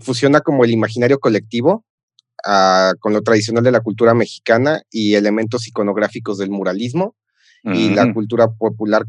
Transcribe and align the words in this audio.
fusiona 0.00 0.40
como 0.40 0.64
el 0.64 0.70
imaginario 0.70 1.18
colectivo 1.18 1.84
ah, 2.44 2.92
con 3.00 3.12
lo 3.12 3.22
tradicional 3.22 3.64
de 3.64 3.72
la 3.72 3.80
cultura 3.80 4.14
mexicana 4.14 4.82
y 4.90 5.14
elementos 5.14 5.66
iconográficos 5.68 6.38
del 6.38 6.50
muralismo 6.50 7.16
y 7.64 7.90
la 7.90 8.12
cultura 8.14 8.48
popular 8.48 9.04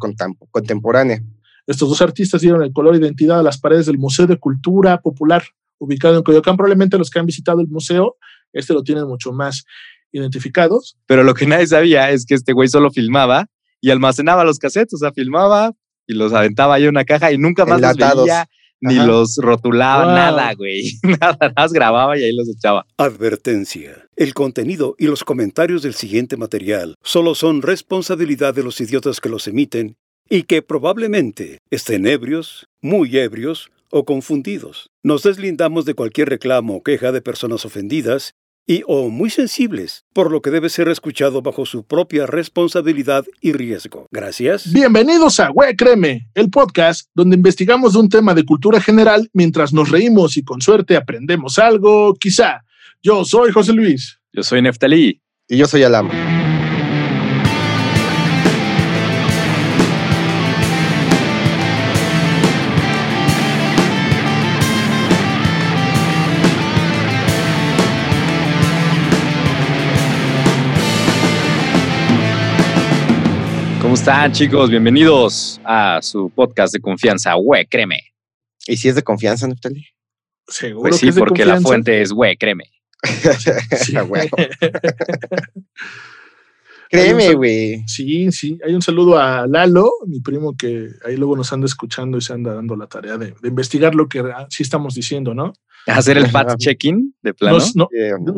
contemporánea. 0.51 1.23
Estos 1.67 1.87
dos 1.87 2.01
artistas 2.01 2.41
dieron 2.41 2.63
el 2.63 2.73
color 2.73 2.95
e 2.95 2.97
identidad 2.97 3.39
a 3.39 3.43
las 3.43 3.59
paredes 3.59 3.85
del 3.85 3.99
Museo 3.99 4.25
de 4.25 4.37
Cultura 4.37 5.01
Popular, 5.01 5.43
ubicado 5.77 6.17
en 6.17 6.23
Coyoacán. 6.23 6.57
Probablemente 6.57 6.97
los 6.97 7.11
que 7.11 7.19
han 7.19 7.27
visitado 7.27 7.61
el 7.61 7.67
museo, 7.67 8.17
este 8.51 8.73
lo 8.73 8.81
tienen 8.81 9.07
mucho 9.07 9.31
más 9.31 9.65
identificados. 10.11 10.97
Pero 11.05 11.23
lo 11.23 11.35
que 11.35 11.45
nadie 11.45 11.67
sabía 11.67 12.09
es 12.09 12.25
que 12.25 12.33
este 12.33 12.53
güey 12.53 12.67
solo 12.67 12.89
filmaba 12.89 13.45
y 13.81 13.91
almacenaba 13.91 14.43
los 14.43 14.57
cassettes, 14.57 14.95
o 14.95 14.97
sea, 14.97 15.11
filmaba 15.11 15.73
y 16.07 16.15
los 16.15 16.33
aventaba 16.33 16.73
ahí 16.73 16.83
en 16.83 16.89
una 16.89 17.05
caja 17.05 17.31
y 17.31 17.37
nunca 17.37 17.65
más 17.65 17.79
los 17.79 17.95
veía 17.95 18.47
ni 18.81 18.95
los 18.95 19.37
rotulaba, 19.37 20.13
nada, 20.13 20.53
güey. 20.53 20.93
Nada, 21.03 21.37
nada 21.39 21.53
más 21.55 21.73
grababa 21.73 22.17
y 22.17 22.23
ahí 22.23 22.33
los 22.33 22.49
echaba. 22.49 22.85
Advertencia. 22.97 24.07
El 24.15 24.33
contenido 24.33 24.95
y 24.97 25.07
los 25.07 25.23
comentarios 25.23 25.81
del 25.81 25.93
siguiente 25.93 26.37
material 26.37 26.95
solo 27.03 27.35
son 27.35 27.61
responsabilidad 27.61 28.53
de 28.53 28.63
los 28.63 28.79
idiotas 28.81 29.19
que 29.19 29.29
los 29.29 29.47
emiten 29.47 29.95
y 30.29 30.43
que 30.43 30.61
probablemente 30.61 31.59
estén 31.71 32.05
ebrios, 32.05 32.67
muy 32.81 33.17
ebrios 33.17 33.71
o 33.91 34.05
confundidos. 34.05 34.89
Nos 35.03 35.23
deslindamos 35.23 35.85
de 35.85 35.95
cualquier 35.95 36.29
reclamo 36.29 36.75
o 36.75 36.83
queja 36.83 37.11
de 37.11 37.21
personas 37.21 37.65
ofendidas 37.65 38.33
y 38.69 38.83
o 38.85 39.09
muy 39.09 39.31
sensibles, 39.31 40.05
por 40.13 40.31
lo 40.31 40.43
que 40.43 40.51
debe 40.51 40.69
ser 40.69 40.89
escuchado 40.89 41.41
bajo 41.41 41.65
su 41.65 41.87
propia 41.87 42.27
responsabilidad 42.27 43.25
y 43.41 43.51
riesgo. 43.51 44.05
Gracias. 44.11 44.71
Bienvenidos 44.71 45.39
a 45.39 45.49
We 45.49 45.75
Creme, 45.75 46.29
el 46.35 46.51
podcast 46.51 47.09
donde 47.15 47.35
investigamos 47.35 47.95
un 47.95 48.09
tema 48.09 48.35
de 48.35 48.45
cultura 48.45 48.79
general 48.79 49.27
mientras 49.33 49.73
nos 49.73 49.89
reímos 49.89 50.37
y 50.37 50.43
con 50.43 50.61
suerte 50.61 50.95
aprendemos 50.95 51.57
algo, 51.57 52.13
quizá. 52.13 52.63
Yo 53.01 53.25
soy 53.25 53.51
José 53.51 53.73
Luis. 53.73 54.19
Yo 54.31 54.43
soy 54.43 54.61
Neftalí. 54.61 55.19
Y 55.47 55.57
yo 55.57 55.65
soy 55.65 55.81
Alama. 55.81 56.38
Están, 74.09 74.31
chicos? 74.31 74.71
Bienvenidos 74.71 75.61
a 75.63 75.99
su 76.01 76.31
podcast 76.31 76.73
de 76.73 76.79
confianza, 76.79 77.37
We 77.37 77.67
Creme. 77.69 77.99
¿Y 78.65 78.75
si 78.75 78.89
es 78.89 78.95
de 78.95 79.03
confianza, 79.03 79.47
Neftali? 79.47 79.85
Seguro. 80.47 80.89
Pues 80.89 80.97
sí, 80.97 81.11
porque 81.11 81.45
la 81.45 81.61
fuente 81.61 82.01
es 82.01 82.11
We 82.11 82.35
Creme. 82.35 82.63
sí, 83.77 83.93
Créeme, 86.89 87.35
güey. 87.35 87.83
Sí, 87.85 88.31
sí. 88.31 88.57
Hay 88.65 88.73
un 88.73 88.81
saludo 88.81 89.19
a 89.19 89.45
Lalo, 89.45 89.91
mi 90.07 90.21
primo, 90.21 90.57
que 90.57 90.87
ahí 91.05 91.15
luego 91.15 91.35
nos 91.35 91.53
anda 91.53 91.67
escuchando 91.67 92.17
y 92.17 92.21
se 92.21 92.33
anda 92.33 92.55
dando 92.55 92.75
la 92.75 92.87
tarea 92.87 93.15
de, 93.15 93.35
investigar 93.43 93.93
lo 93.93 94.09
que 94.09 94.23
sí 94.49 94.63
estamos 94.63 94.95
diciendo, 94.95 95.35
¿no? 95.35 95.53
Hacer 95.85 96.17
el 96.17 96.25
fact-checking 96.25 97.13
de 97.21 97.35
plano. 97.35 97.59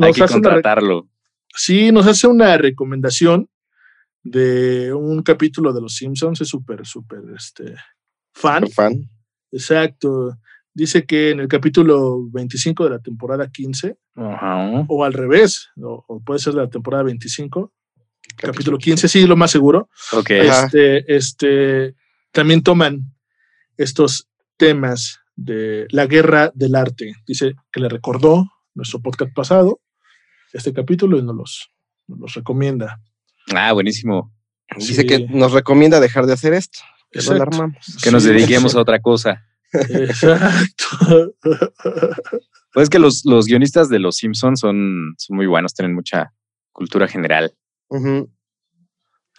Hay 0.02 0.12
que 0.12 0.26
contratarlo. 0.26 1.08
sí, 1.56 1.94
nos 1.94 2.08
hace 2.08 2.28
una 2.28 2.58
recomendación 2.58 3.48
de 4.24 4.94
un 4.94 5.24
capítulo 5.24 5.74
de 5.74 5.82
Los 5.82 5.96
Simpsons, 5.96 6.42
es 6.42 6.48
súper, 6.48 6.86
súper 6.86 7.22
este, 7.36 7.76
fan. 8.34 8.68
fan. 8.70 9.10
Exacto. 9.52 10.38
Dice 10.74 11.06
que 11.06 11.32
en 11.32 11.42
el 11.42 11.48
capítulo 11.48 12.30
25 12.32 12.86
de 12.86 12.90
la 12.90 13.00
temporada 13.00 13.50
15, 13.50 13.98
o 14.16 15.04
al 15.04 15.14
revés, 15.14 15.70
o, 15.82 16.22
puede 16.26 16.40
ser 16.40 16.54
de 16.54 16.62
la 16.62 16.70
temporada 16.70 17.04
25, 17.04 17.74
capítulo, 18.38 18.78
15, 18.78 19.08
sí, 19.08 19.28
lo 19.28 19.36
más 19.36 19.52
seguro. 19.52 19.90
Este, 20.30 21.14
este, 21.14 21.96
también 22.32 22.64
toman 22.64 23.14
estos 23.76 24.30
temas 24.56 25.20
de 25.36 25.88
la 25.90 26.06
guerra 26.06 26.52
del 26.54 26.76
arte. 26.76 27.16
Dice 27.28 27.56
que 27.72 27.82
le 27.82 27.90
recordó 27.90 28.46
nuestro 28.74 29.02
podcast 29.02 29.34
pasado, 29.34 29.82
este 30.54 30.72
capítulo, 30.74 31.18
y 31.18 31.24
nos 31.24 31.36
los, 31.36 31.72
nos 32.08 32.20
los 32.20 32.34
recomienda. 32.34 33.02
Ah, 33.56 33.74
buenísimo. 33.74 34.32
Dice 34.78 35.06
que 35.06 35.20
nos 35.28 35.52
recomienda 35.52 36.00
dejar 36.00 36.26
de 36.26 36.34
hacer 36.34 36.54
esto. 36.54 36.80
Que, 37.12 37.20
que 38.04 38.12
nos 38.12 38.24
dediquemos 38.24 38.76
a 38.76 38.82
otra 38.82 39.00
cosa. 39.00 39.44
Exacto. 39.74 41.36
Pues 42.74 42.90
que 42.90 43.00
los, 43.00 43.26
los 43.26 43.48
guionistas 43.48 43.90
de 43.90 44.00
Los 44.00 44.16
Simpsons 44.16 44.62
son, 44.62 45.14
son 45.18 45.36
muy 45.36 45.46
buenos, 45.46 45.74
tienen 45.74 45.94
mucha 45.94 46.34
cultura 46.72 47.08
general. 47.08 47.54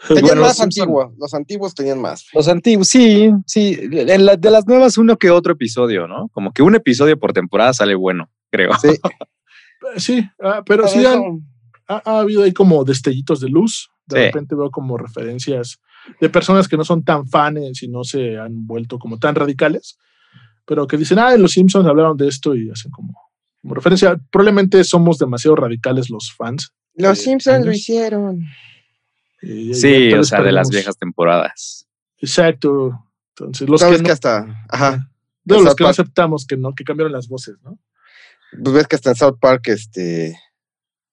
Tenían 0.08 0.38
más 0.38 0.60
antiguos, 0.60 1.12
los 1.16 1.32
antiguos 1.32 1.74
tenían 1.74 2.00
más. 2.00 2.26
Los 2.34 2.48
antiguos, 2.48 2.88
sí, 2.88 3.30
sí. 3.46 3.76
de 3.76 4.50
las 4.50 4.66
nuevas, 4.66 4.98
uno 4.98 5.16
que 5.16 5.30
otro 5.30 5.52
episodio, 5.52 6.06
¿no? 6.08 6.28
Como 6.32 6.52
que 6.52 6.62
un 6.62 6.74
episodio 6.74 7.18
por 7.18 7.32
temporada 7.32 7.72
sale 7.72 7.94
bueno, 7.94 8.30
creo. 8.50 8.72
Sí, 8.80 8.88
sí 9.96 10.28
ah, 10.42 10.62
pero 10.66 10.88
sí 10.88 11.06
han, 11.06 11.46
ha, 11.86 12.18
habido 12.18 12.42
ahí 12.42 12.52
como 12.52 12.84
destellitos 12.84 13.40
de 13.40 13.48
luz. 13.48 13.91
De 14.06 14.26
repente 14.26 14.54
veo 14.54 14.70
como 14.70 14.96
referencias 14.96 15.80
de 16.20 16.28
personas 16.28 16.68
que 16.68 16.76
no 16.76 16.84
son 16.84 17.04
tan 17.04 17.26
fans 17.28 17.82
y 17.82 17.88
no 17.88 18.04
se 18.04 18.38
han 18.38 18.66
vuelto 18.66 18.98
como 18.98 19.18
tan 19.18 19.34
radicales, 19.34 19.98
pero 20.66 20.86
que 20.86 20.96
dicen, 20.96 21.18
ah, 21.18 21.36
los 21.36 21.52
Simpsons 21.52 21.86
hablaron 21.86 22.16
de 22.16 22.28
esto 22.28 22.54
y 22.54 22.70
hacen 22.70 22.90
como, 22.90 23.14
referencia. 23.62 24.20
Probablemente 24.30 24.82
somos 24.84 25.18
demasiado 25.18 25.56
radicales 25.56 26.10
los 26.10 26.32
fans. 26.32 26.72
Los 26.94 27.18
Simpsons 27.18 27.64
lo 27.64 27.72
hicieron. 27.72 28.44
sí, 29.40 30.12
o 30.12 30.24
sea, 30.24 30.42
de 30.42 30.52
las 30.52 30.68
viejas 30.68 30.96
temporadas. 30.96 31.86
Exacto. 32.18 32.92
Entonces, 33.30 33.68
los 33.68 33.82
que, 33.82 34.02
que 34.02 34.10
hasta, 34.10 34.66
ajá. 34.68 35.10
los 35.44 35.74
que 35.74 35.84
no 35.84 35.90
aceptamos 35.90 36.46
que 36.46 36.56
no, 36.56 36.74
que 36.74 36.84
cambiaron 36.84 37.12
las 37.12 37.28
voces, 37.28 37.56
¿no? 37.62 37.78
Pues 38.62 38.74
ves 38.74 38.86
que 38.86 38.96
hasta 38.96 39.10
en 39.10 39.16
South 39.16 39.38
Park, 39.40 39.68
este, 39.68 40.38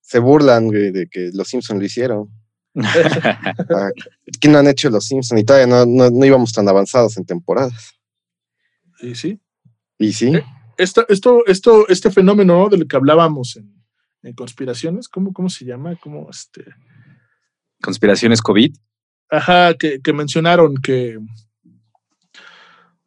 se 0.02 0.18
burlan 0.18 0.68
de 0.68 1.08
que 1.10 1.30
los 1.32 1.48
Simpsons 1.48 1.80
lo 1.80 1.86
hicieron. 1.86 2.39
Ah, 2.76 3.90
¿Qué 4.40 4.48
no 4.48 4.58
han 4.58 4.68
hecho 4.68 4.90
los 4.90 5.06
Simpsons? 5.06 5.40
Y 5.40 5.44
todavía 5.44 5.84
no, 5.84 6.24
íbamos 6.24 6.52
tan 6.52 6.68
avanzados 6.68 7.16
en 7.16 7.24
temporadas. 7.24 7.94
Y 9.00 9.14
sí. 9.14 9.40
Y 9.98 10.12
sí. 10.12 10.34
Eh, 10.36 10.44
esto, 10.76 11.04
esto, 11.08 11.44
esto, 11.46 11.88
este 11.88 12.10
fenómeno 12.10 12.68
del 12.68 12.86
que 12.86 12.96
hablábamos 12.96 13.56
en, 13.56 14.34
conspiraciones, 14.34 15.08
¿cómo, 15.08 15.32
¿cómo 15.32 15.48
se 15.48 15.64
llama? 15.64 15.96
¿Cómo 15.96 16.28
este? 16.30 16.64
Conspiraciones 17.82 18.42
COVID. 18.42 18.76
Ajá, 19.30 19.74
que, 19.74 20.12
mencionaron 20.12 20.76
que, 20.76 21.18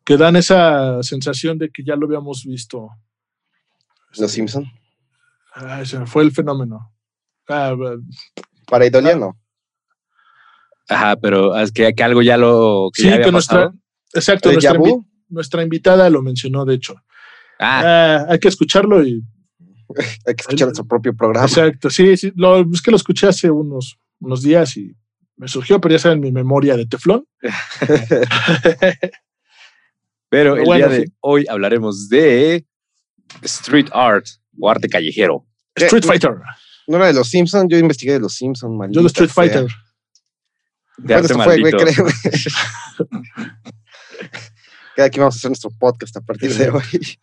que 0.03 0.17
dan 0.17 0.35
esa 0.35 1.03
sensación 1.03 1.57
de 1.57 1.69
que 1.69 1.83
ya 1.83 1.95
lo 1.95 2.07
habíamos 2.07 2.45
visto. 2.45 2.89
Los 4.09 4.21
este, 4.21 4.27
Simpsons. 4.29 4.67
Ah, 5.53 5.83
fue 6.05 6.23
el 6.23 6.31
fenómeno. 6.31 6.91
Ah, 7.47 7.75
Para 8.65 8.85
Idoliano. 8.87 9.37
Ajá, 10.89 11.15
pero 11.15 11.57
es 11.57 11.71
que, 11.71 11.93
algo 12.03 12.21
ya 12.21 12.37
lo. 12.37 12.89
sí, 12.93 13.09
que 13.09 13.31
nuestra. 13.31 13.73
Exacto, 14.13 14.51
nuestra, 15.29 15.63
invitada 15.63 16.09
lo 16.09 16.21
mencionó, 16.21 16.65
de 16.65 16.75
hecho. 16.75 16.95
Ah. 17.59 17.81
ah. 17.83 18.25
hay 18.29 18.39
que 18.39 18.47
escucharlo 18.47 19.05
y. 19.05 19.23
hay 20.25 20.35
que 20.35 20.41
escuchar 20.41 20.67
nuestro 20.67 20.87
propio 20.87 21.15
programa. 21.15 21.47
Exacto, 21.47 21.89
sí, 21.89 22.17
sí. 22.17 22.31
Lo, 22.35 22.59
es 22.71 22.81
que 22.81 22.91
lo 22.91 22.97
escuché 22.97 23.27
hace 23.27 23.49
unos, 23.49 23.97
unos 24.19 24.41
días 24.41 24.77
y 24.77 24.95
me 25.37 25.47
surgió, 25.47 25.81
pero 25.81 25.93
ya 25.93 25.99
saben 25.99 26.19
mi 26.19 26.31
memoria 26.31 26.77
de 26.77 26.85
teflón. 26.85 27.25
pero 30.29 30.55
el 30.57 30.65
día 30.65 30.87
de 30.87 31.11
hoy 31.21 31.45
hablaremos 31.49 32.09
de 32.09 32.65
street 33.41 33.87
art 33.93 34.25
o 34.59 34.69
arte 34.69 34.87
callejero. 34.87 35.45
Street 35.75 36.05
Fighter. 36.05 36.35
No 36.87 36.97
era 36.97 37.07
de 37.07 37.13
los 37.13 37.29
Simpsons, 37.29 37.67
yo 37.69 37.77
investigué 37.77 38.13
de 38.13 38.19
los 38.19 38.35
Simpsons, 38.35 38.89
Yo 38.91 39.01
de 39.01 39.07
Street 39.07 39.29
Fighter. 39.29 39.67
De 40.97 41.13
arte 41.13 41.33
fue, 41.33 41.59
güey. 41.59 41.73
Cada 44.95 45.07
aquí 45.07 45.19
vamos 45.19 45.35
a 45.35 45.37
hacer 45.37 45.49
nuestro 45.49 45.71
podcast 45.79 46.15
a 46.17 46.21
partir 46.21 46.53
de 46.53 46.69
hoy. 46.69 47.17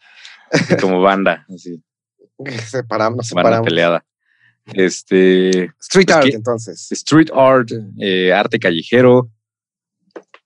Como 0.81 1.01
banda, 1.01 1.47
así. 1.55 1.83
Separamos, 2.67 3.29
separamos. 3.29 3.65
Peleada. 3.67 4.05
Este. 4.67 5.73
Street 5.81 6.07
pues 6.07 6.17
art, 6.17 6.27
entonces. 6.33 6.91
Street 6.93 7.29
art, 7.33 7.71
eh, 8.01 8.33
arte 8.33 8.59
callejero 8.59 9.31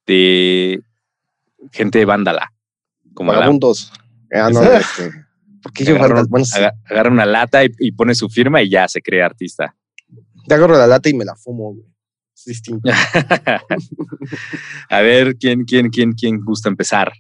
de 0.07 0.83
gente 1.73 2.05
vándala. 2.05 2.53
Como 3.15 3.33
Vagabundos. 3.33 3.93
Ah, 4.33 4.51
no, 4.51 4.63
este, 4.63 5.13
porque 5.63 5.85
yo 5.85 5.97
agarra, 5.97 6.25
agarra, 6.91 7.11
una 7.11 7.25
lata 7.25 7.63
y, 7.65 7.93
pone 7.93 8.15
su 8.15 8.29
firma 8.29 8.61
y 8.63 8.69
ya 8.69 8.89
se 8.89 9.01
cree 9.01 9.23
artista. 9.23 9.77
Te 10.47 10.55
agarro 10.55 10.77
la 10.77 10.87
lata 10.87 11.09
y 11.09 11.15
me 11.15 11.25
la 11.25 11.37
fumo, 11.37 11.73
güey. 11.73 11.94
Es 12.35 12.45
distinto. 12.45 12.91
a 14.89 15.01
ver, 15.01 15.37
¿quién, 15.37 15.65
quién, 15.65 15.89
quién, 15.91 16.13
quién 16.13 16.41
gusta 16.41 16.69
empezar? 16.69 17.13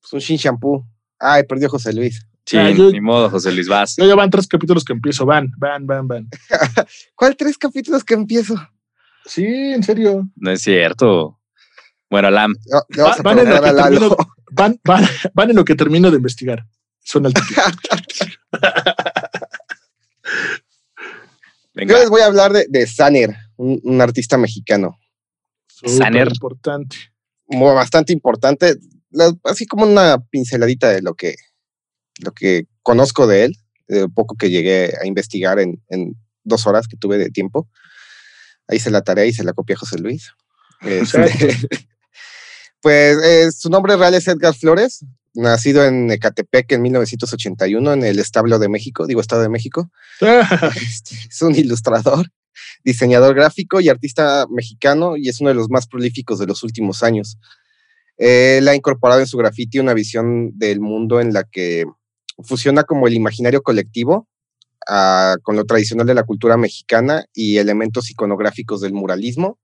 Pues 0.00 0.12
un 0.12 0.20
Shin 0.20 0.36
Shampoo. 0.36 0.86
Ay, 1.18 1.42
perdió 1.44 1.68
José 1.68 1.92
Luis. 1.92 2.26
Sí, 2.44 2.56
ah, 2.56 2.70
ni 2.70 3.00
modo, 3.00 3.28
José 3.28 3.50
Luis, 3.50 3.66
vas. 3.66 3.96
ya 3.96 4.14
van 4.14 4.30
tres 4.30 4.46
capítulos 4.46 4.84
que 4.84 4.92
empiezo, 4.92 5.26
van, 5.26 5.50
van, 5.58 5.84
van, 5.84 6.06
van. 6.06 6.28
¿Cuál 7.16 7.36
tres 7.36 7.58
capítulos 7.58 8.04
que 8.04 8.14
empiezo? 8.14 8.54
Sí, 9.24 9.44
en 9.44 9.82
serio. 9.82 10.28
No 10.36 10.52
es 10.52 10.62
cierto. 10.62 11.40
Bueno, 12.08 12.30
Lam. 12.30 12.54
van, 13.24 13.38
en 13.40 13.46
termino, 13.46 14.16
van, 14.52 14.80
van, 14.84 15.50
en 15.50 15.56
lo 15.56 15.64
que 15.64 15.74
termino 15.74 16.08
de 16.12 16.18
investigar. 16.18 16.64
Son 17.02 17.24
Yo 21.76 21.98
les 21.98 22.08
voy 22.08 22.22
a 22.22 22.26
hablar 22.26 22.52
de, 22.52 22.66
de 22.68 22.86
Saner, 22.86 23.36
un, 23.56 24.00
artista 24.00 24.38
mexicano. 24.38 24.98
Saner. 25.68 26.28
Importante. 26.28 26.96
Bastante 27.46 28.12
importante. 28.12 28.76
Así 29.44 29.66
como 29.66 29.84
una 29.84 30.18
pinceladita 30.30 30.90
de 30.90 31.02
lo 31.02 31.14
que 31.14 31.36
lo 32.20 32.32
que 32.32 32.66
conozco 32.82 33.26
de 33.26 33.44
él, 33.44 33.56
de 33.88 34.08
poco 34.08 34.36
que 34.36 34.50
llegué 34.50 34.92
a 35.00 35.06
investigar 35.06 35.58
en, 35.58 35.80
dos 36.44 36.66
horas 36.66 36.86
que 36.86 36.96
tuve 36.96 37.18
de 37.18 37.30
tiempo. 37.30 37.68
Ahí 38.68 38.78
se 38.78 38.90
la 38.90 39.02
tarea 39.02 39.26
y 39.26 39.32
se 39.32 39.44
la 39.44 39.52
copia 39.52 39.76
José 39.76 39.98
Luis. 39.98 40.32
Este, 40.82 41.56
pues 42.82 43.16
eh, 43.24 43.50
su 43.50 43.70
nombre 43.70 43.96
real 43.96 44.12
es 44.12 44.28
Edgar 44.28 44.54
Flores, 44.54 45.06
nacido 45.36 45.84
en 45.84 46.10
Ecatepec 46.10 46.72
en 46.72 46.82
1981 46.82 47.92
en 47.92 48.04
el 48.04 48.18
Establo 48.18 48.58
de 48.58 48.68
México, 48.68 49.06
digo 49.06 49.20
Estado 49.20 49.42
de 49.42 49.48
México. 49.48 49.90
Este, 50.76 51.14
es 51.28 51.42
un 51.42 51.54
ilustrador, 51.54 52.26
diseñador 52.84 53.34
gráfico 53.34 53.80
y 53.80 53.88
artista 53.88 54.46
mexicano 54.50 55.16
y 55.16 55.28
es 55.28 55.40
uno 55.40 55.50
de 55.50 55.54
los 55.54 55.68
más 55.70 55.86
prolíficos 55.86 56.38
de 56.38 56.46
los 56.46 56.62
últimos 56.62 57.02
años. 57.02 57.38
Él 58.16 58.66
ha 58.68 58.74
incorporado 58.74 59.20
en 59.20 59.26
su 59.26 59.36
graffiti 59.36 59.78
una 59.78 59.94
visión 59.94 60.58
del 60.58 60.80
mundo 60.80 61.20
en 61.20 61.32
la 61.32 61.44
que 61.44 61.84
fusiona 62.42 62.84
como 62.84 63.06
el 63.06 63.14
imaginario 63.14 63.62
colectivo 63.62 64.28
ah, 64.88 65.36
con 65.42 65.56
lo 65.56 65.64
tradicional 65.64 66.06
de 66.06 66.14
la 66.14 66.24
cultura 66.24 66.56
mexicana 66.56 67.26
y 67.34 67.58
elementos 67.58 68.10
iconográficos 68.10 68.80
del 68.80 68.94
muralismo 68.94 69.58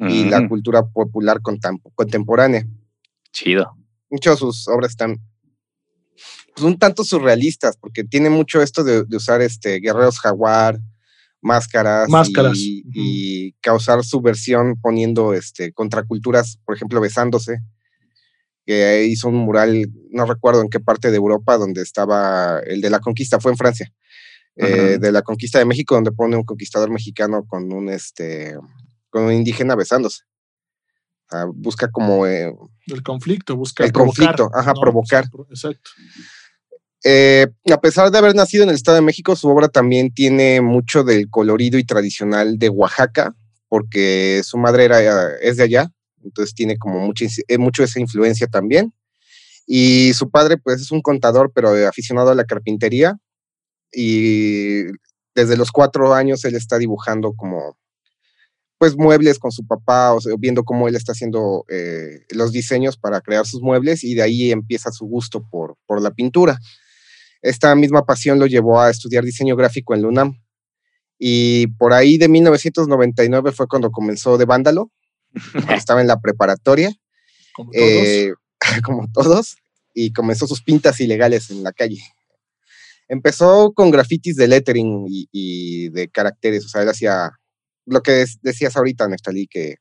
y 0.00 0.24
la 0.26 0.40
mm. 0.40 0.48
cultura 0.48 0.86
popular 0.86 1.40
contemporánea. 1.42 2.64
Chido. 3.32 3.77
Muchas 4.10 4.34
de 4.34 4.38
sus 4.38 4.68
obras 4.68 4.90
están 4.90 5.18
pues, 6.54 6.64
un 6.64 6.78
tanto 6.78 7.04
surrealistas, 7.04 7.76
porque 7.76 8.04
tiene 8.04 8.30
mucho 8.30 8.60
esto 8.62 8.84
de, 8.84 9.04
usar 9.14 9.42
este, 9.42 9.80
guerreros 9.80 10.18
jaguar, 10.18 10.78
máscaras, 11.40 12.08
máscaras. 12.08 12.58
Y, 12.58 13.52
causar 13.60 14.02
subversión 14.04 14.80
poniendo 14.80 15.34
este, 15.34 15.72
contraculturas, 15.72 16.58
por 16.64 16.74
ejemplo, 16.74 17.00
besándose 17.00 17.60
que 18.66 19.06
hizo 19.06 19.28
un 19.28 19.36
mural, 19.36 19.90
no 20.10 20.26
recuerdo 20.26 20.60
en 20.60 20.68
qué 20.68 20.78
parte 20.78 21.10
de 21.10 21.16
Europa, 21.16 21.56
donde 21.56 21.80
estaba 21.80 22.60
el 22.60 22.82
de 22.82 22.90
la 22.90 23.00
conquista, 23.00 23.40
fue 23.40 23.52
en 23.52 23.56
Francia, 23.56 23.90
eh, 24.56 24.98
de 25.00 25.10
la 25.10 25.22
conquista 25.22 25.58
de 25.58 25.64
México, 25.64 25.94
donde 25.94 26.12
pone 26.12 26.36
un 26.36 26.42
conquistador 26.42 26.90
mexicano 26.90 27.46
con 27.46 27.72
un, 27.72 27.88
este, 27.88 28.56
con 29.08 29.22
un 29.22 29.32
indígena 29.32 29.74
besándose. 29.74 30.24
Busca 31.54 31.90
como... 31.90 32.26
Eh, 32.26 32.54
el 32.86 33.02
conflicto, 33.02 33.56
busca... 33.56 33.84
El 33.84 33.92
conflicto, 33.92 34.50
ajá, 34.54 34.72
provocar. 34.74 35.24
Exacto. 35.50 35.90
Eh, 37.04 37.46
a 37.70 37.80
pesar 37.80 38.10
de 38.10 38.18
haber 38.18 38.34
nacido 38.34 38.64
en 38.64 38.70
el 38.70 38.74
Estado 38.74 38.96
de 38.96 39.02
México, 39.02 39.36
su 39.36 39.48
obra 39.48 39.68
también 39.68 40.12
tiene 40.12 40.60
mucho 40.60 41.04
del 41.04 41.30
colorido 41.30 41.78
y 41.78 41.84
tradicional 41.84 42.58
de 42.58 42.68
Oaxaca, 42.68 43.34
porque 43.68 44.42
su 44.44 44.58
madre 44.58 44.84
era, 44.84 45.36
es 45.40 45.56
de 45.58 45.62
allá, 45.64 45.92
entonces 46.24 46.54
tiene 46.54 46.76
como 46.76 46.98
mucha, 47.00 47.26
eh, 47.46 47.58
mucho 47.58 47.84
esa 47.84 48.00
influencia 48.00 48.46
también. 48.46 48.92
Y 49.66 50.12
su 50.14 50.30
padre, 50.30 50.56
pues, 50.56 50.80
es 50.80 50.90
un 50.90 51.02
contador, 51.02 51.52
pero 51.54 51.70
aficionado 51.86 52.30
a 52.30 52.34
la 52.34 52.44
carpintería. 52.44 53.18
Y 53.92 54.84
desde 55.34 55.56
los 55.56 55.70
cuatro 55.70 56.14
años 56.14 56.44
él 56.44 56.56
está 56.56 56.78
dibujando 56.78 57.34
como, 57.34 57.78
pues, 58.78 58.96
muebles 58.96 59.38
con 59.38 59.52
su 59.52 59.66
papá, 59.66 60.14
o 60.14 60.20
viendo 60.38 60.64
cómo 60.64 60.88
él 60.88 60.96
está 60.96 61.12
haciendo 61.12 61.64
eh, 61.68 62.24
los 62.30 62.52
diseños 62.52 62.96
para 62.96 63.20
crear 63.20 63.46
sus 63.46 63.60
muebles, 63.60 64.04
y 64.04 64.14
de 64.14 64.22
ahí 64.22 64.50
empieza 64.50 64.92
su 64.92 65.06
gusto 65.06 65.46
por, 65.50 65.76
por 65.86 66.00
la 66.00 66.10
pintura. 66.12 66.58
Esta 67.42 67.74
misma 67.74 68.04
pasión 68.04 68.38
lo 68.38 68.46
llevó 68.46 68.80
a 68.80 68.90
estudiar 68.90 69.24
diseño 69.24 69.56
gráfico 69.56 69.94
en 69.94 70.02
Lunam. 70.02 70.40
Y 71.18 71.68
por 71.78 71.92
ahí 71.92 72.16
de 72.16 72.28
1999 72.28 73.52
fue 73.52 73.66
cuando 73.66 73.90
comenzó 73.90 74.38
de 74.38 74.44
vándalo, 74.44 74.90
estaba 75.74 76.00
en 76.00 76.06
la 76.06 76.20
preparatoria, 76.20 76.92
como 77.54 77.72
todos. 77.72 77.84
Eh, 77.84 78.32
como 78.84 79.08
todos, 79.12 79.56
y 79.94 80.12
comenzó 80.12 80.46
sus 80.46 80.62
pintas 80.62 81.00
ilegales 81.00 81.50
en 81.50 81.62
la 81.62 81.72
calle. 81.72 82.00
Empezó 83.08 83.72
con 83.72 83.90
grafitis 83.90 84.36
de 84.36 84.48
lettering 84.48 85.06
y, 85.08 85.88
de 85.88 86.08
caracteres, 86.08 86.64
o 86.66 86.68
sea, 86.68 86.82
él 86.82 86.88
hacía 86.88 87.32
lo 87.88 88.02
que 88.02 88.24
decías 88.42 88.76
ahorita, 88.76 89.08
Neftali, 89.08 89.46
que, 89.46 89.76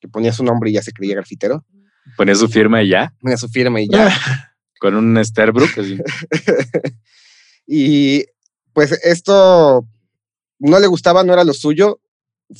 que 0.00 0.08
ponía 0.08 0.32
su 0.32 0.44
nombre 0.44 0.70
y 0.70 0.74
ya 0.74 0.82
se 0.82 0.92
creía 0.92 1.14
grafitero. 1.14 1.64
Ponía 2.16 2.34
su 2.34 2.48
firma 2.48 2.82
y 2.82 2.90
ya. 2.90 3.14
Ponía 3.20 3.36
su 3.36 3.48
firma 3.48 3.80
y 3.80 3.88
ya. 3.88 4.10
con 4.80 4.94
un 4.94 5.24
Sterbrook. 5.24 5.70
y 7.66 8.24
pues 8.72 8.92
esto 9.04 9.86
no 10.58 10.78
le 10.78 10.86
gustaba, 10.86 11.24
no 11.24 11.32
era 11.32 11.44
lo 11.44 11.54
suyo, 11.54 12.00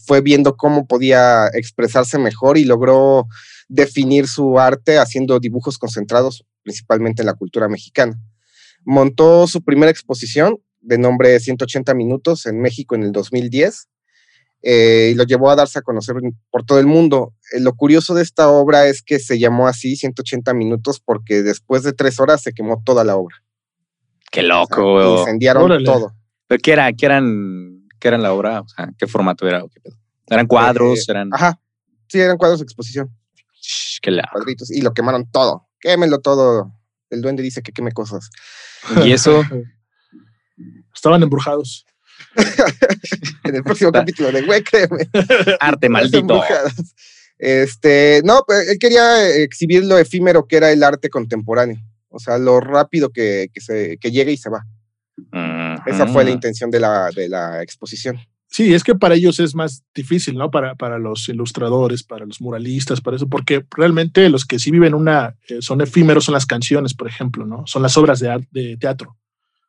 fue 0.07 0.21
viendo 0.21 0.57
cómo 0.57 0.87
podía 0.87 1.49
expresarse 1.49 2.19
mejor 2.19 2.59
y 2.59 2.65
logró 2.65 3.27
definir 3.69 4.27
su 4.29 4.59
arte 4.59 4.99
haciendo 4.99 5.39
dibujos 5.41 5.79
concentrados 5.79 6.45
principalmente 6.63 7.23
en 7.23 7.27
la 7.27 7.35
cultura 7.35 7.69
mexicana. 7.69 8.19
Montó 8.85 9.47
su 9.47 9.63
primera 9.63 9.91
exposición 9.91 10.59
de 10.81 10.99
nombre 10.99 11.39
180 11.39 11.95
minutos 11.95 12.47
en 12.47 12.61
México 12.61 12.95
en 12.95 13.03
el 13.03 13.13
2010 13.13 13.89
eh, 14.63 15.11
y 15.13 15.15
lo 15.15 15.25
llevó 15.25 15.51
a 15.51 15.57
darse 15.57 15.79
a 15.79 15.83
conocer 15.83 16.17
por 16.51 16.65
todo 16.65 16.79
el 16.79 16.87
mundo. 16.87 17.35
Eh, 17.53 17.61
lo 17.61 17.75
curioso 17.75 18.15
de 18.15 18.23
esta 18.23 18.49
obra 18.49 18.87
es 18.87 19.03
que 19.03 19.19
se 19.19 19.39
llamó 19.39 19.69
así 19.69 19.97
180 19.97 20.55
minutos 20.55 21.01
porque 21.01 21.43
después 21.43 21.83
de 21.83 21.93
tres 21.93 22.21
horas 22.21 22.43
se 22.43 22.53
quemó 22.53 22.83
toda 22.85 23.05
la 23.05 23.17
obra. 23.17 23.37
Qué 24.31 24.43
loco. 24.43 25.21
incendiaron 25.21 25.85
todo. 25.85 26.15
¿Pero 26.49 26.61
qué, 26.63 26.73
era, 26.73 26.93
qué 26.93 27.07
eran 27.07 27.67
¿Qué 27.99 28.09
era 28.09 28.19
la 28.19 28.33
obra? 28.33 28.61
O 28.61 28.69
sea, 28.69 28.91
¿qué 28.99 29.07
formato 29.07 29.47
era? 29.47 29.65
¿Eran 30.29 30.47
cuadros? 30.47 31.01
Eh, 31.01 31.05
eran... 31.09 31.33
Ajá. 31.33 31.61
Sí, 32.09 32.21
eran 32.21 32.37
cuadros 32.37 32.61
de 32.61 32.65
exposición. 32.65 33.11
qué 34.03 34.21
Cuadritos. 34.33 34.71
Y 34.71 34.83
lo 34.83 34.93
quemaron 34.93 35.31
todo. 35.31 35.69
Quémenlo 35.81 36.21
todo. 36.21 36.73
El 37.11 37.23
duende 37.23 37.43
dice 37.43 37.63
que 37.63 37.73
queme 37.73 37.93
cosas. 37.93 38.31
¿Y 39.05 39.13
eso? 39.13 39.43
Estaban 40.95 41.23
embrujados. 41.23 41.87
en 43.45 43.55
el 43.57 43.63
próximo 43.63 43.93
capítulo 43.93 44.33
de 44.33 44.43
güey, 44.43 44.63
créeme. 44.63 45.09
Arte 45.61 45.89
maldito. 45.91 46.43
Este, 47.39 48.23
no, 48.25 48.45
pues 48.47 48.69
él 48.69 48.79
quería 48.79 49.29
exhibir 49.29 49.85
lo 49.85 49.99
efímero 49.99 50.47
que 50.47 50.57
era 50.57 50.71
el 50.71 50.83
arte 50.83 51.11
contemporáneo. 51.11 51.79
O 52.09 52.19
sea, 52.19 52.39
lo 52.39 52.61
rápido 52.61 53.11
que, 53.11 53.51
que, 53.53 53.61
se, 53.61 53.99
que 53.99 54.11
llega 54.11 54.31
y 54.31 54.37
se 54.37 54.51
va. 54.51 54.65
Esa 55.87 56.07
fue 56.07 56.25
la 56.25 56.31
intención 56.31 56.71
de 56.71 56.81
la, 56.81 57.11
de 57.11 57.29
la 57.29 57.63
exposición. 57.63 58.19
Sí, 58.49 58.73
es 58.73 58.85
que 58.85 58.95
para 58.95 59.15
ellos 59.15 59.39
es 59.41 59.55
más 59.55 59.83
difícil, 59.95 60.37
¿no? 60.37 60.51
Para, 60.51 60.75
para 60.77 60.99
los 60.99 61.29
ilustradores, 61.29 62.03
para 62.03 62.25
los 62.25 62.41
muralistas, 62.41 63.01
para 63.01 63.17
eso, 63.17 63.29
porque 63.29 63.67
realmente 63.77 64.29
los 64.31 64.45
que 64.45 64.59
sí 64.59 64.71
viven 64.71 64.95
una, 64.95 65.37
eh, 65.49 65.59
son 65.61 65.81
efímeros, 65.81 66.25
son 66.25 66.35
las 66.35 66.47
canciones, 66.47 66.95
por 66.95 67.09
ejemplo, 67.09 67.45
¿no? 67.45 67.65
Son 67.67 67.83
las 67.83 67.97
obras 67.97 68.21
de, 68.21 68.47
de 68.53 68.77
teatro. 68.77 69.17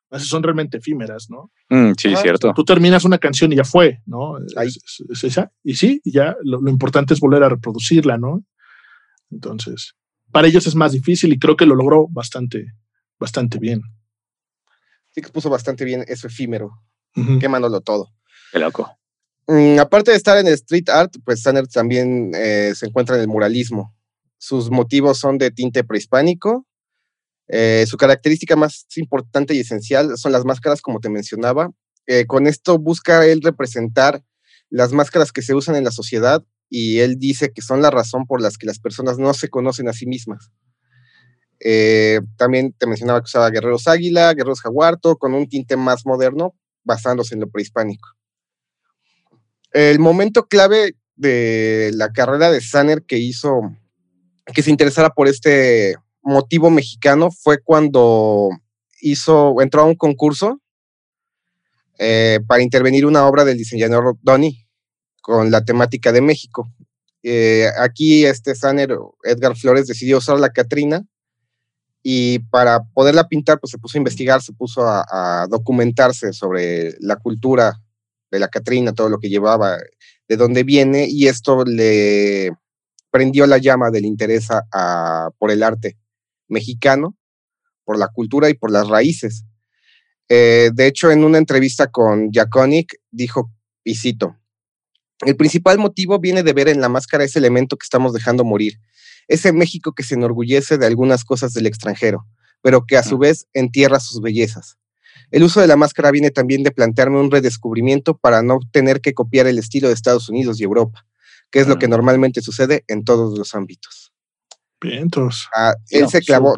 Esas 0.09 0.27
son 0.27 0.43
realmente 0.43 0.77
efímeras, 0.77 1.27
¿no? 1.29 1.51
Mm, 1.69 1.93
sí, 1.97 2.15
cierto. 2.15 2.53
Tú 2.53 2.63
terminas 2.63 3.03
una 3.03 3.17
canción 3.17 3.51
y 3.51 3.57
ya 3.57 3.65
fue, 3.65 4.01
¿no? 4.05 4.37
Es, 4.39 5.23
esa. 5.23 5.51
Y 5.63 5.75
sí, 5.75 6.01
ya 6.05 6.35
lo, 6.43 6.61
lo, 6.61 6.69
importante 6.69 7.13
es 7.13 7.19
volver 7.19 7.43
a 7.43 7.49
reproducirla, 7.49 8.17
¿no? 8.17 8.43
Entonces, 9.29 9.95
para 10.31 10.47
ellos 10.47 10.65
es 10.65 10.75
más 10.75 10.93
difícil 10.93 11.33
y 11.33 11.39
creo 11.39 11.57
que 11.57 11.65
lo 11.65 11.75
logró 11.75 12.07
bastante, 12.09 12.67
bastante 13.19 13.59
bien 13.59 13.81
sí 15.17 15.23
que 15.23 15.31
puso 15.31 15.49
bastante 15.49 15.83
bien 15.83 16.05
eso 16.07 16.27
efímero, 16.27 16.69
quemándolo 17.39 17.81
todo. 17.81 18.13
Qué 18.51 18.59
loco. 18.59 18.95
Mm, 19.47 19.79
aparte 19.79 20.11
de 20.11 20.17
estar 20.17 20.37
en 20.37 20.45
el 20.45 20.53
street 20.53 20.89
art, 20.89 21.15
pues 21.25 21.41
Sanner 21.41 21.67
también 21.67 22.33
eh, 22.35 22.73
se 22.75 22.85
encuentra 22.85 23.15
en 23.15 23.21
el 23.21 23.27
muralismo. 23.27 23.95
Sus 24.37 24.69
motivos 24.69 25.17
son 25.17 25.39
de 25.39 25.49
tinte 25.49 25.83
prehispánico. 25.83 26.67
Eh, 27.49 27.85
su 27.87 27.97
característica 27.97 28.55
más 28.55 28.85
importante 28.95 29.53
y 29.53 29.59
esencial 29.59 30.17
son 30.17 30.31
las 30.31 30.45
máscaras, 30.45 30.81
como 30.81 30.99
te 30.99 31.09
mencionaba. 31.09 31.71
Eh, 32.05 32.25
con 32.25 32.47
esto 32.47 32.77
busca 32.77 33.25
él 33.25 33.41
representar 33.41 34.23
las 34.69 34.91
máscaras 34.91 35.31
que 35.31 35.41
se 35.41 35.53
usan 35.53 35.75
en 35.75 35.83
la 35.83 35.91
sociedad 35.91 36.43
y 36.69 36.99
él 36.99 37.17
dice 37.17 37.51
que 37.53 37.61
son 37.61 37.81
la 37.81 37.91
razón 37.91 38.25
por 38.25 38.41
las 38.41 38.57
que 38.57 38.65
las 38.65 38.79
personas 38.79 39.17
no 39.17 39.33
se 39.33 39.49
conocen 39.49 39.87
a 39.87 39.93
sí 39.93 40.05
mismas. 40.05 40.51
Eh, 41.59 42.21
también 42.37 42.73
te 42.73 42.85
mencionaba 42.85 43.19
que 43.21 43.25
usaba 43.25 43.49
guerreros 43.49 43.87
águila, 43.87 44.33
guerreros 44.33 44.61
jaguarto, 44.61 45.17
con 45.17 45.33
un 45.33 45.47
tinte 45.47 45.75
más 45.75 46.05
moderno, 46.05 46.55
basándose 46.83 47.35
en 47.35 47.41
lo 47.41 47.49
prehispánico. 47.49 48.09
El 49.71 49.99
momento 49.99 50.47
clave 50.47 50.95
de 51.15 51.91
la 51.93 52.11
carrera 52.11 52.51
de 52.51 52.61
Sanner 52.61 53.03
que 53.03 53.17
hizo 53.17 53.61
que 54.53 54.63
se 54.63 54.69
interesara 54.69 55.09
por 55.09 55.27
este 55.27 55.97
motivo 56.27 56.69
mexicano 56.69 57.31
fue 57.31 57.61
cuando 57.63 58.49
hizo, 59.01 59.61
entró 59.61 59.81
a 59.81 59.85
un 59.85 59.95
concurso 59.95 60.61
eh, 61.97 62.39
para 62.47 62.61
intervenir 62.61 63.05
una 63.05 63.25
obra 63.25 63.45
del 63.45 63.57
diseñador 63.57 64.17
Donny 64.21 64.67
con 65.21 65.51
la 65.51 65.63
temática 65.63 66.11
de 66.11 66.21
México. 66.21 66.69
Eh, 67.23 67.67
aquí 67.79 68.25
este 68.25 68.55
Sanner, 68.55 68.95
Edgar 69.23 69.55
Flores, 69.55 69.87
decidió 69.87 70.17
usar 70.17 70.39
la 70.39 70.51
Catrina 70.51 71.03
y 72.03 72.39
para 72.39 72.83
poderla 72.93 73.27
pintar, 73.27 73.59
pues 73.59 73.71
se 73.71 73.77
puso 73.77 73.97
a 73.97 73.99
investigar, 73.99 74.41
se 74.41 74.53
puso 74.53 74.81
a, 74.85 75.47
documentarse 75.49 76.33
sobre 76.33 76.95
la 76.99 77.15
cultura 77.15 77.81
de 78.31 78.39
la 78.39 78.47
Catrina, 78.49 78.93
todo 78.93 79.09
lo 79.09 79.19
que 79.19 79.29
llevaba, 79.29 79.77
de 80.27 80.37
dónde 80.37 80.63
viene, 80.63 81.07
y 81.09 81.27
esto 81.27 81.63
le 81.65 82.51
prendió 83.11 83.47
la 83.47 83.57
llama 83.57 83.89
del 83.89 84.05
interés 84.05 84.47
por 85.37 85.51
el 85.51 85.63
arte 85.63 85.97
mexicano, 86.47 87.15
por 87.83 87.97
la 87.97 88.09
cultura 88.09 88.49
y 88.49 88.53
por 88.53 88.71
las 88.71 88.87
raíces. 88.87 89.45
Eh, 90.29 90.71
de 90.73 90.87
hecho, 90.87 91.09
en 91.09 91.23
una 91.23 91.37
entrevista 91.37 91.87
con 91.87 92.31
Jaconic 92.31 92.95
dijo, 93.11 93.51
y 93.83 93.95
cito, 93.95 94.35
el 95.25 95.35
principal 95.35 95.79
motivo 95.79 96.19
viene 96.19 96.43
de 96.43 96.53
ver 96.53 96.67
en 96.67 96.81
la 96.81 96.89
máscara 96.89 97.23
ese 97.23 97.39
elemento 97.39 97.77
que 97.77 97.85
estamos 97.85 98.13
dejando 98.13 98.43
morir, 98.43 98.79
ese 99.27 99.51
México 99.51 99.93
que 99.93 100.03
se 100.03 100.15
enorgullece 100.15 100.77
de 100.77 100.85
algunas 100.85 101.23
cosas 101.23 101.53
del 101.53 101.65
extranjero, 101.65 102.27
pero 102.61 102.85
que 102.85 102.97
a 102.97 103.03
su 103.03 103.17
vez 103.17 103.47
entierra 103.53 103.99
sus 103.99 104.21
bellezas. 104.21 104.77
El 105.31 105.43
uso 105.43 105.59
de 105.59 105.67
la 105.67 105.75
máscara 105.75 106.11
viene 106.11 106.31
también 106.31 106.63
de 106.63 106.71
plantearme 106.71 107.19
un 107.19 107.31
redescubrimiento 107.31 108.17
para 108.17 108.41
no 108.41 108.59
tener 108.71 109.01
que 109.01 109.13
copiar 109.13 109.47
el 109.47 109.57
estilo 109.57 109.87
de 109.87 109.93
Estados 109.93 110.29
Unidos 110.29 110.59
y 110.59 110.63
Europa, 110.63 111.05
que 111.51 111.59
es 111.59 111.67
lo 111.67 111.79
que 111.79 111.87
normalmente 111.87 112.41
sucede 112.41 112.83
en 112.87 113.03
todos 113.03 113.37
los 113.37 113.55
ámbitos. 113.55 114.06
Vientos. 114.81 115.49
Ah, 115.55 115.75
él 115.89 116.07
se 116.07 116.21
clavó 116.21 116.55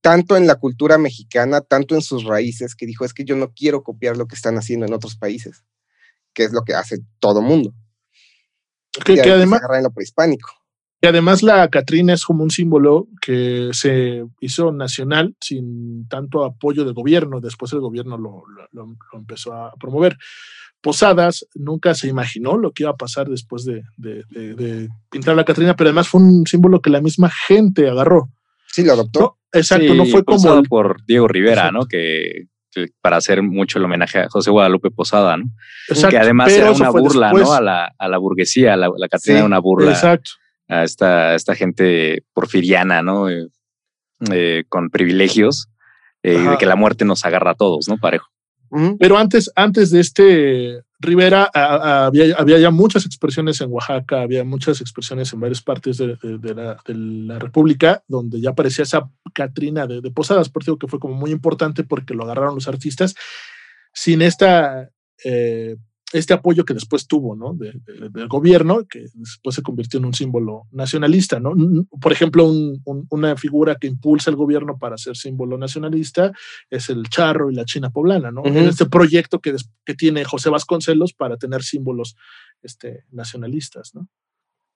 tanto 0.00 0.36
en 0.36 0.46
la 0.46 0.56
cultura 0.56 0.98
mexicana, 0.98 1.62
tanto 1.62 1.94
en 1.94 2.02
sus 2.02 2.24
raíces, 2.24 2.74
que 2.74 2.84
dijo, 2.84 3.06
es 3.06 3.14
que 3.14 3.24
yo 3.24 3.36
no 3.36 3.52
quiero 3.54 3.82
copiar 3.82 4.18
lo 4.18 4.26
que 4.26 4.34
están 4.34 4.56
haciendo 4.58 4.84
en 4.84 4.92
otros 4.92 5.16
países, 5.16 5.64
que 6.34 6.44
es 6.44 6.52
lo 6.52 6.62
que 6.62 6.74
hace 6.74 6.98
todo 7.20 7.40
mundo. 7.40 7.72
Que, 9.04 9.14
que 9.14 9.30
además... 9.30 9.62
En 9.74 9.82
lo 9.82 9.90
prehispánico. 9.90 10.50
Y 11.04 11.06
además 11.06 11.42
la 11.42 11.68
Catrina 11.68 12.12
es 12.14 12.24
como 12.24 12.42
un 12.42 12.50
símbolo 12.50 13.08
que 13.20 13.70
se 13.72 14.24
hizo 14.40 14.72
nacional 14.72 15.36
sin 15.38 16.08
tanto 16.08 16.44
apoyo 16.44 16.84
del 16.84 16.94
gobierno. 16.94 17.40
Después 17.40 17.72
el 17.72 17.80
gobierno 17.80 18.16
lo, 18.16 18.44
lo, 18.72 18.96
empezó 19.12 19.52
a 19.52 19.74
promover. 19.78 20.16
Posadas 20.84 21.46
nunca 21.54 21.94
se 21.94 22.08
imaginó 22.08 22.58
lo 22.58 22.72
que 22.72 22.82
iba 22.82 22.90
a 22.90 22.96
pasar 22.96 23.26
después 23.26 23.64
de, 23.64 23.84
de, 23.96 24.22
de, 24.28 24.90
pintar 25.10 25.34
la 25.34 25.46
Catrina, 25.46 25.74
pero 25.74 25.88
además 25.88 26.08
fue 26.08 26.20
un 26.20 26.46
símbolo 26.46 26.82
que 26.82 26.90
la 26.90 27.00
misma 27.00 27.30
gente 27.30 27.88
agarró. 27.88 28.28
Sí, 28.66 28.84
lo 28.84 28.92
adoptó. 28.92 29.38
exacto, 29.50 29.94
no 29.94 30.04
fue 30.04 30.24
como. 30.24 30.62
por 30.64 31.02
Diego 31.06 31.26
Rivera, 31.26 31.72
¿no? 31.72 31.86
Que, 31.86 32.48
para 33.00 33.16
hacer 33.16 33.42
mucho 33.42 33.78
el 33.78 33.86
homenaje 33.86 34.18
a 34.18 34.28
José 34.28 34.50
Guadalupe 34.50 34.90
Posada, 34.90 35.38
¿no? 35.38 35.44
Exacto, 35.88 36.10
que 36.10 36.18
además 36.18 36.52
era 36.52 36.70
una 36.70 36.90
burla, 36.90 37.32
¿no? 37.32 37.54
A 37.54 37.62
la, 37.62 37.94
a 37.98 38.08
la 38.08 38.18
burguesía, 38.18 38.76
la, 38.76 38.90
la 38.94 39.08
Catrina 39.08 39.38
era 39.38 39.46
una 39.46 39.60
burla. 39.60 39.90
Exacto. 39.90 40.32
A 40.68 40.84
esta, 40.84 41.34
esta 41.34 41.54
gente 41.54 42.24
porfiriana, 42.34 43.00
¿no? 43.00 43.30
Eh, 43.30 43.48
eh, 44.30 44.64
con 44.68 44.90
privilegios, 44.90 45.68
eh, 46.22 46.36
de 46.38 46.58
que 46.58 46.66
la 46.66 46.76
muerte 46.76 47.06
nos 47.06 47.24
agarra 47.24 47.52
a 47.52 47.54
todos, 47.54 47.88
¿no? 47.88 47.96
Parejo. 47.96 48.33
Pero 48.98 49.18
antes, 49.18 49.50
antes 49.54 49.90
de 49.90 50.00
este 50.00 50.82
Rivera, 50.98 51.50
había, 51.52 52.34
había, 52.36 52.58
ya 52.58 52.70
muchas 52.70 53.06
expresiones 53.06 53.60
en 53.60 53.70
Oaxaca, 53.70 54.22
había 54.22 54.42
muchas 54.42 54.80
expresiones 54.80 55.32
en 55.32 55.40
varias 55.40 55.62
partes 55.62 55.98
de, 55.98 56.16
la, 56.86 57.38
República, 57.38 58.02
donde 58.08 58.40
ya 58.40 58.50
aparecía 58.50 58.82
esa 58.82 59.08
Catrina 59.32 59.86
de, 59.86 60.10
Posadas, 60.10 60.48
por 60.48 60.62
eso 60.62 60.78
que 60.78 60.88
fue 60.88 60.98
como 60.98 61.14
muy 61.14 61.30
importante 61.30 61.84
porque 61.84 62.14
lo 62.14 62.24
agarraron 62.24 62.54
los 62.54 62.68
artistas. 62.68 63.14
Sin 63.92 64.22
esta 64.22 64.90
eh, 65.24 65.76
este 66.14 66.32
apoyo 66.32 66.64
que 66.64 66.74
después 66.74 67.08
tuvo, 67.08 67.34
¿no? 67.34 67.54
del 67.54 68.28
gobierno, 68.28 68.86
que 68.88 69.06
después 69.14 69.56
se 69.56 69.62
convirtió 69.62 69.98
en 69.98 70.06
un 70.06 70.14
símbolo 70.14 70.68
nacionalista, 70.70 71.40
¿no? 71.40 71.54
Por 72.00 72.12
ejemplo, 72.12 72.48
una 73.10 73.36
figura 73.36 73.74
que 73.74 73.88
impulsa 73.88 74.30
el 74.30 74.36
gobierno 74.36 74.78
para 74.78 74.96
ser 74.96 75.16
símbolo 75.16 75.58
nacionalista 75.58 76.30
es 76.70 76.88
el 76.88 77.08
charro 77.08 77.50
y 77.50 77.56
la 77.56 77.64
china 77.64 77.90
poblana, 77.90 78.30
¿no? 78.30 78.44
En 78.44 78.56
este 78.58 78.86
proyecto 78.86 79.40
que, 79.40 79.56
que, 79.84 79.94
tiene 79.94 80.24
José 80.24 80.50
Vasconcelos 80.50 81.14
para 81.14 81.36
tener 81.36 81.64
símbolos 81.64 82.14
este, 82.62 83.04
nacionalistas, 83.10 83.92
¿no? 83.94 84.08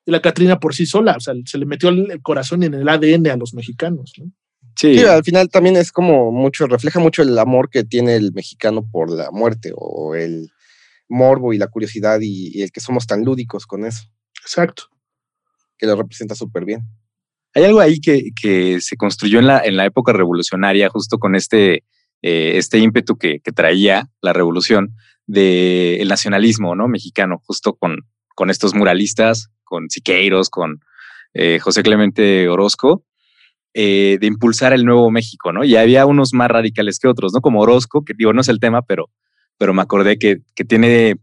Y 0.04 0.11
la 0.11 0.21
Catrina 0.21 0.59
por 0.59 0.75
sí 0.75 0.87
sola, 0.87 1.14
o 1.16 1.21
sea, 1.21 1.35
se 1.45 1.59
le 1.59 1.66
metió 1.66 1.90
el 1.90 2.21
corazón 2.21 2.64
en 2.64 2.75
el 2.75 2.88
ADN 2.88 3.28
a 3.28 3.37
los 3.37 3.54
mexicanos, 3.54 4.12
¿no? 4.18 4.33
Sí. 4.75 4.99
al 5.04 5.25
final 5.25 5.49
también 5.50 5.76
es 5.76 5.90
como 5.90 6.30
mucho, 6.30 6.66
refleja 6.66 7.00
mucho 7.00 7.23
el 7.23 7.37
amor 7.38 7.68
que 7.68 7.83
tiene 7.83 8.14
el 8.14 8.33
mexicano 8.33 8.88
por 8.88 9.11
la 9.11 9.30
muerte 9.33 9.73
o 9.75 10.14
el 10.14 10.50
morbo 11.09 11.53
y 11.53 11.59
la 11.59 11.69
curiosidad 11.69 12.21
y, 12.21 12.62
el 12.62 12.71
que 12.73 12.81
somos 12.81 13.07
tan 13.07 13.25
lúdicos 13.25 13.67
con 13.67 13.85
eso. 13.85 14.05
Exacto. 14.41 14.85
Que 15.77 15.87
lo 15.87 15.97
representa 15.97 16.35
súper 16.35 16.65
bien. 16.65 16.83
Hay 17.55 17.65
algo 17.65 17.81
ahí 17.81 18.00
que, 18.00 18.31
que, 18.41 18.81
se 18.81 18.97
construyó 18.97 19.38
en 19.38 19.47
la, 19.47 19.61
en 19.61 19.77
la 19.77 19.87
época 19.87 20.12
revolucionaria, 20.12 20.88
justo 20.91 21.19
con 21.19 21.35
este, 21.35 21.85
eh, 22.23 22.53
este 22.57 22.79
ímpetu 22.79 23.17
que, 23.17 23.41
que, 23.41 23.53
traía 23.53 24.11
la 24.21 24.33
revolución 24.33 24.95
del 25.27 26.09
nacionalismo 26.09 26.75
¿no? 26.75 26.88
mexicano, 26.88 27.41
justo 27.45 27.75
con, 27.75 28.07
con 28.35 28.50
estos 28.50 28.75
muralistas, 28.75 29.50
con 29.65 29.91
Siqueiros, 29.91 30.50
con 30.50 30.81
eh, 31.35 31.59
José 31.61 31.83
Clemente 31.83 32.49
Orozco, 32.49 33.05
eh, 33.75 34.19
de 34.21 34.27
impulsar 34.27 34.73
el 34.73 34.85
nuevo 34.85 35.11
México, 35.11 35.53
¿no? 35.53 35.62
Y 35.62 35.77
había 35.77 36.07
unos 36.07 36.33
más 36.33 36.50
radicales 36.50 36.99
que 36.99 37.07
otros, 37.07 37.33
¿no? 37.35 37.41
Como 37.41 37.61
Orozco, 37.61 38.05
que 38.05 38.15
digo, 38.17 38.33
no 38.33 38.41
es 38.41 38.49
el 38.49 38.61
tema, 38.61 38.83
pero 38.83 39.11
pero 39.59 39.75
me 39.75 39.83
acordé 39.83 40.19
que, 40.19 40.41
que 40.55 40.65
tiene 40.65 41.17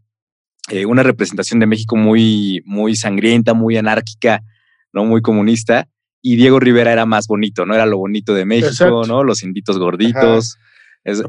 eh, 0.68 0.84
una 0.84 1.02
representación 1.02 1.60
de 1.60 1.66
México 1.66 1.96
muy, 1.96 2.62
muy 2.64 2.96
sangrienta, 2.96 3.54
muy 3.54 3.76
anárquica, 3.76 4.42
¿no? 4.92 5.04
Muy 5.04 5.22
comunista. 5.22 5.88
Y 6.22 6.36
Diego 6.36 6.58
Rivera 6.58 6.92
era 6.92 7.06
más 7.06 7.28
bonito, 7.28 7.64
¿no? 7.66 7.74
Era 7.74 7.86
lo 7.86 7.98
bonito 7.98 8.34
de 8.34 8.44
México, 8.44 9.04
¿no? 9.06 9.22
Los 9.22 9.42
inditos 9.44 9.78
gorditos. 9.78 10.58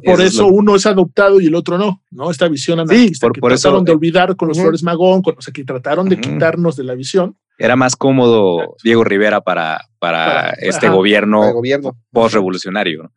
por 0.04 0.22
eso, 0.22 0.48
uno 0.48 0.76
es 0.76 0.88
adoptado 0.88 1.40
y 1.40 1.46
el 1.46 1.56
otro 1.56 1.78
no, 1.78 2.02
¿no? 2.10 2.32
Esta 2.32 2.48
visión 2.48 2.80
anarquista 2.80 3.30
que 3.32 3.40
trataron 3.40 3.86
de 3.86 3.92
olvidar 3.92 4.36
con 4.36 4.48
los 4.48 4.60
Flores 4.60 4.82
Magón, 4.82 5.22
o 5.24 5.42
sea, 5.42 5.54
que 5.54 5.64
trataron 5.64 6.10
de 6.10 6.20
quitarnos 6.20 6.76
de 6.76 6.84
la 6.84 6.96
visión. 6.96 7.38
Era 7.60 7.76
más 7.76 7.96
cómodo 7.96 8.76
Diego 8.84 9.04
Rivera 9.04 9.42
para, 9.42 9.88
para, 10.00 10.50
este 10.52 10.90
gobierno, 10.90 11.54
gobierno. 11.54 11.96
post-revolucionario. 12.12 13.04
¿no? 13.04 13.12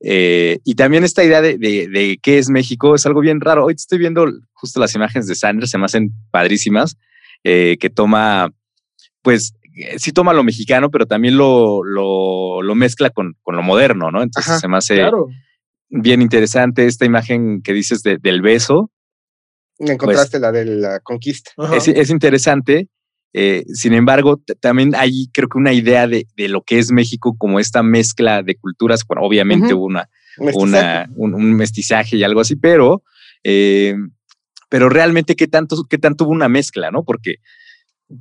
Eh, 0.00 0.58
y 0.64 0.74
también 0.74 1.04
esta 1.04 1.24
idea 1.24 1.40
de, 1.40 2.18
qué 2.22 2.38
es 2.38 2.48
México 2.48 2.94
es 2.94 3.06
algo 3.06 3.20
bien 3.20 3.40
raro. 3.40 3.64
Hoy 3.64 3.74
estoy 3.74 3.98
viendo 3.98 4.26
justo 4.52 4.80
las 4.80 4.94
imágenes 4.94 5.26
de 5.26 5.34
Sanders, 5.34 5.70
se 5.70 5.78
me 5.78 5.84
hacen 5.84 6.10
padrísimas, 6.30 6.96
eh, 7.44 7.76
que 7.80 7.90
toma, 7.90 8.50
pues, 9.22 9.54
eh, 9.76 9.98
sí 9.98 10.12
toma 10.12 10.32
lo 10.32 10.44
mexicano, 10.44 10.90
pero 10.90 11.06
también 11.06 11.36
lo, 11.36 11.82
lo, 11.82 12.74
mezcla 12.74 13.10
con, 13.10 13.36
lo 13.46 13.62
moderno, 13.62 14.10
¿no? 14.10 14.22
Entonces 14.22 14.60
se 14.60 14.68
me 14.68 14.76
hace 14.76 15.00
bien 15.88 16.20
interesante 16.20 16.86
esta 16.86 17.06
imagen 17.06 17.62
que 17.62 17.72
dices 17.72 18.02
del 18.02 18.42
beso. 18.42 18.90
Encontraste 19.78 20.38
pues 20.38 20.42
la 20.42 20.52
de 20.52 20.64
la 20.64 21.00
conquista. 21.00 21.52
Es, 21.74 21.88
es, 21.88 22.10
interesante 22.10 22.88
eh, 23.32 23.64
sin 23.72 23.92
embargo, 23.92 24.40
también 24.60 24.94
hay 24.94 25.28
creo 25.32 25.48
que 25.48 25.58
una 25.58 25.72
idea 25.72 26.06
de, 26.06 26.26
lo 26.36 26.62
que 26.62 26.78
es 26.78 26.90
México 26.90 27.36
como 27.36 27.60
esta 27.60 27.82
mezcla 27.82 28.42
de 28.42 28.56
culturas, 28.56 29.04
bueno, 29.06 29.22
obviamente 29.22 29.74
hubo 29.74 29.84
una, 29.84 30.08
un, 30.38 31.54
mestizaje 31.54 32.16
y 32.16 32.24
algo 32.24 32.40
así, 32.40 32.56
pero, 32.56 33.02
eh, 33.44 33.94
pero 34.68 34.88
realmente 34.88 35.36
qué 35.36 35.48
tanto, 35.48 35.84
qué 35.88 35.98
tanto 35.98 36.24
hubo 36.24 36.32
una 36.32 36.48
mezcla, 36.48 36.90
¿no? 36.90 37.04
Porque, 37.04 37.36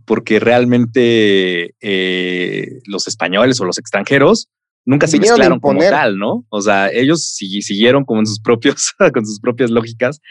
porque 0.06 0.40
realmente 0.40 1.76
eh, 1.80 2.80
los 2.86 3.08
españoles 3.08 3.60
o 3.62 3.66
los 3.66 3.78
extranjeros 3.78 4.50
nunca 4.86 5.08
se 5.08 5.20
mezclaron 5.20 5.60
como 5.60 5.80
tal, 5.80 6.18
¿no? 6.18 6.46
O 6.50 6.62
sea, 6.62 6.90
ellos 6.92 7.36
siguieron 7.36 8.06
como 8.06 8.22
en 8.22 8.28
sus 8.28 8.40
propios, 8.40 8.94
con 9.14 9.26
sus 9.26 9.40
propias 9.40 9.72
lógicas 9.72 10.22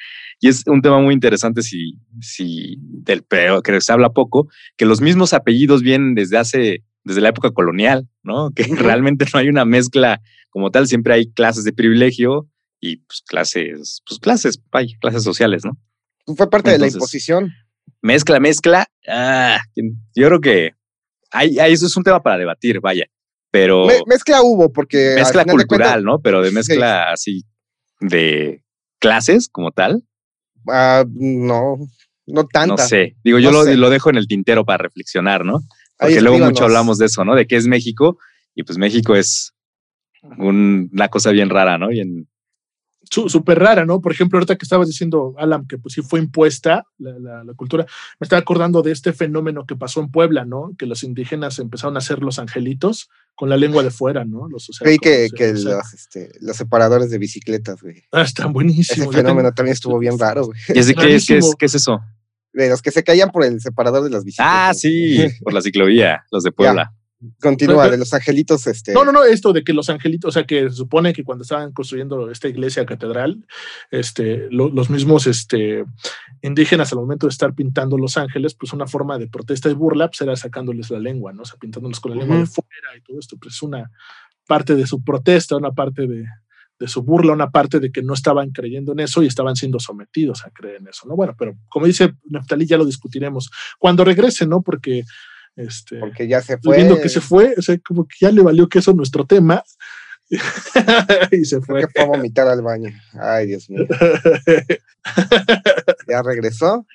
y 0.41 0.49
es 0.49 0.65
un 0.67 0.83
tema 0.83 1.01
muy 1.01 1.15
interesante 1.15 1.63
si, 1.63 1.99
si 2.21 2.77
del 2.79 3.23
pero 3.23 3.63
que 3.63 3.81
se 3.81 3.93
habla 3.93 4.11
poco, 4.11 4.49
que 4.77 4.85
los 4.85 5.01
mismos 5.01 5.33
apellidos 5.33 5.83
vienen 5.83 6.15
desde 6.15 6.39
hace, 6.39 6.85
desde 7.05 7.21
la 7.21 7.31
época 7.31 7.51
colonial, 7.51 8.09
¿no? 8.23 8.51
Que 8.55 8.65
realmente 8.65 9.27
no 9.33 9.41
hay 9.41 9.49
una 9.49 9.65
mezcla 9.65 10.21
como 10.51 10.71
tal, 10.71 10.87
siempre 10.87 11.15
hay 11.15 11.33
clases 11.33 11.65
de 11.65 11.73
privilegio 11.73 12.49
y 12.81 12.99
pues 12.99 13.23
clases, 13.27 14.03
pues 14.07 14.21
clases, 14.21 14.61
hay 14.73 14.95
clases 15.01 15.23
sociales, 15.23 15.65
¿no? 15.65 15.79
Fue 16.37 16.49
parte 16.49 16.71
de 16.71 16.79
la 16.79 16.89
imposición. 16.89 17.53
Mezcla, 18.01 18.39
mezcla. 18.41 18.87
Ah, 19.09 19.59
yo 20.15 20.27
creo 20.27 20.41
que 20.41 20.73
hay, 21.31 21.59
eso 21.59 21.87
es 21.87 21.97
un 21.97 22.05
tema 22.05 22.23
para 22.23 22.39
debatir, 22.39 22.81
vaya. 22.81 23.07
Pero. 23.55 23.87
mezcla 24.09 24.43
hubo, 24.43 24.73
porque. 24.73 25.15
Mezcla 25.15 25.45
cultural, 25.45 26.03
¿no? 26.03 26.19
Pero 26.19 26.43
de 26.43 26.51
mezcla 26.51 27.13
así 27.13 27.45
de 28.01 28.65
clases 28.99 29.49
como 29.49 29.71
tal. 29.71 30.03
Ah, 30.69 31.05
no, 31.09 31.77
no 32.27 32.47
tanta. 32.49 32.75
No 32.75 32.89
sé. 32.89 33.15
Digo, 33.23 33.39
yo 33.39 33.53
lo, 33.53 33.91
dejo 33.91 34.11
en 34.11 34.17
el 34.17 34.27
tintero 34.27 34.65
para 34.65 34.83
reflexionar, 34.83 35.45
¿no? 35.45 35.61
Porque 35.97 36.21
luego 36.21 36.45
mucho 36.45 36.65
hablamos 36.65 36.99
de 36.99 37.07
eso, 37.07 37.25
¿no? 37.25 37.37
De 37.37 37.47
qué 37.47 37.55
es 37.55 37.69
México. 37.69 38.19
Y 38.57 38.65
pues 38.65 38.77
México 38.77 39.15
es 39.15 39.55
una 40.37 41.07
cosa 41.07 41.31
bien 41.31 41.49
rara, 41.49 41.79
¿no? 41.79 41.93
Y 41.93 42.01
en, 42.01 42.27
súper 43.11 43.59
rara, 43.59 43.85
¿no? 43.85 44.01
Por 44.01 44.13
ejemplo, 44.13 44.39
ahorita 44.39 44.57
que 44.57 44.65
estabas 44.65 44.89
diciendo, 44.89 45.35
Alan, 45.39 45.67
que 45.67 45.79
pues 45.79 45.95
sí 45.95 46.03
fue 46.03 46.21
impuesta 46.21 46.85
la, 46.99 47.45
cultura, 47.57 47.87
me 48.19 48.25
estaba 48.25 48.41
acordando 48.41 48.83
de 48.83 48.93
este 48.93 49.13
fenómeno 49.13 49.67
que 49.67 49.77
pasó 49.77 50.01
en 50.01 50.11
Puebla, 50.11 50.45
¿no? 50.45 50.73
Que 50.79 50.87
los 50.87 51.03
indígenas 51.03 51.59
empezaron 51.59 51.97
a 51.97 52.01
ser 52.01 52.21
los 52.21 52.39
angelitos 52.39 53.09
con 53.35 53.49
la 53.49 53.57
lengua 53.57 53.83
de 53.83 53.91
fuera, 53.91 54.25
¿no? 54.25 54.49
Los, 54.49 54.71
Creí 54.81 54.99
que, 54.99 55.27
este, 55.27 56.31
los, 56.41 56.57
separadores 56.57 57.11
de 57.11 57.19
bicicletas, 57.19 57.83
güey. 57.83 58.05
Ah, 58.13 58.23
están 58.23 58.53
buenísimos. 58.53 59.09
Ese 59.09 59.23
fenómeno 59.23 59.53
también 59.53 59.75
estuvo 59.75 59.99
bien 59.99 60.19
raro, 60.19 60.47
güey. 60.47 60.59
¿Y 60.69 60.73
qué, 60.73 61.15
es, 61.15 61.27
qué, 61.27 61.67
es, 61.67 61.75
eso? 61.75 62.01
De 62.53 62.69
los 62.69 62.83
que 62.83 62.91
se 62.91 63.03
caían 63.03 63.31
por 63.31 63.45
el 63.45 63.61
separador 63.61 64.05
de 64.05 64.11
las 64.11 64.25
bicicletas. 64.25 64.71
Ah, 64.71 64.75
sí, 64.75 65.19
por 65.43 65.53
la 65.53 65.61
ciclovía, 65.61 66.25
los 66.31 66.43
de 66.43 66.53
Puebla. 66.53 66.93
Continúa, 67.41 67.89
de 67.89 67.99
los 67.99 68.13
angelitos. 68.15 68.67
Este... 68.67 68.93
No, 68.93 69.05
no, 69.05 69.13
no, 69.13 69.25
esto 69.25 69.53
de 69.53 69.65
que 69.65 69.73
los 69.73 69.89
angelitos, 69.89 70.29
o 70.29 70.33
sea, 70.33 70.45
que 70.45 70.71
se 70.71 70.77
supone 70.77 71.13
que 71.13 71.25
cuando 71.25 71.43
estaban 71.43 71.73
construyendo 71.73 72.31
esta 72.31 72.49
iglesia 72.49 72.87
catedral, 72.87 73.47
este, 73.91 74.49
los 74.51 74.91
mismos 74.91 75.27
este, 75.27 75.85
indígenas 76.43 76.93
al 76.93 76.99
momento 76.99 77.27
de 77.27 77.33
estar 77.33 77.55
pintando 77.55 77.99
los 77.99 78.17
ángeles, 78.17 78.55
pues 78.55 78.73
una 78.73 78.87
forma 78.87 79.19
de 79.19 79.29
protesta 79.29 79.71
y 79.71 79.75
burla, 79.75 80.09
pues 80.09 80.21
era 80.21 80.37
sacándoles 80.37 80.91
la 80.91 80.99
lengua, 80.99 81.33
¿no? 81.33 81.43
O 81.43 81.45
sea, 81.45 81.59
pintándolos 81.59 82.01
con 82.01 82.13
la 82.13 82.19
lengua 82.19 82.39
de 82.39 82.47
fuera 82.47 82.97
y 82.97 83.01
todo 83.03 83.19
esto, 83.19 83.37
pues 83.41 83.55
es 83.55 83.63
una 83.63 83.91
parte 84.47 84.75
de 84.75 84.87
su 84.87 85.03
protesta, 85.03 85.57
una 85.57 85.73
parte 85.73 86.07
de, 86.07 86.25
de 86.79 86.89
su 86.89 87.03
burla, 87.03 87.33
una 87.33 87.51
parte 87.51 87.81
de 87.81 87.91
que 87.91 88.03
no 88.03 88.15
estaban 88.15 88.51
creyendo 88.51 88.93
en 88.93 89.01
eso 89.01 89.23
y 89.23 89.27
estaban 89.27 89.57
siendo 89.57 89.79
sometidos 89.79 90.45
a 90.45 90.51
creer 90.51 90.77
en 90.77 90.89
eso, 90.89 91.07
¿no? 91.07 91.17
Bueno, 91.17 91.35
pero 91.39 91.55
como 91.69 91.87
dice 91.87 92.15
Neftalí, 92.25 92.67
ya 92.67 92.77
lo 92.77 92.85
discutiremos 92.85 93.51
cuando 93.79 94.05
regrese, 94.05 94.47
¿no? 94.47 94.63
Porque 94.63 95.05
este, 95.57 95.99
Porque 95.99 96.27
ya 96.27 96.43
se 96.43 96.59
fue. 96.59 96.77
Viendo 96.77 97.01
que 97.01 97.09
se 97.09 97.21
fue, 97.21 97.55
o 97.57 97.63
sea, 97.63 97.79
como 97.87 98.07
que 98.07 98.17
ya 98.21 98.31
le 98.31 98.43
valió 98.43 98.69
que 98.69 98.81
eso 98.81 98.93
nuestro 98.93 99.25
tema. 99.25 99.63
y 101.31 101.45
se 101.45 101.61
fue. 101.61 101.83
Que 101.83 101.89
fue 101.89 102.03
a 102.03 102.07
vomitar 102.07 102.49
al 102.49 102.63
baño. 102.63 102.91
Ay, 103.13 103.47
Dios 103.47 103.71
mío. 103.71 103.87
ya 106.09 106.23
regresó. 106.23 106.87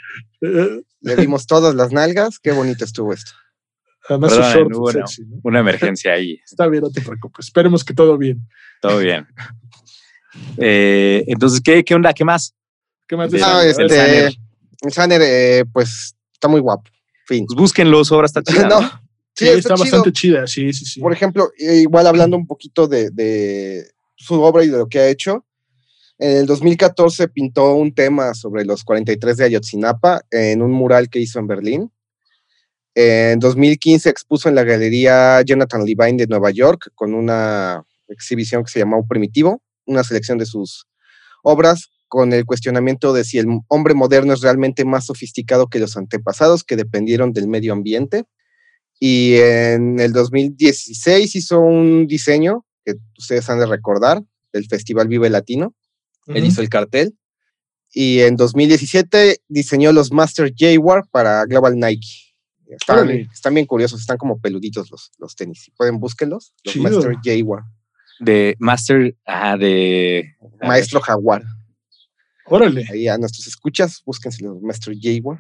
Le 1.01 1.15
dimos 1.15 1.47
todas 1.47 1.75
las 1.75 1.93
nalgas. 1.93 2.39
Qué 2.39 2.51
bonito 2.51 2.83
estuvo 2.83 3.13
esto. 3.13 3.31
Además, 4.09 4.33
short, 4.33 4.75
una, 4.75 5.05
una, 5.43 5.59
emergencia 5.59 6.13
ahí. 6.13 6.41
Está 6.43 6.67
bien, 6.67 6.83
no 6.83 6.89
te 6.89 7.01
preocupes. 7.01 7.45
Esperemos 7.45 7.85
que 7.85 7.93
todo 7.93 8.17
bien. 8.17 8.49
Todo 8.81 8.97
bien. 8.97 9.27
Eh, 10.57 11.23
entonces, 11.27 11.61
¿qué, 11.61 11.83
¿qué 11.83 11.93
onda? 11.93 12.13
¿Qué 12.13 12.25
más? 12.25 12.55
¿Qué 13.07 13.15
más? 13.15 13.31
No, 13.31 13.61
este, 13.61 14.35
Sanner, 14.89 15.21
eh, 15.23 15.63
pues 15.71 16.15
está 16.33 16.47
muy 16.47 16.59
guapo. 16.59 16.89
Fin. 17.29 17.45
Pues 17.45 17.55
búsquenlo, 17.55 18.03
su 18.03 18.15
obra 18.15 18.25
está 18.25 18.41
chida. 18.43 18.67
no, 18.67 18.81
sí, 19.35 19.47
está, 19.47 19.75
bastante 19.75 20.11
chida, 20.11 20.47
sí, 20.47 20.73
sí, 20.73 20.83
sí. 20.83 20.99
Por 20.99 21.13
ejemplo, 21.13 21.51
igual 21.59 22.07
hablando 22.07 22.35
un 22.35 22.47
poquito 22.47 22.87
de, 22.87 23.85
su 24.15 24.41
obra 24.41 24.63
y 24.63 24.69
de 24.69 24.79
lo 24.79 24.87
que 24.87 24.97
ha 24.97 25.07
hecho, 25.07 25.45
en 26.17 26.37
el 26.37 26.45
2014 26.47 27.27
pintó 27.27 27.75
un 27.75 27.93
tema 27.93 28.33
sobre 28.33 28.65
los 28.65 28.83
43 28.83 29.37
de 29.37 29.45
Ayotzinapa 29.45 30.21
en 30.31 30.63
un 30.63 30.71
mural 30.71 31.07
que 31.07 31.19
hizo 31.19 31.37
en 31.37 31.45
Berlín. 31.45 31.91
En 32.95 33.37
2015 33.37 34.09
expuso 34.09 34.49
en 34.49 34.55
la 34.55 34.63
Galería 34.63 35.39
Jonathan 35.43 35.85
Levine 35.85 36.17
de 36.17 36.27
Nueva 36.27 36.49
York 36.49 36.89
con 36.95 37.13
una 37.13 37.83
exhibición 38.07 38.63
que 38.63 38.71
se 38.71 38.79
llamó 38.79 39.07
Primitivo, 39.07 39.61
una 39.85 40.03
selección 40.03 40.39
de 40.39 40.47
sus 40.47 40.87
obras 41.43 41.89
con 42.09 42.33
el 42.33 42.45
cuestionamiento 42.45 43.13
de 43.13 43.23
si 43.23 43.37
el 43.37 43.47
hombre 43.67 43.93
moderno 43.93 44.33
es 44.33 44.41
realmente 44.41 44.83
más 44.83 45.05
sofisticado 45.05 45.67
que 45.67 45.79
los 45.79 45.95
antepasados 45.95 46.63
que 46.63 46.75
dependieron 46.75 47.31
del 47.31 47.47
medio 47.47 47.71
ambiente. 47.71 48.25
Y 48.99 49.35
en 49.35 49.99
el 49.99 50.11
2016 50.11 51.35
hizo 51.35 51.59
un 51.59 52.07
diseño 52.07 52.65
que 52.83 52.95
ustedes 53.17 53.49
han 53.49 53.59
de 53.59 53.67
recordar 53.67 54.21
del 54.51 54.65
Festival 54.65 55.07
Vive 55.07 55.29
Latino. 55.29 55.73
Él 56.27 56.45
hizo 56.45 56.61
el 56.61 56.69
cartel. 56.69 57.15
Y 57.91 58.19
en 58.19 58.35
2017 58.35 59.41
diseñó 59.47 59.91
los 59.93 60.11
Master 60.11 60.53
Jaguar 60.55 61.05
para 61.11 61.45
Global 61.45 61.79
Nike. 61.79 62.35
Están, 62.67 63.53
bien 63.53 63.65
curiosos, 63.65 64.01
están 64.01 64.17
como 64.17 64.39
peluditos 64.39 64.91
los, 64.91 65.11
los 65.17 65.35
tenis. 65.35 65.71
Pueden 65.75 65.99
búsquenlos, 65.99 66.53
los 66.63 66.75
Master 66.75 67.15
Jaguar. 67.23 67.63
De 68.19 68.55
Master, 68.59 69.15
ah, 69.25 69.57
de... 69.57 70.35
Maestro 70.61 70.99
Jaguar. 70.99 71.43
Órale. 72.49 72.85
Ahí 72.91 73.07
a 73.07 73.17
nuestros 73.17 73.47
escuchas, 73.47 74.01
búsquense 74.05 74.43
los 74.43 74.61
Maestro 74.61 74.93
Jaguar. 74.99 75.39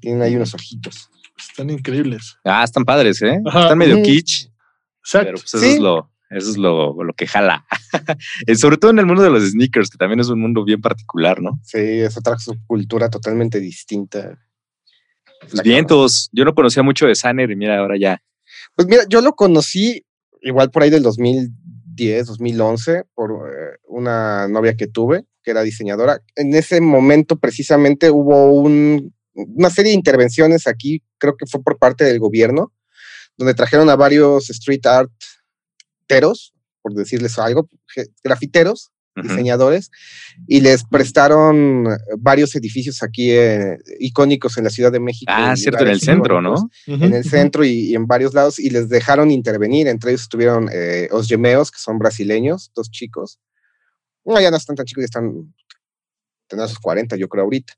Tienen 0.00 0.22
ahí 0.22 0.36
unos 0.36 0.54
ojitos. 0.54 1.08
Están 1.38 1.70
increíbles. 1.70 2.36
Ah, 2.44 2.64
están 2.64 2.84
padres, 2.84 3.22
¿eh? 3.22 3.40
Están 3.44 3.78
medio 3.78 4.02
kitsch. 4.02 4.48
Exacto. 5.00 5.26
Pero 5.26 5.38
pues 5.38 5.54
eso 5.54 5.64
es 5.64 5.80
lo, 5.80 6.10
eso 6.30 6.50
es 6.50 6.56
lo, 6.56 7.02
lo 7.02 7.12
que 7.14 7.26
jala. 7.26 7.64
Eh, 8.46 8.54
sobre 8.54 8.78
todo 8.78 8.90
en 8.90 8.98
el 8.98 9.06
mundo 9.06 9.22
de 9.22 9.28
los 9.28 9.42
sneakers, 9.50 9.90
que 9.90 9.98
también 9.98 10.18
es 10.18 10.28
un 10.30 10.40
mundo 10.40 10.64
bien 10.64 10.80
particular, 10.80 11.42
¿no? 11.42 11.60
Sí, 11.62 11.78
es 11.78 12.16
otra 12.16 12.38
subcultura 12.38 13.10
totalmente 13.10 13.60
distinta. 13.60 14.38
Pues 15.40 15.62
vientos. 15.62 16.30
Yo 16.32 16.46
no 16.46 16.54
conocía 16.54 16.82
mucho 16.82 17.06
de 17.06 17.14
Sanner 17.14 17.50
y 17.50 17.56
mira, 17.56 17.78
ahora 17.78 17.98
ya. 17.98 18.22
Pues 18.74 18.88
mira, 18.88 19.02
yo 19.08 19.20
lo 19.20 19.34
conocí 19.34 20.06
igual 20.40 20.70
por 20.70 20.82
ahí 20.82 20.90
del 20.90 21.02
2010, 21.96 22.26
2011, 22.26 23.04
por 23.14 23.30
eh, 23.30 23.78
una 23.86 24.48
novia 24.48 24.76
que 24.76 24.86
tuve 24.86 25.24
que 25.42 25.50
era 25.50 25.62
diseñadora. 25.62 26.22
En 26.36 26.54
ese 26.54 26.80
momento 26.80 27.38
precisamente 27.38 28.10
hubo 28.10 28.52
una 28.52 29.70
serie 29.70 29.90
de 29.90 29.96
intervenciones 29.96 30.66
aquí, 30.66 31.02
creo 31.18 31.36
que 31.36 31.46
fue 31.46 31.62
por 31.62 31.78
parte 31.78 32.04
del 32.04 32.18
gobierno, 32.18 32.72
donde 33.36 33.54
trajeron 33.54 33.90
a 33.90 33.96
varios 33.96 34.50
street 34.50 34.86
art 34.86 35.10
teros, 36.06 36.54
por 36.82 36.94
decirles 36.94 37.38
algo, 37.38 37.68
grafiteros, 38.22 38.92
diseñadores, 39.14 39.90
y 40.46 40.60
les 40.60 40.84
prestaron 40.84 41.86
varios 42.18 42.54
edificios 42.56 43.02
aquí 43.02 43.30
eh, 43.30 43.78
icónicos 43.98 44.56
en 44.58 44.64
la 44.64 44.70
Ciudad 44.70 44.92
de 44.92 45.00
México. 45.00 45.30
Ah, 45.34 45.54
cierto, 45.56 45.84
en 45.84 45.90
el 45.90 46.00
centro, 46.00 46.40
¿no? 46.40 46.70
En 46.86 47.14
el 47.14 47.24
centro 47.24 47.64
y, 47.64 47.94
en 47.94 48.06
varios 48.06 48.34
lados, 48.34 48.58
y 48.58 48.70
les 48.70 48.88
dejaron 48.88 49.30
intervenir. 49.30 49.88
Entre 49.88 50.10
ellos 50.10 50.22
estuvieron 50.22 50.68
eh, 50.72 51.08
Os 51.10 51.28
Gemeos, 51.28 51.70
que 51.70 51.78
son 51.78 51.98
brasileños, 51.98 52.70
dos 52.74 52.90
chicos, 52.90 53.38
no, 54.24 54.40
ya 54.40 54.50
no 54.50 54.56
están 54.56 54.76
tan 54.76 54.86
chicos, 54.86 55.02
ya 55.02 55.06
están, 55.06 55.54
tendrán 56.46 56.68
sus 56.68 56.78
40, 56.78 57.16
yo 57.16 57.28
creo, 57.28 57.44
ahorita. 57.44 57.74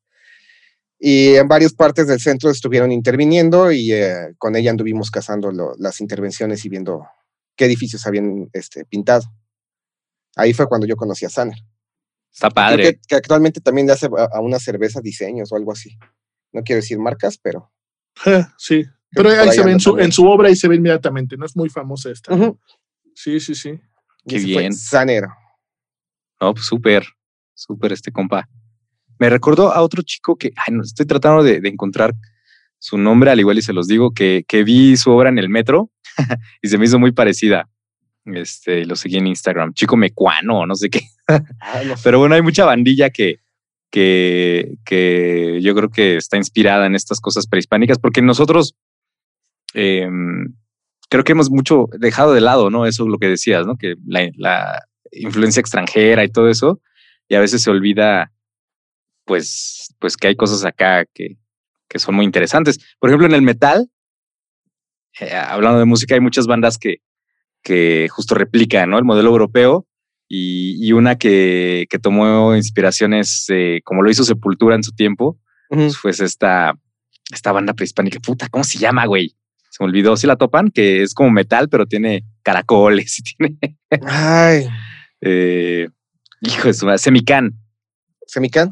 Y 0.98 1.34
en 1.34 1.48
varias 1.48 1.72
partes 1.72 2.06
del 2.06 2.20
centro 2.20 2.50
estuvieron 2.50 2.92
interviniendo 2.92 3.72
y 3.72 3.92
eh, 3.92 4.34
con 4.38 4.56
ella 4.56 4.70
anduvimos 4.70 5.10
cazando 5.10 5.50
las 5.78 6.00
intervenciones 6.00 6.64
y 6.64 6.68
viendo 6.68 7.06
qué 7.56 7.66
edificios 7.66 8.06
habían 8.06 8.48
este, 8.52 8.84
pintado. 8.84 9.24
Ahí 10.36 10.52
fue 10.52 10.66
cuando 10.66 10.86
yo 10.86 10.96
conocí 10.96 11.24
a 11.24 11.30
Sanner. 11.30 11.58
Está 12.32 12.50
padre. 12.50 13.00
que, 13.06 13.14
actualmente 13.14 13.60
también 13.60 13.86
le 13.86 13.92
hace 13.92 14.06
a, 14.06 14.40
una 14.40 14.58
cerveza 14.58 15.00
diseños 15.00 15.52
o 15.52 15.56
algo 15.56 15.72
así. 15.72 15.96
No 16.52 16.62
quiero 16.62 16.80
decir 16.80 16.98
marcas, 16.98 17.38
pero. 17.38 17.72
sí, 18.58 18.84
pero 19.12 19.30
ahí 19.30 19.52
se 19.52 19.64
ve 19.64 19.72
en 19.72 19.80
su, 19.80 19.98
en 19.98 20.12
su, 20.12 20.26
obra 20.26 20.50
y 20.50 20.56
se 20.56 20.66
ve 20.66 20.76
inmediatamente. 20.76 21.36
No 21.36 21.46
es 21.46 21.56
muy 21.56 21.68
famosa 21.68 22.10
esta. 22.10 22.36
Sí, 23.14 23.38
sí, 23.38 23.54
sí. 23.54 23.80
Qué 24.26 24.38
bien. 24.38 24.72
Sanero. 24.72 25.28
No, 26.40 26.54
pues 26.54 26.66
súper, 26.66 27.06
súper 27.54 27.92
este 27.92 28.10
compa. 28.10 28.48
Me 29.18 29.30
recordó 29.30 29.72
a 29.72 29.80
otro 29.82 30.02
chico 30.02 30.36
que, 30.36 30.52
ay, 30.56 30.74
no, 30.74 30.82
estoy 30.82 31.06
tratando 31.06 31.44
de, 31.44 31.60
encontrar 31.68 32.14
su 32.78 32.98
nombre, 32.98 33.30
al 33.30 33.38
igual 33.38 33.58
y 33.58 33.62
se 33.62 33.72
los 33.72 33.86
digo, 33.86 34.12
que, 34.12 34.44
que 34.48 34.64
vi 34.64 34.96
su 34.96 35.10
obra 35.12 35.28
en 35.28 35.38
el 35.38 35.48
metro 35.48 35.90
y 36.62 36.68
se 36.68 36.78
me 36.78 36.86
hizo 36.86 36.98
muy 36.98 37.12
parecida. 37.12 37.68
Este, 38.26 38.86
lo 38.86 38.96
seguí 38.96 39.18
en 39.18 39.26
Instagram, 39.26 39.74
chico 39.74 39.96
mecuano, 39.96 40.66
no 40.66 40.74
sé 40.74 40.90
qué. 40.90 41.00
Ah, 41.26 41.80
Pero 42.02 42.18
bueno, 42.18 42.34
hay 42.34 42.42
mucha 42.42 42.66
bandilla 42.66 43.08
que, 43.08 43.40
que, 43.90 44.74
que 44.84 45.60
yo 45.62 45.74
creo 45.74 45.88
que 45.88 46.16
está 46.16 46.36
inspirada 46.36 46.84
en 46.84 46.94
estas 46.94 47.18
cosas 47.18 47.46
prehispánicas, 47.46 47.98
porque 47.98 48.20
nosotros 48.20 48.76
em, 49.72 50.54
creo 51.08 51.24
que 51.24 51.32
hemos 51.32 51.50
mucho 51.50 51.86
dejado 51.98 52.34
de 52.34 52.42
lado, 52.42 52.68
¿no? 52.68 52.84
Eso 52.84 53.04
es 53.04 53.08
lo 53.08 53.18
que 53.18 53.28
decías, 53.28 53.66
¿no? 53.66 53.76
Que 53.76 53.94
la, 54.06 54.84
influencia 55.12 55.60
extranjera 55.60 56.24
y 56.24 56.28
todo 56.28 56.50
eso, 56.50 56.80
y 57.28 57.36
a 57.36 57.40
veces 57.40 57.62
se 57.62 57.70
olvida, 57.70 58.32
pues, 59.24 59.94
pues 60.00 60.16
que 60.16 60.26
hay 60.26 60.34
cosas 60.34 60.64
acá 60.64 61.06
que, 61.06 61.38
que 61.88 61.98
son 62.00 62.16
muy 62.16 62.24
interesantes. 62.24 62.80
Por 62.98 63.08
ejemplo, 63.10 63.28
en 63.28 63.34
el 63.34 63.42
metal, 63.42 63.88
eh, 65.20 65.32
hablando 65.32 65.78
de 65.78 65.84
música, 65.84 66.16
hay 66.16 66.20
muchas 66.20 66.48
bandas 66.48 66.78
que, 66.78 66.98
que 67.64 68.08
justo 68.10 68.36
replican 68.36 68.90
¿no? 68.90 68.98
el 68.98 69.04
modelo 69.04 69.30
europeo 69.30 69.86
y, 70.28 70.76
y 70.86 70.92
una 70.92 71.16
que, 71.16 71.86
que, 71.90 71.98
tomó 71.98 72.54
inspiraciones, 72.54 73.48
como 73.82 74.02
lo 74.02 74.10
hizo 74.10 74.22
Sepultura 74.22 74.76
en 74.76 74.84
su 74.84 74.92
tiempo, 74.92 75.40
pues 76.02 76.20
esta, 76.20 76.78
esta 77.32 77.52
banda 77.52 77.74
prehispánica, 77.74 78.20
puta, 78.20 78.48
¿cómo 78.48 78.64
se 78.64 78.78
llama, 78.78 79.06
güey? 79.06 79.34
Se 79.70 79.82
me 79.82 79.88
olvidó, 79.88 80.16
si 80.16 80.26
la 80.26 80.36
topan, 80.36 80.70
que 80.70 81.02
es 81.02 81.14
como 81.14 81.30
metal, 81.30 81.68
pero 81.68 81.86
tiene 81.86 82.24
caracoles 82.42 83.18
y 83.18 83.22
tiene... 83.36 83.58
Ay. 84.06 84.68
Eh, 85.20 85.88
hijo 86.40 86.68
de 86.68 86.74
su 86.74 86.86
madre, 86.86 86.98
Semican. 86.98 87.58
¿Semican? 88.26 88.70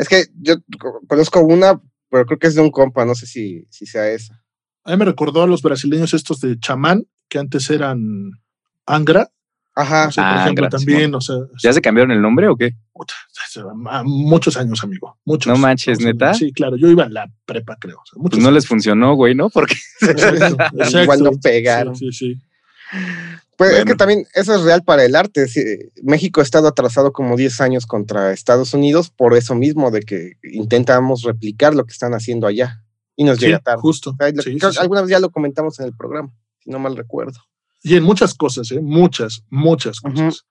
Es 0.00 0.08
que 0.08 0.26
yo 0.38 0.56
conozco 1.08 1.40
una, 1.40 1.80
pero 2.10 2.26
creo 2.26 2.38
que 2.38 2.48
es 2.48 2.54
de 2.54 2.60
un 2.60 2.70
compa, 2.70 3.04
no 3.04 3.14
sé 3.14 3.26
si, 3.26 3.66
si 3.70 3.86
sea 3.86 4.10
esa. 4.10 4.44
A 4.84 4.90
mí 4.90 4.96
me 4.96 5.04
recordó 5.04 5.42
a 5.42 5.46
los 5.46 5.62
brasileños 5.62 6.12
estos 6.14 6.40
de 6.40 6.58
chamán, 6.58 7.06
que 7.30 7.38
antes 7.38 7.70
eran 7.70 8.32
Angra, 8.84 9.30
Ajá. 9.74 10.10
por 10.14 10.24
ah, 10.24 10.42
ejemplo, 10.42 10.68
también, 10.68 11.14
o 11.14 11.20
sea. 11.20 11.36
¿Ya 11.62 11.72
se 11.72 11.80
cambiaron 11.80 12.10
el 12.10 12.20
nombre 12.20 12.48
o 12.48 12.56
qué? 12.56 12.74
muchos 14.04 14.56
años, 14.58 14.84
amigo. 14.84 15.18
Muchos. 15.24 15.50
No 15.50 15.58
manches, 15.58 16.00
neta. 16.00 16.34
Sí, 16.34 16.52
claro. 16.52 16.76
Yo 16.76 16.88
iba 16.88 17.04
en 17.04 17.14
la 17.14 17.30
prepa, 17.46 17.76
creo. 17.80 18.02
pues 18.28 18.42
no 18.42 18.50
les 18.50 18.66
funcionó, 18.66 19.14
güey, 19.14 19.34
¿no? 19.34 19.48
Porque 19.48 19.76
igual 21.02 21.22
no 21.22 21.30
pegaron. 21.42 21.96
Sí, 21.96 22.12
sí. 22.12 22.38
Pues 23.56 23.72
es 23.72 23.84
que 23.84 23.94
también 23.94 24.26
eso 24.34 24.54
es 24.54 24.62
real 24.62 24.82
para 24.82 25.04
el 25.04 25.14
arte. 25.14 25.46
México 26.02 26.40
ha 26.40 26.44
estado 26.44 26.66
atrasado 26.68 27.12
como 27.12 27.36
10 27.36 27.60
años 27.60 27.86
contra 27.86 28.32
Estados 28.32 28.74
Unidos 28.74 29.10
por 29.10 29.36
eso 29.36 29.54
mismo, 29.54 29.90
de 29.90 30.00
que 30.00 30.32
intentamos 30.42 31.22
replicar 31.22 31.74
lo 31.74 31.84
que 31.84 31.92
están 31.92 32.12
haciendo 32.12 32.46
allá 32.46 32.82
y 33.16 33.24
nos 33.24 33.38
llega 33.38 33.58
tarde. 33.58 33.82
Justo. 33.82 34.16
alguna 34.78 35.02
vez 35.02 35.10
ya 35.10 35.20
lo 35.20 35.30
comentamos 35.30 35.78
en 35.78 35.86
el 35.86 35.94
programa, 35.94 36.32
si 36.60 36.70
no 36.70 36.78
mal 36.78 36.96
recuerdo. 36.96 37.40
Y 37.82 37.96
en 37.96 38.04
muchas 38.04 38.34
cosas, 38.34 38.70
¿eh? 38.72 38.80
muchas, 38.80 39.42
muchas 39.50 40.00
cosas. 40.00 40.44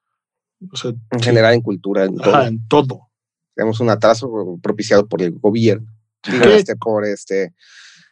en 1.12 1.20
general, 1.22 1.54
en 1.54 1.62
cultura, 1.62 2.06
en 2.06 2.18
todo. 2.18 2.42
en 2.42 2.68
todo. 2.68 3.10
Tenemos 3.56 3.80
un 3.80 3.90
atraso 3.90 4.58
propiciado 4.62 5.08
por 5.08 5.22
el 5.22 5.32
gobierno. 5.34 5.88
este, 6.24 6.76
por 6.76 7.06
este. 7.06 7.54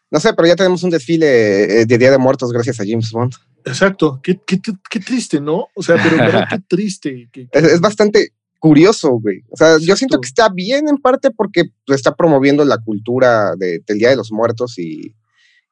No 0.10 0.20
sé, 0.20 0.34
pero 0.34 0.48
ya 0.48 0.56
tenemos 0.56 0.84
un 0.84 0.90
desfile 0.90 1.82
eh, 1.82 1.86
de 1.86 1.98
Día 1.98 2.12
de 2.12 2.18
Muertos 2.18 2.52
gracias 2.54 2.80
a 2.80 2.86
James 2.86 3.12
Bond. 3.12 3.34
Exacto. 3.66 4.22
Qué, 4.24 4.40
qué, 4.46 4.60
qué 4.90 5.00
triste, 5.00 5.42
¿no? 5.42 5.68
O 5.76 5.84
sea, 5.84 5.96
pero 6.02 6.18
qué 6.50 6.60
triste. 6.68 7.30
Es, 7.52 7.82
bastante 7.82 8.34
curioso, 8.60 9.20
güey. 9.20 9.44
O 9.50 9.58
sea, 9.58 9.78
yo 9.80 9.96
siento 9.96 10.22
que 10.22 10.28
está 10.28 10.50
bien 10.50 10.88
en 10.88 10.98
parte 10.98 11.32
porque 11.32 11.72
está 11.88 12.16
promoviendo 12.16 12.64
la 12.64 12.78
cultura 12.78 13.56
del 13.58 13.84
Día 13.86 14.10
de 14.10 14.16
los 14.16 14.32
Muertos 14.32 14.78
y, 14.80 15.14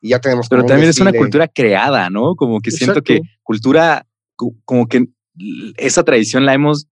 ya 0.10 0.20
tenemos. 0.20 0.48
Pero 0.50 0.65
también 0.65 0.89
es 0.89 1.00
una 1.00 1.13
cultura 1.13 1.48
creada, 1.48 2.10
¿no? 2.10 2.36
Como 2.36 2.62
que 2.62 2.72
siento 2.72 3.02
que 3.02 3.22
cultura, 3.44 4.06
como 4.65 4.88
que 4.88 5.08
esa 5.78 6.04
tradición 6.04 6.46
la 6.46 6.54
hemos 6.54 6.88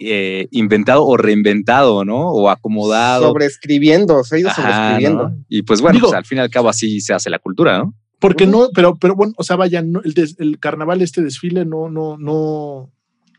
eh, 0.00 0.48
inventado 0.50 1.04
o 1.04 1.16
reinventado, 1.16 2.04
¿no? 2.04 2.30
O 2.30 2.50
acomodado. 2.50 3.28
Sobreescribiendo, 3.28 4.24
se 4.24 4.36
ha 4.36 4.38
ido 4.40 4.50
sobreescribiendo. 4.50 5.32
Y 5.48 5.62
pues 5.62 5.80
bueno, 5.80 6.00
pues, 6.00 6.12
al 6.12 6.24
fin 6.24 6.38
y 6.38 6.40
al 6.40 6.50
cabo 6.50 6.68
así 6.68 7.00
se 7.00 7.14
hace 7.14 7.30
la 7.30 7.38
cultura, 7.38 7.78
¿no? 7.78 7.94
Porque 8.18 8.46
no, 8.46 8.68
pero, 8.74 8.96
pero 8.96 9.16
bueno, 9.16 9.32
o 9.36 9.42
sea, 9.42 9.56
vaya, 9.56 9.80
el, 9.80 10.34
el, 10.38 10.58
carnaval, 10.60 11.02
este 11.02 11.22
desfile, 11.22 11.64
no, 11.64 11.88
no, 11.90 12.16
no, 12.18 12.92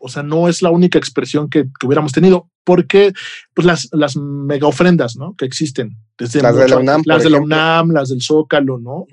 o 0.06 0.10
sea, 0.10 0.22
no 0.22 0.50
es 0.50 0.62
la 0.62 0.70
única 0.70 1.00
expresión 1.00 1.50
que, 1.50 1.66
hubiéramos 1.86 2.12
tenido, 2.12 2.50
porque 2.66 3.14
pues 3.54 3.66
las, 3.66 3.88
las 3.94 4.18
mega 4.18 4.68
ofrendas, 4.68 5.16
¿no? 5.16 5.34
Que 5.38 5.46
existen. 5.46 5.98
Desde 6.18 6.42
las 6.42 6.58
de 6.58 6.68
la 6.68 6.78
UNAM. 6.78 7.04
Las 7.06 7.24
de 7.24 7.30
la 7.30 7.40
UNAM, 7.40 7.92
las 7.92 8.10
del 8.10 8.22
Zócalo, 8.22 8.80
¿no? 8.80 9.06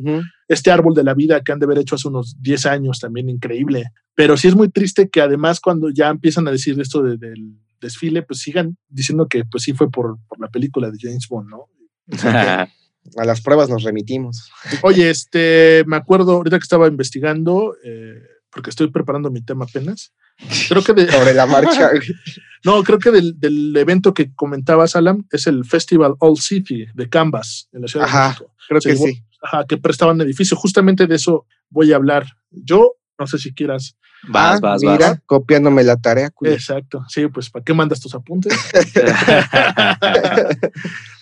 Este 0.48 0.72
árbol 0.72 0.94
de 0.94 1.04
la 1.04 1.14
vida 1.14 1.42
que 1.42 1.52
han 1.52 1.60
de 1.60 1.66
haber 1.66 1.78
hecho 1.78 1.94
hace 1.94 2.08
unos 2.08 2.34
10 2.42 2.66
años 2.66 2.98
también, 2.98 3.28
increíble. 3.28 3.92
Pero 4.16 4.36
sí 4.36 4.48
es 4.48 4.56
muy 4.56 4.68
triste 4.68 5.08
que 5.08 5.20
además 5.20 5.60
cuando 5.60 5.90
ya 5.90 6.08
empiezan 6.08 6.48
a 6.48 6.50
decir 6.50 6.78
esto 6.80 7.02
del 7.02 7.56
desfile, 7.80 8.22
pues 8.22 8.40
sigan 8.40 8.76
diciendo 8.88 9.28
que 9.28 9.44
pues 9.44 9.62
sí 9.62 9.72
fue 9.72 9.88
por, 9.90 10.18
por 10.28 10.40
la 10.40 10.48
película 10.48 10.90
de 10.90 10.98
James 11.00 11.28
Bond, 11.28 11.50
¿no? 11.50 11.66
a 13.16 13.24
las 13.24 13.40
pruebas 13.40 13.68
nos 13.68 13.84
remitimos. 13.84 14.50
Oye, 14.82 15.10
este, 15.10 15.84
me 15.86 15.96
acuerdo 15.96 16.32
ahorita 16.32 16.58
que 16.58 16.64
estaba 16.64 16.88
investigando, 16.88 17.76
eh, 17.84 18.20
porque 18.50 18.70
estoy 18.70 18.90
preparando 18.90 19.30
mi 19.30 19.42
tema 19.42 19.64
apenas. 19.64 20.12
Creo 20.68 20.82
que 20.82 20.92
de, 20.92 21.10
sobre 21.10 21.34
la 21.34 21.46
marcha. 21.46 21.90
no, 22.64 22.82
creo 22.82 22.98
que 22.98 23.10
del, 23.10 23.76
evento 23.76 24.14
que 24.14 24.34
comentaba 24.34 24.86
Salam 24.88 25.26
es 25.30 25.46
el 25.46 25.64
Festival 25.64 26.14
All 26.18 26.38
City 26.38 26.86
de 26.94 27.08
Canvas 27.08 27.68
en 27.72 27.82
la 27.82 27.88
Ciudad 27.88 28.06
de 28.06 28.12
México. 28.12 28.54
Creo 28.68 28.80
que 28.80 28.96
sí. 28.96 29.22
Ajá, 29.42 29.64
que 29.66 29.78
prestaban 29.78 30.20
edificio. 30.20 30.56
Justamente 30.56 31.06
de 31.06 31.14
eso 31.16 31.46
voy 31.70 31.92
a 31.92 31.96
hablar. 31.96 32.26
Yo 32.50 32.96
no 33.18 33.26
sé 33.26 33.38
si 33.38 33.52
quieras. 33.52 33.96
Vas, 34.28 34.56
ah, 34.56 34.60
vas, 34.60 34.82
mira, 34.82 35.22
copiándome 35.26 35.82
la 35.82 35.96
tarea. 35.96 36.30
Exacto. 36.42 37.04
Sí, 37.08 37.26
pues 37.28 37.48
¿para 37.48 37.64
qué 37.64 37.72
mandas 37.72 38.00
tus 38.00 38.14
apuntes? 38.14 38.52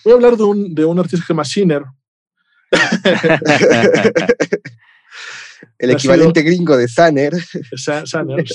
voy 0.03 0.11
a 0.11 0.15
hablar 0.15 0.35
de 0.35 0.43
un, 0.43 0.75
de 0.75 0.83
un 0.85 0.99
artista 0.99 1.23
que 1.23 1.27
se 1.27 1.33
llama 1.33 1.45
Sinner. 1.45 1.83
El 5.77 5.91
equivalente 5.91 6.41
gringo 6.41 6.77
de 6.77 6.87
Sanner. 6.87 7.33
Sanner, 7.75 8.45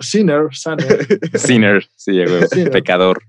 Sinner, 0.00 0.48
Sanner. 0.52 1.06
Sinner, 1.38 1.88
sí, 1.96 2.12
pecador. 2.70 3.22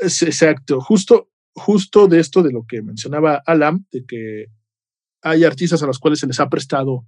Exacto, 0.00 0.80
justo, 0.80 1.30
justo 1.54 2.08
de 2.08 2.20
esto 2.20 2.42
de 2.42 2.52
lo 2.52 2.66
que 2.66 2.82
mencionaba 2.82 3.42
Alam, 3.46 3.86
de 3.90 4.04
que 4.04 4.46
hay 5.22 5.44
artistas 5.44 5.82
a 5.82 5.86
los 5.86 5.98
cuales 5.98 6.20
se 6.20 6.26
les 6.26 6.38
ha 6.40 6.48
prestado 6.48 7.06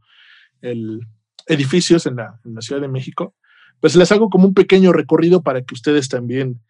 el 0.61 1.01
edificios 1.49 2.07
en 2.07 2.17
la, 2.17 2.39
Ciudad 2.61 2.81
de 2.81 2.89
México, 2.89 3.35
pues 3.81 3.97
les 3.97 4.13
hago 4.13 4.29
como 4.29 4.47
un 4.47 4.55
pequeño 4.55 4.93
recorrido 4.93 5.43
para 5.43 5.63
que 5.63 5.75
ustedes 5.75 6.09
también, 6.09 6.61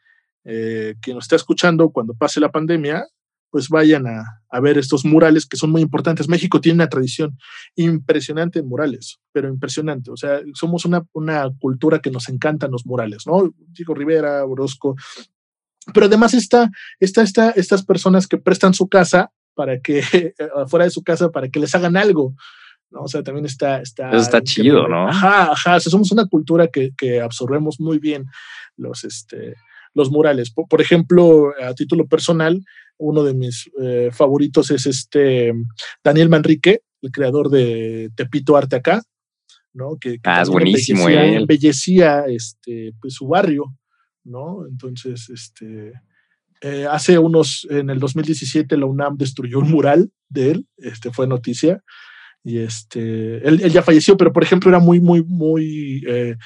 eh, 0.45 0.95
quien 1.01 1.17
nos 1.17 1.25
está 1.25 1.37
escuchando 1.37 1.91
cuando 1.91 2.15
pase 2.15 2.41
la 2.41 2.51
pandemia, 2.51 3.07
pues 3.51 3.69
vayan 3.69 4.07
a, 4.07 4.61
ver 4.61 4.79
estos 4.79 5.05
murales 5.05 5.47
que 5.47 5.57
son 5.57 5.71
muy 5.71 5.83
importantes. 5.83 6.29
México 6.29 6.61
tiene 6.61 6.77
una 6.77 6.89
tradición 6.89 7.39
impresionante 7.77 8.59
en 8.59 8.69
murales, 8.69 9.19
pero 9.33 9.49
impresionante. 9.49 10.11
O 10.11 10.17
sea, 10.17 10.41
somos 10.55 10.85
una, 10.85 11.05
cultura 11.59 12.01
que 12.01 12.11
nos 12.11 12.29
encantan 12.29 12.71
los 12.71 12.87
murales, 12.87 13.27
¿no? 13.27 13.53
Diego 13.73 13.95
Rivera, 13.95 14.45
Orozco. 14.45 14.97
Pero 15.95 16.07
además 16.07 16.35
está, 16.35 16.71
está, 17.01 17.23
está 17.23 17.51
estas 17.51 17.85
personas 17.85 18.27
que 18.27 18.39
prestan 18.39 18.75
su 18.75 18.89
casa 18.89 19.31
para 19.55 19.81
que, 19.81 20.03
afuera 20.57 20.85
de 20.85 20.91
su 20.91 21.03
casa, 21.03 21.31
para 21.31 21.49
que 21.49 21.61
les 21.61 21.75
hagan 21.75 21.97
algo. 21.97 22.35
¿no? 22.91 23.03
O 23.03 23.09
sea, 23.09 23.23
también 23.23 23.47
está... 23.47 23.81
está 23.81 24.11
Eso 24.11 24.19
está 24.19 24.43
chido, 24.43 24.89
¿no? 24.89 25.09
Ajá, 25.09 25.53
ajá. 25.53 25.77
O 25.77 25.81
sea, 25.81 25.91
somos 25.91 26.11
una 26.11 26.27
cultura 26.27 26.69
que, 26.69 26.93
que 26.97 27.21
absorbemos 27.21 27.81
muy 27.81 27.99
bien 27.99 28.27
los, 28.77 29.05
este, 29.05 29.57
los 29.95 30.11
murales. 30.11 30.51
Por, 30.51 30.81
ejemplo, 30.81 31.53
a 31.63 31.75
título 31.75 32.07
personal, 32.07 32.63
uno 32.99 33.23
de 33.23 33.35
mis 33.35 33.71
eh, 33.81 34.11
favoritos 34.13 34.71
es 34.71 34.87
este 34.87 35.53
Daniel 36.03 36.29
Manrique, 36.29 36.83
el 37.03 37.11
creador 37.13 37.51
de 37.51 38.11
Tepito 38.17 38.57
Arte 38.57 38.77
Acá, 38.77 39.03
¿no? 39.73 39.97
Que, 40.01 40.19
ah, 40.25 40.43
es 40.43 40.49
buenísimo. 40.49 41.09
Embellecía, 41.09 42.25
este, 42.27 42.93
pues, 43.01 43.15
su 43.15 43.29
barrio, 43.29 43.77
¿no? 44.25 44.67
Entonces, 44.67 45.31
este, 45.31 45.93
eh, 46.61 46.87
hace 46.91 47.19
unos, 47.19 47.67
en 47.71 47.91
el 47.91 48.01
2017 48.01 48.77
la 48.77 48.87
UNAM 48.87 49.17
destruyó 49.17 49.61
un 49.61 49.71
mural 49.71 50.11
de 50.29 50.51
él, 50.51 50.67
este, 50.77 51.13
fue 51.13 51.27
noticia, 51.27 51.83
y 52.43 52.59
este, 52.59 53.47
él, 53.47 53.59
ya 53.71 53.83
falleció, 53.83 54.17
pero 54.17 54.33
por 54.33 54.43
ejemplo 54.43 54.71
era 54.71 54.79
muy, 54.79 55.01
muy, 55.01 55.23
muy... 55.23 56.03
Eh, 56.09 56.37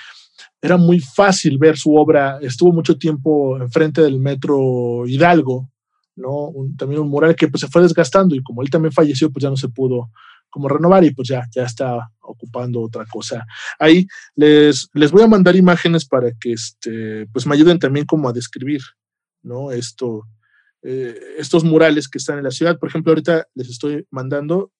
era 0.63 0.77
muy 0.77 1.01
fácil 1.01 1.59
ver 1.59 1.77
su 1.77 1.95
obra. 1.97 2.39
Estuvo 2.41 2.73
mucho 2.73 2.97
tiempo 2.97 3.61
enfrente 3.61 4.01
del 4.01 4.21
metro 4.21 5.05
Hidalgo, 5.07 5.69
¿no? 6.15 6.53
también 6.79 7.01
un 7.01 7.09
mural 7.09 7.35
que 7.35 7.49
pues, 7.49 7.63
se 7.63 7.69
fue 7.69 7.83
desgastando 7.83 8.37
y 8.37 8.43
como 8.43 8.63
él 8.63 8.71
también 8.71 8.93
falleció, 8.93 9.31
pues 9.31 9.43
ya 9.43 9.51
no 9.51 9.57
se 9.57 9.69
pudo 9.69 10.11
como 10.51 10.69
renovar 10.69 11.03
y 11.03 11.13
pues 11.13 11.29
ya, 11.29 11.43
ya 11.51 11.65
está 11.65 12.11
ocupando 12.21 12.81
otra 12.81 13.05
cosa. 13.07 13.45
Ahí 13.79 14.07
les, 14.37 14.89
les 14.93 15.11
voy 15.11 15.23
a 15.23 15.27
mandar 15.27 15.57
imágenes 15.57 16.05
para 16.05 16.31
que 16.39 16.53
este, 16.53 17.27
pues 17.33 17.45
me 17.47 17.55
ayuden 17.55 17.79
también 17.79 18.07
como 18.07 18.29
a 18.29 18.33
describir, 18.33 18.83
¿no? 19.43 19.73
Esto, 19.73 20.29
eh, 20.83 21.19
estos 21.39 21.65
murales 21.65 22.07
que 22.07 22.19
están 22.19 22.39
en 22.39 22.45
la 22.45 22.51
ciudad. 22.51 22.79
Por 22.79 22.91
ejemplo, 22.91 23.11
ahorita 23.11 23.47
les 23.55 23.69
estoy 23.71 24.07
mandando 24.11 24.71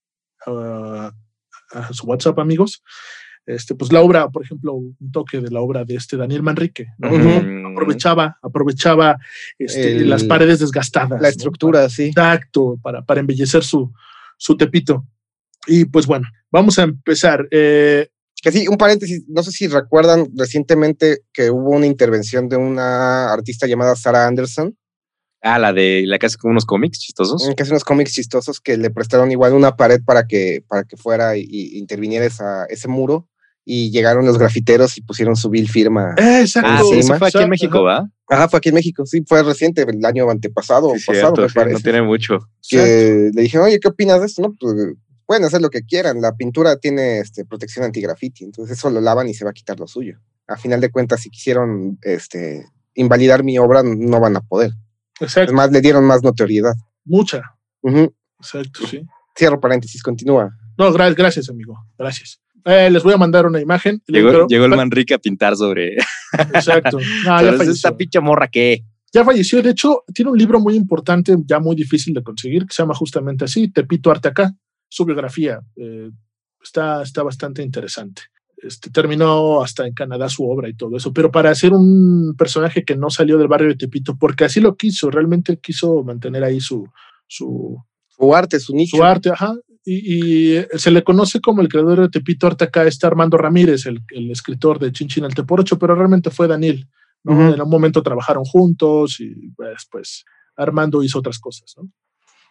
a 0.47 1.13
su 1.93 2.07
WhatsApp, 2.07 2.39
amigos, 2.39 2.83
este, 3.47 3.75
pues 3.75 3.93
la 3.93 4.01
obra, 4.01 4.29
por 4.31 4.45
ejemplo, 4.45 4.75
un 4.75 4.97
toque 5.11 5.41
de 5.41 5.51
la 5.51 5.61
obra 5.61 5.85
de 5.85 5.97
este 5.97 6.17
Daniel 6.17 6.43
Manrique, 6.43 6.89
aprovechaba, 7.03 8.39
aprovechaba 8.43 9.19
este, 9.59 10.05
las 10.05 10.25
paredes 10.25 10.61
desgastadas. 10.61 11.21
La 11.21 11.29
estructura, 11.29 11.89
sí. 11.89 12.09
Exacto, 12.09 12.79
para, 12.83 13.03
para 13.03 13.21
embellecer 13.21 13.65
su, 13.65 13.93
su 14.37 14.57
tepito. 14.57 15.07
Y 15.67 15.85
pues 15.87 16.07
bueno, 16.07 16.29
vamos 16.51 16.79
a 16.79 16.85
empezar. 16.85 17.47
Eh, 17.51 18.09
que 18.43 18.51
sí, 18.51 18.67
un 18.67 18.77
paréntesis, 18.77 19.25
no 19.29 19.43
sé 19.43 19.53
si 19.53 19.69
recuerdan 19.69 20.29
recientemente 20.37 21.21
que 21.33 21.51
hubo 21.51 21.71
una 21.71 21.87
intervención 21.87 22.49
de 22.49 22.57
una 22.57 23.33
artista 23.33 23.67
llamada 23.67 23.95
Sarah 23.95 24.27
Anderson. 24.27 24.77
Ah, 25.43 25.59
la 25.59 25.73
de 25.73 26.05
la 26.07 26.19
que 26.19 26.27
hace 26.27 26.37
unos 26.45 26.65
cómics 26.65 27.01
chistosos. 27.01 27.51
Que 27.57 27.63
hace 27.63 27.73
unos 27.73 27.85
cómics 27.85 28.13
chistosos 28.13 28.61
que 28.61 28.77
le 28.77 28.91
prestaron 28.91 29.31
igual 29.33 29.55
una 29.55 29.77
pared 29.77 30.01
para 30.05 30.27
que, 30.27 30.65
para 30.69 30.85
que 30.85 30.97
fuera 30.97 31.37
y, 31.37 31.47
interviniera 31.79 32.25
esa, 32.25 32.65
ese 32.67 32.89
muro 32.89 33.29
y 33.65 33.91
llegaron 33.91 34.27
los 34.27 34.39
grafiteros 34.39 34.99
y 34.99 35.03
pusieron 35.03 35.37
su 35.37 35.49
bill 35.49 35.69
firma. 35.69 36.15
Eh, 36.17 36.41
exacto. 36.41 36.71
Ah, 36.71 36.83
sí, 36.83 37.03
fue 37.03 37.29
aquí 37.29 37.39
en 37.39 37.51
México, 37.51 37.83
¿va? 37.83 38.09
Ajá, 38.29 38.49
fue 38.49 38.59
aquí 38.59 38.71
en 38.71 38.75
México, 38.75 39.05
sí, 39.07 39.23
fue 39.27 39.43
reciente, 39.43 39.83
el 39.83 40.05
año 40.05 40.29
antepasado 40.31 40.89
o 40.89 40.95
pasado, 41.07 41.43
me 41.43 41.49
parece. 41.49 41.75
No 41.75 41.81
tiene 41.81 42.03
mucho. 42.03 42.39
Que 42.69 43.31
le 43.35 43.43
dije, 43.43 43.59
oye, 43.59 43.79
¿qué 43.79 43.89
opinas 43.89 44.21
de 44.21 44.27
esto? 44.27 44.43
No, 44.43 44.53
pues 44.59 44.75
pueden 45.27 45.45
hacer 45.45 45.63
lo 45.63 45.71
que 45.71 45.83
quieran, 45.83 46.21
la 46.21 46.35
pintura 46.35 46.77
tiene 46.77 47.21
este, 47.21 47.45
protección 47.45 47.85
anti-graffiti, 47.85 48.45
entonces 48.45 48.77
eso 48.77 48.91
lo 48.91 49.01
lavan 49.01 49.29
y 49.29 49.35
se 49.35 49.45
va 49.45 49.51
a 49.51 49.55
quitar 49.55 49.79
lo 49.79 49.87
suyo. 49.87 50.19
A 50.49 50.57
final 50.57 50.81
de 50.81 50.91
cuentas, 50.91 51.21
si 51.21 51.31
quisieron 51.31 51.99
este, 52.03 52.67
invalidar 52.95 53.45
mi 53.45 53.59
obra, 53.59 53.83
no 53.83 54.21
van 54.21 54.37
a 54.37 54.41
poder. 54.41 54.73
Exacto. 55.21 55.51
Además, 55.51 55.71
le 55.71 55.81
dieron 55.81 56.05
más 56.05 56.23
notoriedad. 56.23 56.75
Mucha. 57.05 57.43
Exacto, 58.39 58.87
sí. 58.87 59.07
Cierro 59.37 59.61
paréntesis, 59.61 60.03
continúa. 60.03 60.51
No, 60.77 60.93
gracias, 60.93 61.49
amigo. 61.49 61.79
Gracias. 61.97 62.41
Eh, 62.65 62.91
les 62.91 63.03
voy 63.03 63.13
a 63.13 63.17
mandar 63.17 63.47
una 63.47 63.61
imagen. 63.61 64.03
Llegó, 64.07 64.47
el 64.49 64.69
Manrique 64.71 65.15
a 65.15 65.19
pintar 65.19 65.57
sobre. 65.57 65.97
Exacto. 66.55 66.99
No, 67.25 67.43
ya 67.43 67.51
esta 67.51 67.97
pinche 67.97 68.21
morra 68.21 68.49
que. 68.49 68.85
Ya 69.13 69.25
falleció. 69.25 69.63
De 69.63 69.71
hecho, 69.71 70.05
tiene 70.15 70.31
un 70.31 70.39
libro 70.39 70.59
muy 70.61 70.75
importante, 70.75 71.37
ya 71.45 71.61
muy 71.61 71.77
difícil 71.77 72.15
de 72.15 72.23
conseguir, 72.23 72.67
que 72.67 72.75
se 72.75 72.83
llama 72.83 72.95
justamente 72.95 73.45
así: 73.45 73.71
Tepito 73.71 74.11
Arte 74.11 74.29
Acá. 74.29 74.53
Su 74.89 75.05
biografía. 75.05 75.61
Eh, 75.77 76.11
está, 76.63 77.03
está 77.03 77.23
bastante 77.23 77.63
interesante. 77.63 78.23
Este, 78.63 78.91
terminó 78.91 79.63
hasta 79.63 79.87
en 79.87 79.93
Canadá 79.93 80.29
su 80.29 80.49
obra 80.49 80.69
y 80.69 80.75
todo 80.75 80.97
eso, 80.97 81.13
pero 81.13 81.33
para 81.33 81.53
ser 81.55 81.73
un 81.73 82.37
personaje 82.39 82.85
que 82.85 82.97
no 82.97 83.11
salió 83.11 83.37
del 83.37 83.49
barrio 83.49 83.69
de 83.69 83.75
Tepito, 83.75 84.17
porque 84.17 84.45
así 84.45 84.61
lo 84.61 84.77
quiso, 84.77 85.11
realmente 85.11 85.59
quiso 85.59 86.05
mantener 86.05 86.45
ahí 86.45 86.61
su, 86.61 86.87
su, 87.27 87.77
su 88.07 88.35
arte, 88.35 88.61
su 88.61 88.73
nicho. 88.77 88.99
Su 88.99 89.03
arte, 89.03 89.31
ajá. 89.31 89.57
Y, 89.85 90.59
se 90.77 90.91
le 90.91 91.03
conoce 91.03 91.41
como 91.41 91.61
el 91.61 91.69
creador 91.69 92.01
de 92.01 92.09
Tepito 92.09 92.47
Arte 92.47 92.65
acá 92.65 92.85
está 92.85 93.09
Armando 93.09 93.37
Ramírez, 93.37 93.87
el, 93.87 94.01
el 94.11 94.31
escritor 94.31 94.79
de 94.79 94.93
Chinchín 94.93 95.25
al 95.25 95.35
Teporocho, 95.35 95.79
pero 95.79 95.95
realmente 95.95 96.31
fue 96.31 96.47
Daniel. 96.47 96.89
¿no? 97.25 97.55
En 97.55 97.61
un 97.61 97.71
momento 97.71 98.03
trabajaron 98.03 98.45
juntos 98.45 99.21
y 99.21 99.51
pues, 99.57 99.87
pues 99.91 100.25
Armando 100.57 101.03
hizo 101.03 101.19
otras 101.19 101.39
cosas. 101.39 101.75
¿no? 101.77 101.91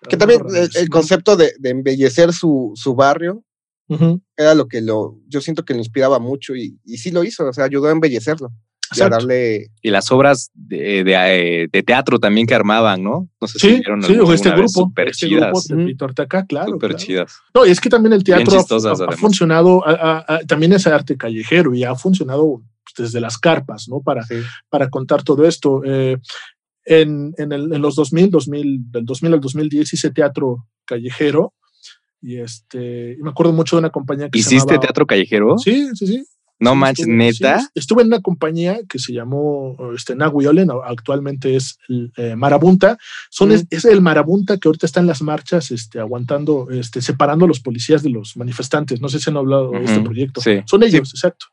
Que 0.10 0.18
también 0.18 0.42
el, 0.76 0.90
concepto 0.90 1.36
de, 1.36 1.54
de 1.60 1.70
embellecer 1.70 2.34
su, 2.34 2.72
su 2.76 2.96
barrio 2.96 3.44
era 4.38 4.56
lo 4.56 4.68
que 4.68 4.80
lo, 4.82 5.20
yo 5.28 5.42
siento 5.42 5.66
que 5.66 5.74
lo 5.74 5.80
inspiraba 5.80 6.18
mucho 6.18 6.56
y, 6.56 6.80
y 6.86 6.98
sí 6.98 7.12
lo 7.12 7.26
hizo, 7.26 7.46
o 7.48 7.54
sea, 7.54 7.66
ayudó 7.66 7.88
a 7.88 7.92
embellecerlo. 7.92 8.50
Y, 8.94 9.02
a 9.02 9.10
darle... 9.10 9.72
y 9.82 9.90
las 9.90 10.12
obras 10.12 10.52
de, 10.54 11.04
de, 11.04 11.70
de, 11.72 11.84
teatro 11.84 12.20
también 12.20 12.46
que 12.46 12.54
armaban, 12.54 13.04
¿no? 13.04 13.30
No 13.40 13.48
sé 13.48 13.60
si 13.60 13.68
sí, 13.68 13.76
vieron 13.76 14.04
sí, 14.04 14.18
este 14.34 14.52
grupo, 14.52 14.68
super 14.68 15.08
este 15.10 15.28
chidas. 15.28 15.68
grupo 15.68 16.08
de 16.08 16.24
acá, 16.24 16.46
claro. 16.46 16.72
Super 16.72 16.96
chidas. 16.96 17.34
No, 17.54 17.66
y 17.66 17.72
es 17.72 17.80
que 17.80 17.90
también 17.90 18.14
el 18.14 18.24
teatro 18.24 18.60
ha, 18.60 19.12
funcionado, 19.18 19.84
también 20.48 20.74
es 20.74 20.88
arte 20.88 21.16
callejero 21.16 21.74
y 21.74 21.84
ha 21.84 21.96
funcionado 21.96 22.62
desde 22.98 23.22
las 23.22 23.38
carpas, 23.38 23.88
¿no? 23.88 24.02
Para, 24.02 24.26
para 24.70 24.90
contar 24.90 25.24
todo 25.24 25.46
esto. 25.46 25.82
Eh, 25.86 26.18
en, 26.84 27.34
en, 27.38 27.52
el, 27.52 27.74
en, 27.74 27.82
los 27.82 27.96
2000, 27.96 28.32
2000, 28.32 28.92
del 28.92 29.06
2000 29.06 29.34
al 29.34 29.40
2010 29.40 29.94
hice 29.94 30.10
teatro 30.12 30.68
callejero 30.86 31.54
y 32.22 32.38
este, 32.38 33.18
me 33.22 33.32
acuerdo 33.32 33.52
mucho 33.52 33.76
de 33.76 33.80
una 33.80 33.90
compañía 33.90 34.30
que 34.30 34.40
¿Hiciste 34.40 34.78
teatro 34.78 35.08
callejero? 35.08 35.58
Sí, 35.58 35.90
sí, 35.96 36.08
sí. 36.08 36.24
No 36.62 36.76
manches, 36.76 37.08
neta. 37.08 37.60
estuve 37.74 38.04
en 38.04 38.10
una 38.10 38.22
compañía 38.22 38.80
que 38.88 39.00
se 39.00 39.14
llamó 39.14 39.76
este, 39.96 40.16
Nahuiolen, 40.16 40.70
actualmente 40.86 41.56
es 41.56 41.80
eh, 42.18 42.36
Marabunta. 42.36 43.00
Son, 43.32 43.52
es, 43.52 43.66
el 43.84 44.02
Marabunta 44.02 44.58
que 44.58 44.68
ahorita 44.68 44.86
está 44.86 45.00
en 45.00 45.08
las 45.08 45.24
marchas, 45.24 45.72
este, 45.72 46.00
aguantando, 46.00 46.70
este, 46.70 47.02
separando 47.02 47.46
a 47.46 47.48
los 47.48 47.62
policías 47.62 48.04
de 48.04 48.12
los 48.12 48.38
manifestantes. 48.38 49.02
No 49.02 49.10
sé 49.10 49.20
si 49.20 49.32
han 49.32 49.38
hablado 49.38 49.72
de 49.72 49.84
este 49.84 50.02
proyecto. 50.02 50.40
Son 50.68 50.84
ellos, 50.84 51.12
exacto. 51.14 51.48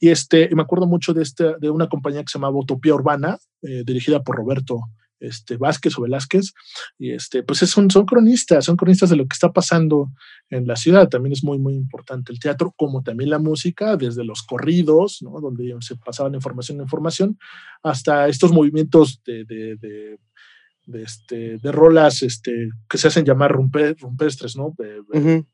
Y 0.00 0.10
este, 0.10 0.54
me 0.54 0.62
acuerdo 0.62 0.86
mucho 0.86 1.14
de, 1.14 1.22
este, 1.22 1.54
de 1.58 1.70
una 1.70 1.88
compañía 1.88 2.20
que 2.20 2.28
se 2.30 2.38
llamaba 2.38 2.58
Utopía 2.58 2.94
Urbana, 2.94 3.38
eh, 3.62 3.84
dirigida 3.86 4.22
por 4.22 4.36
Roberto 4.36 4.80
este, 5.20 5.56
Vázquez 5.56 5.98
o 5.98 6.02
Velázquez, 6.02 6.52
y 6.98 7.12
este, 7.12 7.42
pues 7.42 7.58
son, 7.60 7.90
son 7.90 8.06
cronistas, 8.06 8.64
son 8.64 8.76
cronistas 8.76 9.10
de 9.10 9.16
lo 9.16 9.24
que 9.24 9.34
está 9.34 9.52
pasando 9.52 10.10
en 10.50 10.66
la 10.66 10.76
ciudad. 10.76 11.08
También 11.08 11.32
es 11.32 11.44
muy, 11.44 11.58
muy 11.58 11.74
importante 11.74 12.32
el 12.32 12.38
teatro, 12.38 12.72
como 12.76 13.02
también 13.02 13.30
la 13.30 13.38
música, 13.38 13.96
desde 13.96 14.24
los 14.24 14.42
corridos, 14.42 15.18
¿no? 15.22 15.40
donde 15.40 15.74
se 15.80 15.96
pasaban 15.96 16.34
información 16.34 16.78
en 16.78 16.84
información, 16.84 17.38
hasta 17.82 18.28
estos 18.28 18.52
movimientos 18.52 19.22
de, 19.24 19.44
de, 19.44 19.76
de 19.76 20.18
de, 20.86 21.02
este, 21.02 21.58
de 21.58 21.72
rolas 21.72 22.22
este, 22.22 22.68
que 22.88 22.98
se 22.98 23.08
hacen 23.08 23.24
llamar 23.24 23.52
rumpestres, 23.52 24.54
¿no? 24.54 24.74
Uh 24.76 25.44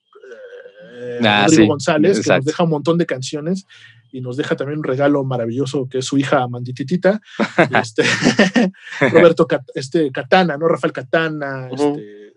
ah, 1.25 1.46
González, 1.66 2.20
que 2.20 2.35
nos 2.35 2.44
deja 2.44 2.64
un 2.64 2.70
montón 2.70 2.99
de 2.99 3.07
canciones 3.07 3.64
y 4.12 4.20
nos 4.20 4.37
deja 4.37 4.57
también 4.57 4.79
un 4.79 4.85
regalo 4.85 5.25
maravilloso 5.25 5.88
que 5.88 5.99
es 5.99 6.05
su 6.05 6.18
hija 6.18 6.46
Mandititita, 6.49 7.20
este, 7.83 8.03
Roberto 9.12 9.46
este, 9.75 10.11
Catana, 10.11 10.57
¿no? 10.57 10.68
Rafael 10.68 10.92
Catana, 10.92 11.68
este, 11.73 12.33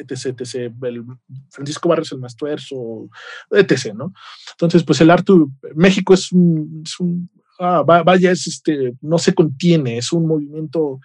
etc, 0.00 0.40
etc, 0.40 0.72
el 0.82 1.04
Francisco 1.50 1.88
Barrios 1.88 2.12
el 2.12 2.18
Mastuerzo, 2.18 3.08
etc, 3.50 3.94
¿no? 3.94 4.12
Entonces, 4.52 4.84
pues 4.84 5.00
el 5.00 5.10
arte, 5.10 5.32
México 5.74 6.14
es 6.14 6.32
un, 6.32 6.82
es 6.84 7.00
un 7.00 7.30
ah, 7.58 7.82
vaya, 7.84 8.30
es 8.30 8.46
este, 8.46 8.94
no 9.00 9.18
se 9.18 9.34
contiene, 9.34 9.98
es 9.98 10.12
un 10.12 10.26
movimiento 10.26 11.00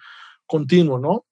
continuo, 0.46 0.98
¿no? 0.98 1.26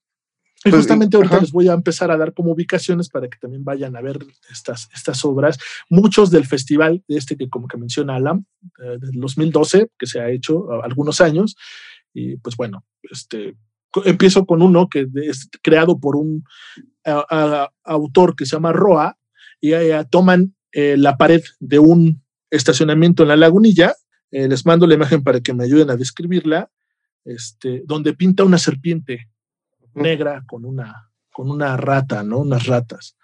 Y 0.64 0.70
pues, 0.70 0.82
justamente 0.82 1.16
ahorita 1.16 1.40
les 1.40 1.50
voy 1.50 1.68
a 1.68 1.72
empezar 1.72 2.10
a 2.10 2.16
dar 2.16 2.32
como 2.34 2.52
ubicaciones 2.52 3.08
para 3.08 3.28
que 3.28 3.38
también 3.38 3.64
vayan 3.64 3.96
a 3.96 4.00
ver 4.00 4.18
estas, 4.50 4.88
estas 4.94 5.24
obras. 5.24 5.58
Muchos 5.90 6.30
del 6.30 6.46
festival, 6.46 7.02
este 7.08 7.36
que 7.36 7.48
como 7.48 7.66
que 7.66 7.76
menciona 7.76 8.16
Alam, 8.16 8.44
eh, 8.82 8.98
del 9.00 9.20
2012, 9.20 9.90
que 9.98 10.06
se 10.06 10.20
ha 10.20 10.30
hecho 10.30 10.82
algunos 10.82 11.20
años. 11.20 11.56
Y 12.14 12.36
pues 12.36 12.56
bueno, 12.56 12.84
este, 13.10 13.56
empiezo 14.04 14.46
con 14.46 14.62
uno 14.62 14.88
que 14.88 15.08
es 15.24 15.48
creado 15.62 15.98
por 15.98 16.16
un 16.16 16.44
autor 17.84 18.36
que 18.36 18.46
se 18.46 18.54
llama 18.56 18.72
Roa, 18.72 19.18
y 19.60 19.72
toman 20.10 20.54
eh, 20.72 20.96
la 20.98 21.16
pared 21.16 21.42
de 21.60 21.78
un 21.78 22.22
estacionamiento 22.50 23.22
en 23.22 23.28
la 23.28 23.36
lagunilla. 23.36 23.94
Eh, 24.30 24.48
les 24.48 24.66
mando 24.66 24.86
la 24.86 24.94
imagen 24.94 25.22
para 25.22 25.40
que 25.40 25.54
me 25.54 25.64
ayuden 25.64 25.90
a 25.90 25.96
describirla, 25.96 26.70
este, 27.24 27.82
donde 27.86 28.12
pinta 28.12 28.44
una 28.44 28.58
serpiente 28.58 29.28
negra 29.94 30.42
con 30.46 30.64
una, 30.64 31.10
con 31.32 31.50
una 31.50 31.76
rata, 31.76 32.22
¿no? 32.22 32.38
Unas 32.38 32.66
ratas. 32.66 33.16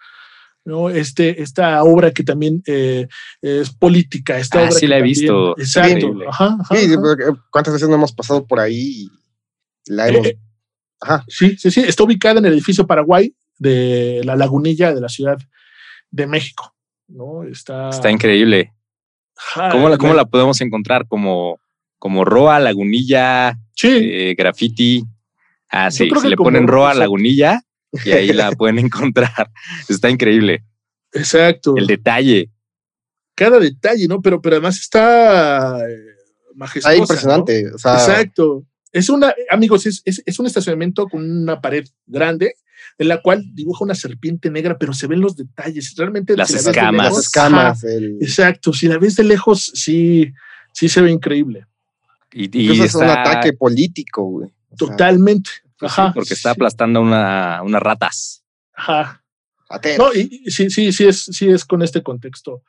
¿no? 0.65 0.89
Este, 0.89 1.41
esta 1.41 1.83
obra 1.83 2.11
que 2.11 2.23
también 2.23 2.61
eh, 2.65 3.07
es 3.41 3.71
política. 3.71 4.37
Esta 4.37 4.67
ah, 4.67 4.71
sí 4.71 4.87
la 4.87 4.97
he 4.97 5.01
visto. 5.01 5.57
Exacto. 5.57 6.13
¿Cuántas 7.51 7.73
veces 7.73 7.89
no 7.89 7.95
hemos 7.95 8.13
pasado 8.13 8.45
por 8.45 8.59
ahí 8.59 9.05
y 9.05 9.11
la 9.87 10.07
hemos... 10.07 10.27
Eh, 10.27 10.39
ajá. 11.01 11.25
Sí, 11.27 11.57
sí, 11.57 11.71
sí. 11.71 11.81
Está 11.81 12.03
ubicada 12.03 12.39
en 12.39 12.45
el 12.45 12.53
edificio 12.53 12.85
Paraguay 12.85 13.33
de 13.57 14.21
la 14.23 14.35
Lagunilla 14.35 14.93
de 14.93 15.01
la 15.01 15.09
Ciudad 15.09 15.39
de 16.11 16.27
México. 16.27 16.75
¿no? 17.07 17.43
Está, 17.43 17.89
Está 17.89 18.11
increíble. 18.11 18.73
¿Cómo, 19.71 19.89
la, 19.89 19.97
¿Cómo 19.97 20.13
la 20.13 20.25
podemos 20.25 20.59
encontrar? 20.61 21.07
Como, 21.07 21.59
como 21.97 22.25
Roa, 22.25 22.59
Lagunilla, 22.59 23.57
eh, 23.83 24.35
Graffiti. 24.37 25.03
Ah, 25.69 25.91
sí, 25.91 26.09
si 26.09 26.27
le 26.27 26.35
ponen 26.35 26.67
Roa 26.67 26.93
Lagunilla 26.93 27.61
y 28.05 28.11
ahí 28.11 28.33
la 28.33 28.51
pueden 28.57 28.79
encontrar. 28.79 29.51
Está 29.89 30.09
increíble. 30.09 30.63
Exacto. 31.13 31.75
El 31.77 31.87
detalle. 31.87 32.51
Cada 33.35 33.59
detalle, 33.59 34.07
¿no? 34.07 34.21
Pero, 34.21 34.41
pero 34.41 34.57
además 34.57 34.77
está 34.77 35.79
eh, 35.89 35.95
majestuosa. 36.55 36.91
Está 36.91 37.01
impresionante. 37.01 37.61
Exacto. 37.61 38.65
Es 38.91 39.09
una, 39.09 39.33
amigos, 39.49 39.85
es, 39.85 40.01
es, 40.03 40.39
un 40.39 40.45
estacionamiento 40.45 41.07
con 41.07 41.23
una 41.23 41.61
pared 41.61 41.87
grande 42.05 42.55
en 42.97 43.07
la 43.07 43.21
cual 43.21 43.43
dibuja 43.53 43.85
una 43.85 43.95
serpiente 43.95 44.49
negra, 44.49 44.77
pero 44.77 44.93
se 44.93 45.07
ven 45.07 45.21
los 45.21 45.37
detalles. 45.37 45.95
Realmente 45.95 46.35
las 46.35 46.53
escamas. 46.53 47.13
las 47.13 47.17
escamas. 47.17 47.83
Exacto. 48.19 48.73
Si 48.73 48.87
la 48.87 48.97
ves 48.97 49.15
de 49.15 49.23
lejos, 49.23 49.71
sí, 49.73 50.33
sí 50.73 50.89
se 50.89 51.01
ve 51.01 51.09
increíble. 51.09 51.65
Y, 52.33 52.55
y 52.61 52.81
es 52.81 52.93
un 52.93 53.05
ataque 53.05 53.53
político, 53.53 54.23
güey. 54.23 54.49
Totalmente. 54.77 55.49
Pues 55.77 55.93
Ajá. 55.93 56.11
porque 56.13 56.33
está 56.33 56.51
aplastando 56.51 57.01
una, 57.01 57.61
unas 57.63 57.81
ratas. 57.81 58.43
Ajá. 58.73 59.23
No, 59.97 60.13
y, 60.13 60.49
sí, 60.49 60.69
sí, 60.69 60.91
sí 60.91 61.07
es, 61.07 61.25
sí 61.25 61.47
es 61.47 61.63
con 61.63 61.83
este 61.83 62.01
contexto 62.01 62.63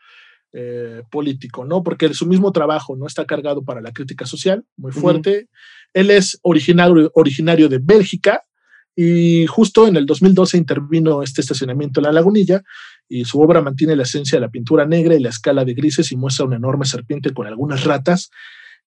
eh, 0.52 1.02
político, 1.10 1.64
¿no? 1.64 1.82
Porque 1.82 2.12
su 2.12 2.26
mismo 2.26 2.52
trabajo 2.52 2.94
no 2.96 3.06
está 3.06 3.24
cargado 3.24 3.64
para 3.64 3.80
la 3.80 3.92
crítica 3.92 4.26
social, 4.26 4.64
muy 4.76 4.92
fuerte. 4.92 5.48
Él 5.94 6.10
es 6.10 6.38
originario, 6.42 7.10
originario 7.14 7.68
de 7.68 7.78
Bélgica 7.78 8.42
y 8.94 9.46
justo 9.46 9.86
en 9.86 9.96
el 9.96 10.04
2012 10.04 10.58
intervino 10.58 11.22
este 11.22 11.40
estacionamiento 11.40 12.00
en 12.00 12.04
la 12.04 12.12
lagunilla 12.12 12.62
y 13.08 13.24
su 13.24 13.40
obra 13.40 13.62
mantiene 13.62 13.96
la 13.96 14.02
esencia 14.02 14.36
de 14.36 14.46
la 14.46 14.50
pintura 14.50 14.84
negra 14.84 15.14
y 15.14 15.20
la 15.20 15.30
escala 15.30 15.64
de 15.64 15.74
grises 15.74 16.12
y 16.12 16.16
muestra 16.16 16.44
una 16.44 16.56
enorme 16.56 16.84
serpiente 16.84 17.32
con 17.32 17.46
algunas 17.46 17.84
ratas 17.84 18.30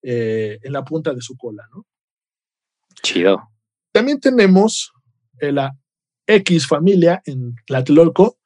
eh, 0.03 0.59
en 0.61 0.73
la 0.73 0.83
punta 0.83 1.13
de 1.13 1.21
su 1.21 1.35
cola, 1.35 1.63
¿no? 1.71 1.85
Chido. 3.03 3.49
También 3.91 4.19
tenemos 4.19 4.91
eh, 5.39 5.51
la 5.51 5.77
X 6.25 6.65
familia 6.65 7.21
en 7.25 7.55
Tlatelolco. 7.67 8.39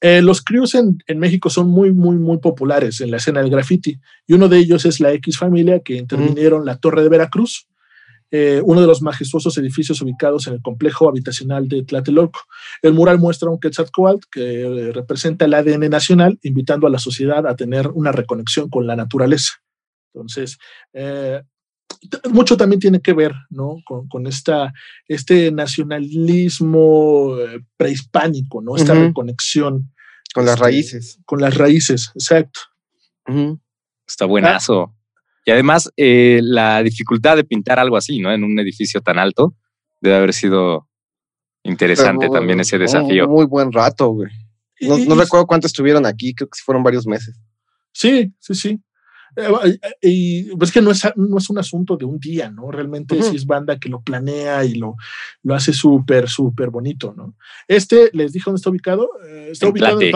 Eh, 0.00 0.20
los 0.20 0.42
crews 0.42 0.74
en, 0.74 0.98
México 1.16 1.48
son 1.48 1.68
muy, 1.68 1.92
muy, 1.92 2.16
muy 2.16 2.38
populares 2.38 3.00
en 3.00 3.10
la 3.10 3.16
escena 3.16 3.40
del 3.40 3.50
graffiti 3.50 3.98
y 4.26 4.34
uno 4.34 4.48
de 4.48 4.58
ellos 4.58 4.84
es 4.84 5.00
la 5.00 5.12
X 5.12 5.38
familia 5.38 5.80
que 5.80 5.94
intervinieron 5.94 6.66
la 6.66 6.76
Torre 6.76 7.02
de 7.02 7.08
Veracruz, 7.08 7.68
eh, 8.30 8.60
uno 8.64 8.82
de 8.82 8.86
los 8.86 9.00
majestuosos 9.00 9.56
edificios 9.56 10.02
ubicados 10.02 10.46
en 10.48 10.54
el 10.54 10.60
complejo 10.60 11.08
habitacional 11.08 11.68
de 11.68 11.84
Tlatelolco. 11.84 12.40
El 12.82 12.92
mural 12.92 13.18
muestra 13.18 13.48
un 13.48 13.60
Quetzalcoatl 13.60 14.26
que 14.30 14.90
representa 14.92 15.46
el 15.46 15.54
ADN 15.54 15.88
nacional, 15.88 16.38
invitando 16.42 16.86
a 16.86 16.90
la 16.90 16.98
sociedad 16.98 17.46
a 17.46 17.56
tener 17.56 17.88
una 17.88 18.12
reconexión 18.12 18.68
con 18.68 18.86
la 18.86 18.96
naturaleza. 18.96 19.52
Entonces, 20.12 20.58
mucho 22.30 22.56
también 22.56 22.80
tiene 22.80 23.00
que 23.00 23.12
ver 23.12 23.32
¿no? 23.50 23.76
con, 23.84 24.26
esta, 24.26 24.72
este 25.08 25.50
nacionalismo 25.52 27.36
eh, 27.38 27.60
prehispánico, 27.76 28.62
¿no? 28.62 28.76
esta 28.76 28.94
reconexión. 28.94 29.92
Con 30.34 30.44
las 30.44 30.54
este, 30.54 30.64
raíces. 30.64 31.20
Con 31.24 31.40
las 31.40 31.56
raíces, 31.56 32.10
exacto. 32.14 32.60
Está 34.06 34.26
buenazo. 34.26 34.94
Y 35.46 35.50
además, 35.50 35.90
eh, 35.96 36.40
la 36.42 36.82
dificultad 36.82 37.36
de 37.36 37.44
pintar 37.44 37.78
algo 37.78 37.96
así, 37.96 38.18
¿no? 38.18 38.32
En 38.32 38.44
un 38.44 38.58
edificio 38.58 39.00
tan 39.00 39.18
alto, 39.18 39.54
debe 40.00 40.16
haber 40.16 40.32
sido 40.32 40.88
interesante 41.62 42.28
también 42.30 42.60
ese 42.60 42.78
desafío. 42.78 43.28
Muy 43.28 43.46
buen 43.46 43.72
rato, 43.72 44.08
güey. 44.08 44.30
No, 44.80 44.98
no 44.98 45.14
recuerdo 45.14 45.46
cuánto 45.46 45.66
estuvieron 45.66 46.06
aquí, 46.06 46.34
creo 46.34 46.48
que 46.48 46.58
fueron 46.64 46.82
varios 46.82 47.06
meses. 47.06 47.38
Sí, 47.92 48.34
sí, 48.40 48.54
sí. 48.54 48.80
Eh, 49.36 49.78
y 50.02 50.62
es 50.62 50.72
que 50.72 50.80
no 50.80 50.90
es, 50.90 51.02
no 51.16 51.38
es 51.38 51.50
un 51.50 51.58
asunto 51.58 51.96
de 51.96 52.04
un 52.04 52.18
día, 52.18 52.50
¿no? 52.50 52.70
Realmente 52.70 53.20
sí 53.22 53.36
es 53.36 53.46
banda 53.46 53.78
que 53.78 53.88
lo 53.88 54.00
planea 54.00 54.64
y 54.64 54.74
lo, 54.74 54.96
lo 55.42 55.54
hace 55.54 55.72
súper, 55.72 56.28
súper 56.28 56.70
bonito, 56.70 57.14
¿no? 57.16 57.34
Este, 57.68 58.10
les 58.12 58.32
dije 58.32 58.44
dónde 58.46 58.58
está 58.58 58.70
ubicado. 58.70 59.08
Eh, 59.26 59.48
está 59.52 59.68
ubicado 59.68 60.00
en 60.00 60.10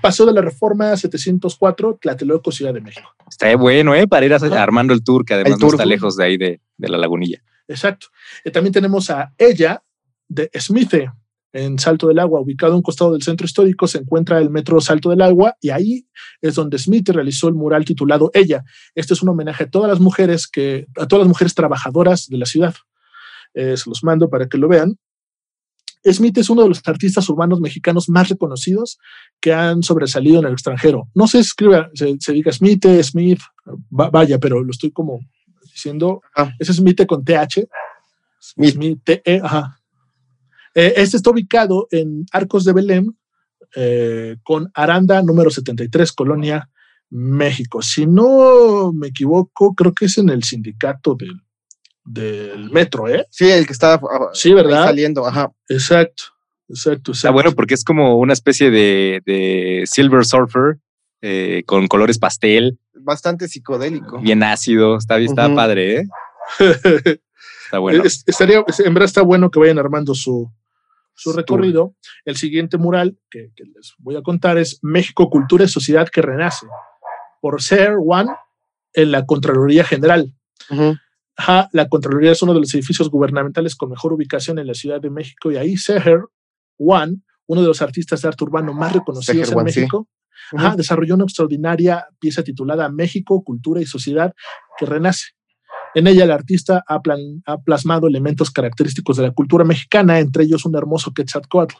Paseo, 0.00 0.26
de 0.26 0.32
la 0.32 0.42
Reforma 0.42 0.96
704, 0.96 1.98
Tlatelolco, 2.00 2.52
Ciudad 2.52 2.74
de 2.74 2.80
México. 2.80 3.14
Está 3.28 3.54
bueno, 3.56 3.94
¿eh? 3.94 4.06
Para 4.06 4.26
ir 4.26 4.34
armando 4.34 4.94
el 4.94 5.02
tour, 5.02 5.24
que 5.24 5.34
además 5.34 5.58
no 5.60 5.68
está 5.68 5.84
lejos 5.84 6.16
de 6.16 6.24
ahí 6.24 6.36
de, 6.36 6.60
de 6.76 6.88
la 6.88 6.98
lagunilla. 6.98 7.42
Exacto. 7.68 8.08
Eh, 8.44 8.50
también 8.50 8.72
tenemos 8.72 9.10
a 9.10 9.32
ella 9.36 9.82
de 10.28 10.50
Smithe, 10.58 11.10
en 11.52 11.78
Salto 11.78 12.08
del 12.08 12.18
Agua, 12.18 12.40
ubicado 12.40 12.74
a 12.74 12.76
un 12.76 12.82
costado 12.82 13.12
del 13.12 13.22
centro 13.22 13.44
histórico, 13.44 13.86
se 13.86 13.98
encuentra 13.98 14.38
el 14.38 14.50
metro 14.50 14.80
Salto 14.80 15.10
del 15.10 15.22
Agua 15.22 15.56
y 15.60 15.70
ahí 15.70 16.06
es 16.40 16.54
donde 16.54 16.78
Smith 16.78 17.08
realizó 17.08 17.48
el 17.48 17.54
mural 17.54 17.84
titulado 17.84 18.30
Ella. 18.34 18.64
Este 18.94 19.14
es 19.14 19.22
un 19.22 19.30
homenaje 19.30 19.64
a 19.64 19.70
todas 19.70 19.88
las 19.88 20.00
mujeres 20.00 20.46
que, 20.46 20.86
a 20.96 21.06
todas 21.06 21.20
las 21.20 21.28
mujeres 21.28 21.54
trabajadoras 21.54 22.28
de 22.28 22.38
la 22.38 22.46
ciudad. 22.46 22.74
Eh, 23.54 23.76
se 23.76 23.88
los 23.88 24.04
mando 24.04 24.28
para 24.28 24.46
que 24.46 24.58
lo 24.58 24.68
vean. 24.68 24.98
Smith 26.04 26.38
es 26.38 26.48
uno 26.48 26.62
de 26.62 26.68
los 26.68 26.80
artistas 26.86 27.28
urbanos 27.28 27.60
mexicanos 27.60 28.08
más 28.08 28.28
reconocidos 28.28 28.98
que 29.40 29.52
han 29.52 29.82
sobresalido 29.82 30.38
en 30.40 30.46
el 30.46 30.52
extranjero. 30.52 31.08
No 31.14 31.26
se 31.26 31.40
escribe, 31.40 31.88
se, 31.94 32.32
diga 32.32 32.52
Smith, 32.52 32.86
Smith, 33.02 33.40
vaya, 33.90 34.38
pero 34.38 34.62
lo 34.62 34.70
estoy 34.70 34.90
como 34.90 35.20
diciendo. 35.64 36.22
Es 36.58 36.68
Smith 36.68 37.04
con 37.06 37.24
TH. 37.24 37.66
Smith. 38.40 38.74
Smith, 38.74 39.00
T 39.04 39.22
-E, 39.24 39.40
ajá. 39.42 39.77
Eh, 40.74 40.94
este 40.96 41.16
está 41.16 41.30
ubicado 41.30 41.88
en 41.90 42.26
Arcos 42.32 42.64
de 42.64 42.72
Belém, 42.72 43.12
eh, 43.74 44.36
con 44.42 44.70
Aranda 44.74 45.22
número 45.22 45.50
73, 45.50 46.12
Colonia, 46.12 46.70
México. 47.10 47.82
Si 47.82 48.06
no 48.06 48.92
me 48.92 49.08
equivoco, 49.08 49.74
creo 49.74 49.92
que 49.92 50.06
es 50.06 50.18
en 50.18 50.30
el 50.30 50.42
sindicato 50.42 51.14
del, 51.14 51.42
del 52.04 52.70
metro, 52.70 53.08
¿eh? 53.08 53.26
Sí, 53.30 53.50
el 53.50 53.66
que 53.66 53.72
está 53.72 54.00
sí, 54.32 54.52
¿verdad? 54.52 54.84
saliendo, 54.84 55.26
ajá. 55.26 55.52
Exacto, 55.68 56.24
exacto, 56.68 57.12
Está 57.12 57.30
bueno 57.30 57.52
porque 57.52 57.74
es 57.74 57.84
como 57.84 58.18
una 58.18 58.32
especie 58.32 58.70
de, 58.70 59.84
Silver 59.86 60.24
Surfer 60.24 60.78
eh, 61.20 61.62
con 61.66 61.86
colores 61.88 62.18
pastel. 62.18 62.78
Bastante 62.94 63.48
psicodélico. 63.48 64.20
Bien 64.20 64.42
ácido, 64.42 64.96
está, 64.96 65.18
está 65.18 65.54
padre, 65.54 66.00
¿eh? 66.00 66.08
está 67.64 67.78
bueno. 67.78 68.02
estaría, 68.04 68.64
en 68.78 68.94
verdad 68.94 69.06
está 69.06 69.22
bueno 69.22 69.50
que 69.50 69.60
vayan 69.60 69.78
armando 69.78 70.14
su, 70.14 70.50
su 71.18 71.32
recorrido. 71.32 71.94
El 72.24 72.36
siguiente 72.36 72.78
mural 72.78 73.18
que, 73.28 73.50
les 73.56 73.94
voy 73.98 74.16
a 74.16 74.22
contar 74.22 74.56
es 74.56 74.78
México, 74.82 75.28
Cultura 75.28 75.64
y 75.64 75.68
Sociedad 75.68 76.08
que 76.08 76.22
Renace, 76.22 76.66
por 77.40 77.60
Ser 77.60 77.96
One 78.00 78.30
en 78.92 79.10
la 79.10 79.26
Contraloría 79.26 79.84
General. 79.84 80.32
la 81.72 81.88
Contraloría 81.88 82.32
es 82.32 82.42
uno 82.42 82.54
de 82.54 82.60
los 82.60 82.72
edificios 82.72 83.10
gubernamentales 83.10 83.74
con 83.74 83.90
mejor 83.90 84.12
ubicación 84.12 84.60
en 84.60 84.68
la 84.68 84.74
Ciudad 84.74 85.00
de 85.00 85.10
México 85.10 85.50
y 85.50 85.56
ahí 85.56 85.76
Seher 85.76 86.22
One, 86.78 87.22
uno 87.46 87.60
de 87.62 87.66
los 87.66 87.82
artistas 87.82 88.22
de 88.22 88.28
arte 88.28 88.44
urbano 88.44 88.72
más 88.72 88.92
reconocidos 88.92 89.50
en 89.50 89.64
México, 89.64 90.08
desarrolló 90.76 91.16
una 91.16 91.24
extraordinaria 91.24 92.06
pieza 92.20 92.44
titulada 92.44 92.88
México, 92.88 93.42
Cultura 93.42 93.80
y 93.80 93.86
Sociedad 93.86 94.32
que 94.78 94.86
Renace. 94.86 95.32
En 95.94 96.06
ella 96.06 96.24
el 96.24 96.30
artista 96.30 96.84
ha, 96.86 97.00
plasmado 97.58 98.06
elementos 98.06 98.50
característicos 98.50 99.16
de 99.16 99.24
la 99.24 99.30
cultura 99.32 99.64
mexicana, 99.64 100.18
entre 100.18 100.44
ellos 100.44 100.64
un 100.64 100.76
hermoso 100.76 101.12
Quetzalcoatl, 101.12 101.76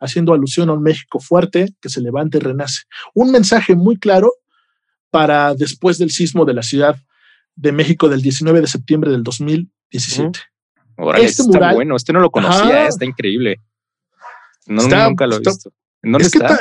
haciendo 0.00 0.34
alusión 0.34 0.68
a 0.68 0.74
un 0.74 0.82
México 0.82 1.20
fuerte 1.20 1.74
que 1.80 1.88
se 1.88 2.00
levanta 2.00 2.36
y 2.36 2.40
renace. 2.40 2.82
Un 3.14 3.32
mensaje 3.32 3.74
muy 3.74 3.96
claro 3.98 4.32
para 5.10 5.54
después 5.54 5.98
del 5.98 6.10
sismo 6.10 6.44
de 6.44 6.54
la 6.54 6.62
Ciudad 6.62 6.96
de 7.54 7.72
México 7.72 8.08
del 8.08 8.20
19 8.20 8.60
de 8.60 8.66
septiembre 8.66 9.10
del 9.10 9.22
2017. 9.22 10.38
este 11.16 11.42
está 11.42 11.72
bueno, 11.72 11.96
este 11.96 12.12
no 12.12 12.20
lo 12.20 12.30
conocía, 12.30 12.86
está 12.86 13.04
increíble. 13.04 13.60
No, 14.66 14.82
nunca 14.82 15.26
lo 15.26 15.36
he 15.36 15.40
visto. 15.40 15.72
¿Dónde 16.02 16.24
está? 16.24 16.58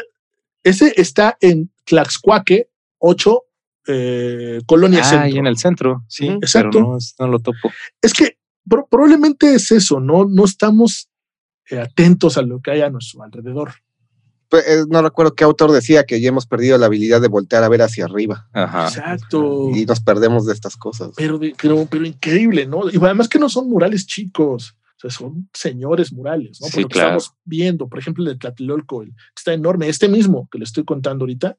ese 0.63 0.93
está 0.95 1.37
en 1.41 1.71
Tlaxcuaque 1.83 2.69
8 2.99 3.44
eh, 3.87 4.61
Colonia 4.65 5.01
ah, 5.01 5.09
Centro. 5.09 5.39
en 5.39 5.47
el 5.47 5.57
centro, 5.57 6.03
sí. 6.07 6.27
Exacto. 6.27 6.97
no, 7.19 7.27
lo 7.27 7.39
topo. 7.39 7.71
Es 8.01 8.13
que 8.13 8.37
probablemente 8.67 9.53
es 9.53 9.71
eso, 9.71 9.99
¿no? 9.99 10.25
No 10.25 10.45
estamos 10.45 11.09
eh, 11.69 11.79
atentos 11.79 12.37
a 12.37 12.41
lo 12.41 12.61
que 12.61 12.71
hay 12.71 12.81
a 12.81 12.89
nuestro 12.89 13.23
alrededor. 13.23 13.73
Pues, 14.49 14.67
eh, 14.67 14.83
no 14.87 15.01
recuerdo 15.01 15.33
qué 15.33 15.43
autor 15.43 15.71
decía 15.71 16.05
que 16.05 16.21
ya 16.21 16.29
hemos 16.29 16.45
perdido 16.45 16.77
la 16.77 16.85
habilidad 16.85 17.21
de 17.21 17.27
voltear 17.27 17.63
a 17.63 17.69
ver 17.69 17.81
hacia 17.81 18.05
arriba. 18.05 18.47
Exacto. 18.53 19.69
Y 19.73 19.85
nos 19.85 19.99
perdemos 19.99 20.45
de 20.45 20.53
estas 20.53 20.77
cosas. 20.77 21.11
Pero, 21.15 21.39
pero, 21.89 22.05
increíble, 22.05 22.65
¿no? 22.65 22.89
Y 22.89 22.97
además 22.97 23.27
que 23.27 23.39
no 23.39 23.49
son 23.49 23.69
murales 23.69 24.05
chicos. 24.05 24.75
O 24.97 24.99
sea, 24.99 25.09
son 25.09 25.49
señores 25.53 26.13
murales, 26.13 26.59
¿no? 26.61 26.67
Por 26.69 26.83
lo 26.83 26.87
que 26.87 26.99
estamos 26.99 27.33
viendo, 27.43 27.89
por 27.89 27.99
ejemplo, 27.99 28.23
el 28.23 28.29
de 28.29 28.39
Tlatelolco, 28.39 29.01
el, 29.01 29.13
está 29.35 29.51
enorme. 29.51 29.89
Este 29.89 30.07
mismo 30.07 30.47
que 30.49 30.57
le 30.57 30.63
estoy 30.63 30.85
contando 30.85 31.23
ahorita, 31.23 31.57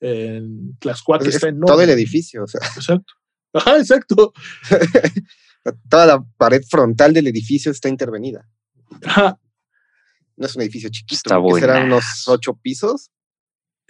en 0.00 0.76
Tlaxcuac 0.78 1.24
está 1.26 1.48
enorme. 1.48 1.66
Todo 1.66 1.82
el 1.82 1.90
edificio, 1.90 2.44
o 2.44 2.46
sea. 2.46 2.60
Exacto. 2.76 3.14
Ajá, 3.52 3.78
exacto. 3.78 4.32
Toda 5.90 6.06
la 6.06 6.24
pared 6.36 6.62
frontal 6.68 7.12
del 7.12 7.26
edificio 7.26 7.72
está 7.72 7.88
intervenida. 7.88 8.48
Ajá. 9.04 9.38
No 10.36 10.46
es 10.46 10.54
un 10.54 10.62
edificio 10.62 10.88
chiquito. 10.90 11.16
Está. 11.16 11.60
¿Serán 11.60 11.86
unos 11.86 12.04
ocho 12.26 12.58
pisos? 12.62 13.10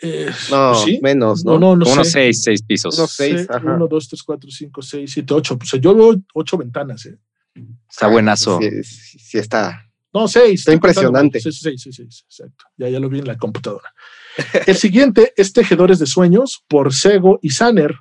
Eh, 0.00 0.30
no, 0.50 0.74
¿sí? 0.76 1.00
menos, 1.02 1.44
¿no? 1.44 1.58
No, 1.58 1.74
no, 1.74 1.84
no 1.84 1.92
Unos 1.92 2.10
seis, 2.10 2.42
seis 2.42 2.62
pisos. 2.62 2.96
Unos 2.96 3.10
seis, 3.10 3.46
ajá. 3.50 3.74
Uno, 3.74 3.88
dos, 3.88 4.08
tres, 4.08 4.22
cuatro, 4.22 4.48
cinco, 4.50 4.80
seis, 4.80 5.10
siete, 5.12 5.34
ocho. 5.34 5.58
Pues 5.58 5.72
yo 5.80 5.94
veo 5.94 6.16
ocho 6.34 6.56
ventanas, 6.56 7.04
¿eh? 7.06 7.18
Está 7.90 8.06
buenazo. 8.06 8.60
Sí, 8.60 8.84
sí, 8.84 9.38
está. 9.38 9.87
No, 10.12 10.26
seis. 10.26 10.60
Está 10.60 10.72
impresionante. 10.72 11.40
Sí, 11.40 11.52
sí, 11.52 11.76
sí, 11.76 11.92
sí, 11.92 12.02
exacto. 12.02 12.64
Ya, 12.76 12.88
ya 12.88 12.98
lo 12.98 13.08
vi 13.08 13.18
en 13.18 13.26
la 13.26 13.36
computadora. 13.36 13.92
El 14.66 14.76
siguiente 14.76 15.32
es 15.36 15.52
Tejedores 15.52 15.98
de 15.98 16.06
Sueños 16.06 16.64
por 16.68 16.94
Sego 16.94 17.38
y 17.42 17.50
Saner. 17.50 17.94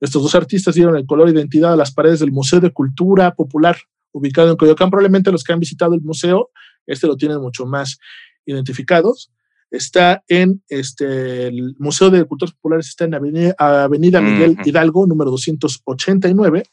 Estos 0.00 0.22
dos 0.22 0.34
artistas 0.34 0.74
dieron 0.74 0.96
el 0.96 1.06
color 1.06 1.28
e 1.28 1.32
identidad 1.32 1.72
a 1.72 1.76
las 1.76 1.92
paredes 1.92 2.20
del 2.20 2.32
Museo 2.32 2.58
de 2.58 2.70
Cultura 2.70 3.34
Popular, 3.34 3.76
ubicado 4.10 4.50
en 4.50 4.56
Coyoacán. 4.56 4.90
Probablemente 4.90 5.30
los 5.30 5.44
que 5.44 5.52
han 5.52 5.60
visitado 5.60 5.94
el 5.94 6.00
museo, 6.00 6.50
este 6.86 7.06
lo 7.06 7.16
tienen 7.16 7.40
mucho 7.40 7.66
más 7.66 7.98
identificados. 8.44 9.30
Está 9.70 10.24
en 10.28 10.62
este, 10.68 11.46
el 11.46 11.76
Museo 11.78 12.10
de 12.10 12.24
Culturas 12.24 12.52
Populares, 12.54 12.88
está 12.88 13.04
en 13.04 13.14
Avenida, 13.14 13.54
Avenida 13.56 14.20
Miguel 14.20 14.58
Hidalgo, 14.64 15.06
número 15.06 15.30
289, 15.30 16.64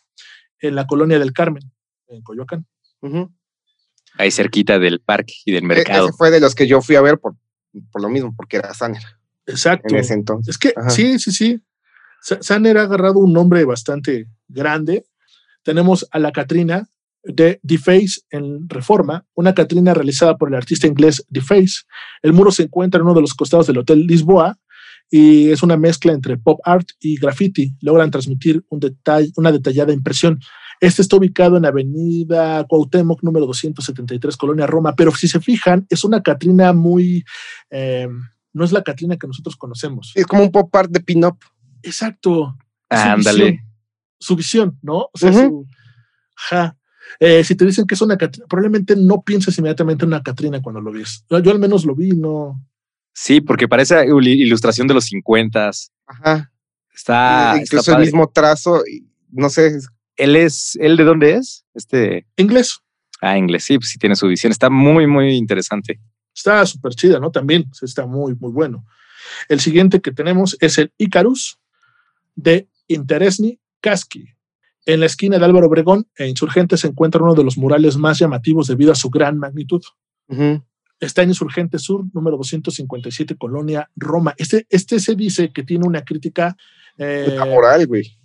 en 0.61 0.75
la 0.75 0.87
colonia 0.87 1.19
del 1.19 1.31
Carmen, 1.31 1.71
en 2.07 2.21
Coyoacán. 2.23 2.65
Ahí 4.17 4.31
cerquita 4.31 4.79
del 4.79 4.99
parque 4.99 5.33
y 5.45 5.51
del 5.51 5.63
e-, 5.63 5.67
mercado. 5.67 6.07
ese 6.07 6.17
fue 6.17 6.31
de 6.31 6.39
los 6.39 6.55
que 6.55 6.67
yo 6.67 6.81
fui 6.81 6.95
a 6.95 7.01
ver 7.01 7.19
por 7.19 7.35
por 7.91 8.01
lo 8.01 8.09
mismo, 8.09 8.33
porque 8.35 8.57
era 8.57 8.73
Sanner. 8.73 9.01
Exacto. 9.45 9.93
En 9.93 10.01
ese 10.01 10.13
entonces. 10.13 10.55
Es 10.55 10.57
que 10.57 10.73
sí, 10.89 11.19
sí, 11.19 11.31
sí. 11.31 11.61
Sanner 12.21 12.77
ha 12.77 12.83
agarrado 12.83 13.19
un 13.19 13.33
nombre 13.33 13.63
bastante 13.65 14.27
grande. 14.47 15.05
Tenemos 15.63 16.07
a 16.11 16.19
la 16.19 16.31
Catrina 16.31 16.89
de 17.23 17.59
Face 17.77 18.21
en 18.29 18.67
Reforma, 18.69 19.25
una 19.33 19.53
Catrina 19.53 19.93
realizada 19.93 20.37
por 20.37 20.49
el 20.49 20.55
artista 20.55 20.87
inglés 20.87 21.25
Face. 21.41 21.83
El 22.21 22.33
muro 22.33 22.51
se 22.51 22.63
encuentra 22.63 22.99
en 22.99 23.05
uno 23.05 23.13
de 23.13 23.21
los 23.21 23.33
costados 23.33 23.67
del 23.67 23.77
Hotel 23.77 24.05
Lisboa 24.05 24.57
y 25.09 25.49
es 25.49 25.63
una 25.63 25.75
mezcla 25.75 26.13
entre 26.13 26.37
pop 26.37 26.59
art 26.63 26.89
y 26.99 27.17
graffiti. 27.17 27.73
Logran 27.81 28.11
transmitir 28.11 28.63
un 28.69 28.79
detalle, 28.79 29.31
una 29.35 29.51
detallada 29.51 29.93
impresión. 29.93 30.39
Este 30.79 31.01
está 31.01 31.17
ubicado 31.17 31.57
en 31.57 31.65
Avenida 31.65 32.63
Cuauhtémoc, 32.65 33.21
número 33.21 33.45
273, 33.45 34.37
Colonia 34.37 34.65
Roma, 34.65 34.95
pero 34.95 35.13
si 35.13 35.27
se 35.27 35.39
fijan, 35.39 35.85
es 35.89 36.03
una 36.03 36.23
Catrina 36.23 36.71
muy... 36.73 37.25
Eh, 37.69 38.07
no 38.53 38.65
es 38.65 38.71
la 38.71 38.81
Catrina 38.81 39.17
que 39.17 39.27
nosotros 39.27 39.55
conocemos. 39.55 40.11
Es 40.15 40.25
como 40.25 40.43
un 40.43 40.51
pop 40.51 40.73
art 40.75 40.89
de 40.89 41.01
pin-up. 41.01 41.37
Exacto. 41.83 42.57
Ándale. 42.89 43.63
Su, 44.19 44.35
visión, 44.35 44.77
¿no? 44.81 45.09
O 45.13 45.17
sea, 45.17 45.33
su... 45.33 45.65
Eh, 47.19 47.43
si 47.43 47.55
te 47.55 47.65
dicen 47.65 47.85
que 47.85 47.95
es 47.95 48.01
una 48.01 48.17
Catrina, 48.17 48.47
probablemente 48.47 48.95
no 48.95 49.21
pienses 49.21 49.57
inmediatamente 49.57 50.05
en 50.05 50.09
una 50.09 50.23
Catrina 50.23 50.61
cuando 50.61 50.79
lo 50.79 50.91
ves. 50.91 51.25
Yo, 51.29 51.51
al 51.51 51.59
menos 51.59 51.85
lo 51.85 51.95
vi, 51.95 52.11
no. 52.11 52.61
Sí, 53.13 53.41
porque 53.41 53.67
parece 53.67 54.05
ilustración 54.05 54.87
de 54.87 54.93
los 54.93 55.05
50. 55.05 55.71
Ajá. 56.05 56.51
Está. 56.93 57.55
Incluso 57.59 57.93
el 57.93 57.99
mismo 57.99 58.29
trazo, 58.29 58.81
no 59.31 59.49
sé, 59.49 59.79
él 60.19 60.35
es, 60.35 60.77
¿él 60.81 60.97
de 60.97 61.03
dónde 61.05 61.33
es? 61.35 61.65
Este. 61.73 62.27
Inglés. 62.35 62.79
Ah, 63.21 63.37
inglés, 63.37 63.63
sí, 63.63 63.77
pues 63.77 63.89
sí 63.89 63.97
tiene 63.97 64.15
su 64.15 64.27
visión. 64.27 64.51
Está 64.51 64.69
muy, 64.69 65.07
muy 65.07 65.35
interesante. 65.35 65.99
Está 66.33 66.65
súper 66.65 66.93
chida, 66.93 67.19
¿no? 67.19 67.31
También 67.31 67.65
está 67.81 68.05
muy, 68.05 68.35
muy 68.35 68.51
bueno. 68.51 68.85
El 69.47 69.59
siguiente 69.59 70.01
que 70.01 70.11
tenemos 70.11 70.57
es 70.61 70.77
el 70.77 70.93
Icarus 70.97 71.59
de 72.35 72.69
Interesni 72.87 73.59
Casqui. 73.81 74.25
En 74.85 75.01
la 75.01 75.05
esquina 75.05 75.37
de 75.37 75.45
Álvaro 75.45 75.67
Obregón 75.67 76.07
e 76.17 76.27
Insurgente 76.27 76.77
se 76.77 76.87
encuentra 76.87 77.21
uno 77.21 77.35
de 77.35 77.43
los 77.43 77.57
murales 77.57 77.97
más 77.97 78.19
llamativos 78.19 78.67
debido 78.67 78.91
a 78.91 78.95
su 78.95 79.09
gran 79.09 79.37
magnitud. 79.37 79.81
Está 80.99 81.23
en 81.23 81.29
Insurgente 81.29 81.79
Sur, 81.79 82.05
número 82.13 82.37
257, 82.37 83.35
Colonia, 83.37 83.89
Roma. 83.95 84.33
Este, 84.37 84.65
este 84.69 84.99
se 84.99 85.15
dice 85.15 85.51
que 85.51 85.63
tiene 85.63 85.87
una 85.87 86.03
crítica... 86.03 86.55
Eh, 86.97 87.37
moral, 87.47 87.87
güey. 87.87 88.19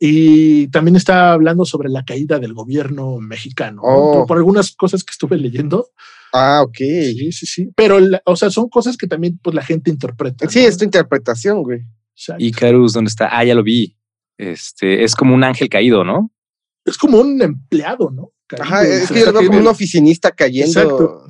Y 0.00 0.68
también 0.68 0.96
está 0.96 1.32
hablando 1.32 1.64
sobre 1.64 1.88
la 1.88 2.04
caída 2.04 2.38
del 2.38 2.54
gobierno 2.54 3.18
mexicano, 3.18 3.82
oh. 3.84 4.26
por, 4.26 4.36
algunas 4.36 4.74
cosas 4.74 5.04
que 5.04 5.12
estuve 5.12 5.36
leyendo. 5.36 5.88
Ah, 6.32 6.62
ok. 6.62 6.76
Sí, 6.76 7.32
sí, 7.32 7.46
sí. 7.46 7.70
Pero, 7.76 7.98
o 8.24 8.36
sea, 8.36 8.50
son 8.50 8.68
cosas 8.68 8.96
que 8.96 9.06
también 9.06 9.38
pues, 9.42 9.54
la 9.54 9.62
gente 9.62 9.90
interpreta. 9.90 10.48
Sí, 10.48 10.60
es 10.60 10.76
tu 10.76 10.84
interpretación, 10.84 11.62
güey. 11.62 11.82
Y 12.38 12.50
Carus, 12.52 12.92
¿dónde 12.92 13.08
está? 13.08 13.28
Ah, 13.30 13.44
ya 13.44 13.54
lo 13.54 13.62
vi. 13.62 13.96
Este, 14.36 15.04
es 15.04 15.14
como 15.14 15.34
un 15.34 15.44
ángel 15.44 15.68
caído, 15.68 16.04
¿no? 16.04 16.32
Es 16.84 16.98
como 16.98 17.20
un 17.20 17.40
empleado, 17.40 18.10
¿no? 18.10 18.32
Ajá, 18.60 18.82
es 18.82 19.10
que 19.10 19.20
yo 19.20 19.26
lo 19.26 19.32
veo 19.32 19.46
como 19.46 19.60
un 19.60 19.66
oficinista 19.68 20.32
cayendo. 20.32 20.80
Exacto. 20.80 21.26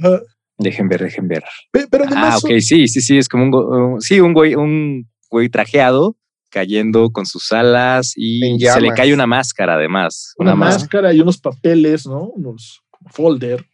Dejen 0.59 0.89
ver, 0.89 1.03
dejen 1.03 1.29
ver. 1.29 1.45
Pero, 1.71 2.05
además. 2.05 2.35
Ah, 2.35 2.39
ok, 2.39 2.61
sí, 2.61 2.89
sí, 2.89 3.01
sí, 3.01 3.19
es 3.19 3.29
como 3.29 3.45
un, 3.45 4.01
sí, 4.01 4.21
un 4.21 4.33
güey, 4.33 4.55
un 4.55 5.09
güey 5.31 5.49
trajeado 5.49 6.17
cayendo 6.55 7.11
con 7.11 7.27
sus 7.27 7.51
alas 7.51 8.13
y 8.15 8.57
se 8.61 8.81
le 8.81 8.91
cae 8.91 9.13
una 9.13 9.27
máscara 9.27 9.75
además. 9.75 10.35
Una, 10.39 10.55
máscara 10.55 11.13
y 11.13 11.21
unos 11.21 11.39
papeles, 11.39 12.07
¿no? 12.07 12.29
Unos 12.29 12.81
folder. 13.11 13.67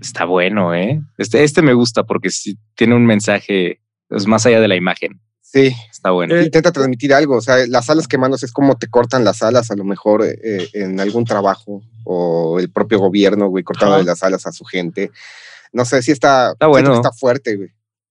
Está 0.00 0.24
bueno, 0.24 0.74
¿eh? 0.74 1.00
Este, 1.16 1.44
este 1.44 1.62
me 1.62 1.72
gusta 1.72 2.02
porque 2.02 2.30
sí, 2.30 2.58
tiene 2.74 2.96
un 2.96 3.06
mensaje 3.06 3.80
es 4.10 4.26
más 4.26 4.44
allá 4.46 4.60
de 4.60 4.66
la 4.66 4.74
imagen. 4.74 5.20
Sí. 5.42 5.72
Está 5.90 6.10
bueno. 6.10 6.34
Eh, 6.34 6.44
Intenta 6.44 6.72
transmitir 6.72 7.14
algo. 7.14 7.36
O 7.36 7.40
sea, 7.40 7.64
las 7.68 7.88
alas 7.88 8.08
quemándose 8.08 8.46
es 8.46 8.52
como 8.52 8.76
te 8.76 8.88
cortan 8.88 9.24
las 9.24 9.42
alas, 9.42 9.70
a 9.70 9.76
lo 9.76 9.84
mejor 9.84 10.24
eh, 10.24 10.68
en 10.72 10.98
algún 10.98 11.24
trabajo 11.24 11.82
o 12.04 12.58
el 12.58 12.72
propio 12.72 12.98
gobierno, 12.98 13.46
güey, 13.46 13.62
cortando 13.62 14.02
las 14.02 14.24
alas 14.24 14.44
a 14.46 14.52
su 14.52 14.64
gente. 14.64 15.12
No 15.72 15.84
sé 15.84 16.02
si 16.02 16.10
está, 16.10 16.52
está 16.52 16.66
bueno. 16.66 16.94
Está 16.94 17.12
fuerte, 17.12 17.56
güey. 17.56 17.70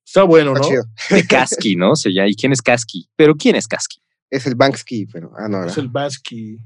Está 0.10 0.24
bueno, 0.24 0.56
¿no? 0.56 0.62
De 1.16 1.28
Kasky, 1.28 1.76
¿no? 1.76 1.92
O 1.92 1.96
sea, 1.96 2.12
¿y 2.28 2.34
quién 2.34 2.52
es 2.52 2.64
Kasky? 2.64 3.08
¿Pero 3.16 3.36
quién 3.36 3.56
es 3.56 3.68
Kasky? 3.68 4.02
Es 4.32 4.48
el 4.48 4.56
Banksky, 4.56 5.06
pero. 5.06 5.32
Ah, 5.38 5.48
no. 5.48 5.64
Es 5.66 5.78
el 5.78 5.88
Basky. 5.88 6.58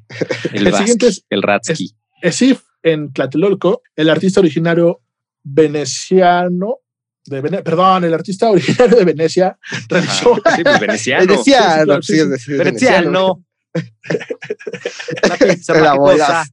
el, 0.53 0.67
el 0.67 0.73
siguiente 0.73 1.07
es. 1.07 1.25
El 1.29 1.43
Ratsky. 1.43 1.93
Esif 2.21 2.61
en 2.83 3.11
Tlatelolco, 3.11 3.81
el 3.97 4.09
artista 4.09 4.39
originario 4.39 5.01
veneciano. 5.43 6.77
De 7.25 7.41
perdón, 7.41 8.05
el 8.05 8.13
artista 8.13 8.49
originario 8.51 8.95
de 8.97 9.03
Venecia 9.05 9.57
realizó. 9.89 10.35
sí, 10.55 10.63
pues 10.63 10.79
veneciano. 10.79 11.25
Veneciano, 11.25 12.01
sí, 12.01 12.15
sí, 12.37 12.53
veneciano. 12.53 13.45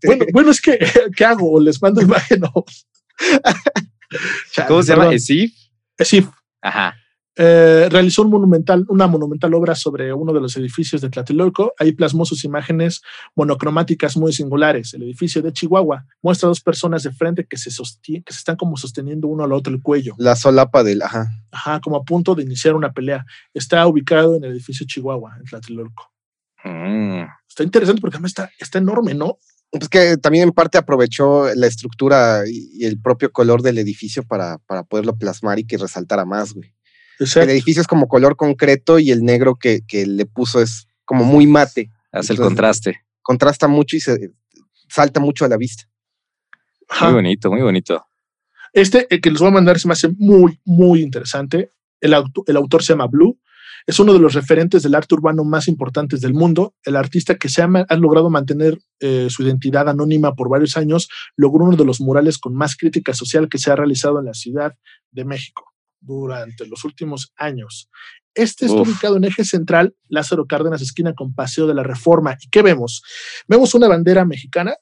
bueno, 0.02 0.24
bueno, 0.32 0.50
es 0.50 0.60
que, 0.60 0.76
¿qué 1.16 1.24
hago? 1.24 1.60
¿Les 1.60 1.80
mando 1.80 2.02
imagen? 2.02 2.40
¿Cómo 4.66 4.82
se 4.82 4.92
llama? 4.92 5.14
¿Esif? 5.14 5.52
Esif. 5.96 6.26
Ajá. 6.62 6.94
Eh, 7.36 7.88
realizó 7.90 8.22
un 8.22 8.30
monumental, 8.30 8.84
una 8.88 9.06
monumental 9.06 9.54
obra 9.54 9.74
sobre 9.74 10.12
uno 10.12 10.32
de 10.32 10.40
los 10.40 10.56
edificios 10.56 11.00
de 11.00 11.08
Tlatelolco. 11.08 11.72
Ahí 11.78 11.92
plasmó 11.92 12.24
sus 12.26 12.44
imágenes 12.44 13.00
monocromáticas 13.34 14.16
muy 14.16 14.32
singulares. 14.32 14.92
El 14.92 15.04
edificio 15.04 15.40
de 15.40 15.52
Chihuahua 15.52 16.04
muestra 16.22 16.48
dos 16.48 16.60
personas 16.60 17.02
de 17.02 17.12
frente 17.12 17.46
que 17.46 17.56
se, 17.56 17.70
que 17.70 18.32
se 18.32 18.38
están 18.38 18.56
como 18.56 18.76
sosteniendo 18.76 19.28
uno 19.28 19.44
al 19.44 19.52
otro 19.52 19.72
el 19.72 19.80
cuello. 19.80 20.14
La 20.18 20.36
solapa 20.36 20.82
del, 20.82 21.00
ajá. 21.00 21.30
Ajá, 21.50 21.80
como 21.80 21.96
a 21.96 22.02
punto 22.02 22.34
de 22.34 22.42
iniciar 22.42 22.74
una 22.74 22.92
pelea. 22.92 23.24
Está 23.54 23.86
ubicado 23.86 24.36
en 24.36 24.44
el 24.44 24.50
edificio 24.50 24.86
Chihuahua, 24.86 25.36
en 25.38 25.44
Tlatelolco. 25.44 26.09
Mm. 26.64 27.22
Está 27.48 27.62
interesante 27.62 28.00
porque 28.00 28.16
además 28.16 28.30
está, 28.30 28.50
está 28.58 28.78
enorme, 28.78 29.14
¿no? 29.14 29.38
Pues 29.70 29.88
que 29.88 30.16
también 30.16 30.44
en 30.44 30.52
parte 30.52 30.78
aprovechó 30.78 31.54
la 31.54 31.66
estructura 31.66 32.42
y, 32.46 32.84
el 32.84 33.00
propio 33.00 33.30
color 33.32 33.62
del 33.62 33.78
edificio 33.78 34.24
para, 34.24 34.58
para 34.58 34.82
poderlo 34.82 35.16
plasmar 35.16 35.58
y 35.58 35.64
que 35.64 35.78
resaltara 35.78 36.24
más, 36.24 36.54
güey. 36.54 36.74
El 37.20 37.50
edificio 37.50 37.82
es 37.82 37.86
como 37.86 38.08
color 38.08 38.34
concreto 38.34 38.98
y 38.98 39.10
el 39.10 39.22
negro 39.22 39.56
que, 39.56 39.82
le 39.92 40.26
puso 40.26 40.62
es 40.62 40.86
como 41.04 41.24
muy 41.24 41.46
mate. 41.46 41.90
Hace 42.12 42.32
el 42.32 42.38
contraste. 42.38 43.02
Contrasta 43.20 43.68
mucho 43.68 43.96
y 43.96 44.00
se 44.00 44.30
salta 44.88 45.20
mucho 45.20 45.44
a 45.44 45.48
la 45.48 45.58
vista. 45.58 45.84
Muy 47.02 47.12
bonito, 47.12 47.50
muy 47.50 47.60
bonito. 47.60 48.04
Este, 48.72 49.06
el 49.10 49.20
que 49.20 49.30
les 49.30 49.38
voy 49.38 49.48
a 49.48 49.52
mandar, 49.52 49.78
se 49.78 49.86
me 49.86 49.92
hace 49.92 50.08
muy, 50.16 50.58
muy 50.64 51.02
interesante. 51.02 51.72
El, 52.00 52.14
el 52.46 52.56
autor 52.56 52.82
se 52.82 52.94
llama 52.94 53.06
Blue 53.06 53.38
es 53.90 53.98
uno 53.98 54.12
de 54.12 54.20
los 54.20 54.34
referentes 54.34 54.84
del 54.84 54.94
arte 54.94 55.16
urbano 55.16 55.42
más 55.42 55.66
importantes 55.66 56.20
del 56.20 56.32
mundo. 56.32 56.76
El 56.84 56.94
artista 56.94 57.34
que 57.34 57.48
se 57.48 57.60
ha, 57.60 57.66
logrado 57.96 58.30
mantener 58.30 58.78
eh, 59.00 59.26
su 59.30 59.42
identidad 59.42 59.88
anónima 59.88 60.32
por 60.36 60.48
varios 60.48 60.76
años 60.76 61.08
logró 61.34 61.64
uno 61.64 61.76
de 61.76 61.84
los 61.84 62.00
murales 62.00 62.38
con 62.38 62.54
más 62.54 62.76
crítica 62.76 63.14
social 63.14 63.48
que 63.48 63.58
se 63.58 63.72
ha 63.72 63.74
realizado 63.74 64.20
en 64.20 64.26
la 64.26 64.34
Ciudad 64.34 64.76
de 65.10 65.24
México 65.24 65.64
durante 65.98 66.68
los 66.68 66.84
últimos 66.84 67.32
años. 67.34 67.90
Este 68.32 68.66
está 68.66 68.80
ubicado 68.80 69.16
en 69.16 69.24
eje 69.24 69.44
central, 69.44 69.96
Lázaro 70.08 70.46
Cárdenas, 70.46 70.82
esquina 70.82 71.12
con 71.14 71.34
Paseo 71.34 71.66
de 71.66 71.74
la 71.74 71.82
Reforma. 71.82 72.36
¿Y 72.40 72.48
qué 72.48 72.62
vemos? 72.62 73.02
Vemos 73.48 73.74
una 73.74 73.88
bandera 73.88 74.24
mexicana. 74.24 74.76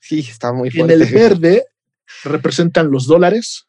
Sí, 0.00 0.18
está 0.18 0.52
muy 0.52 0.72
fuerte. 0.72 0.92
En 0.92 1.00
el 1.00 1.08
verde 1.08 1.66
representan 2.24 2.90
los 2.90 3.06
dólares, 3.06 3.68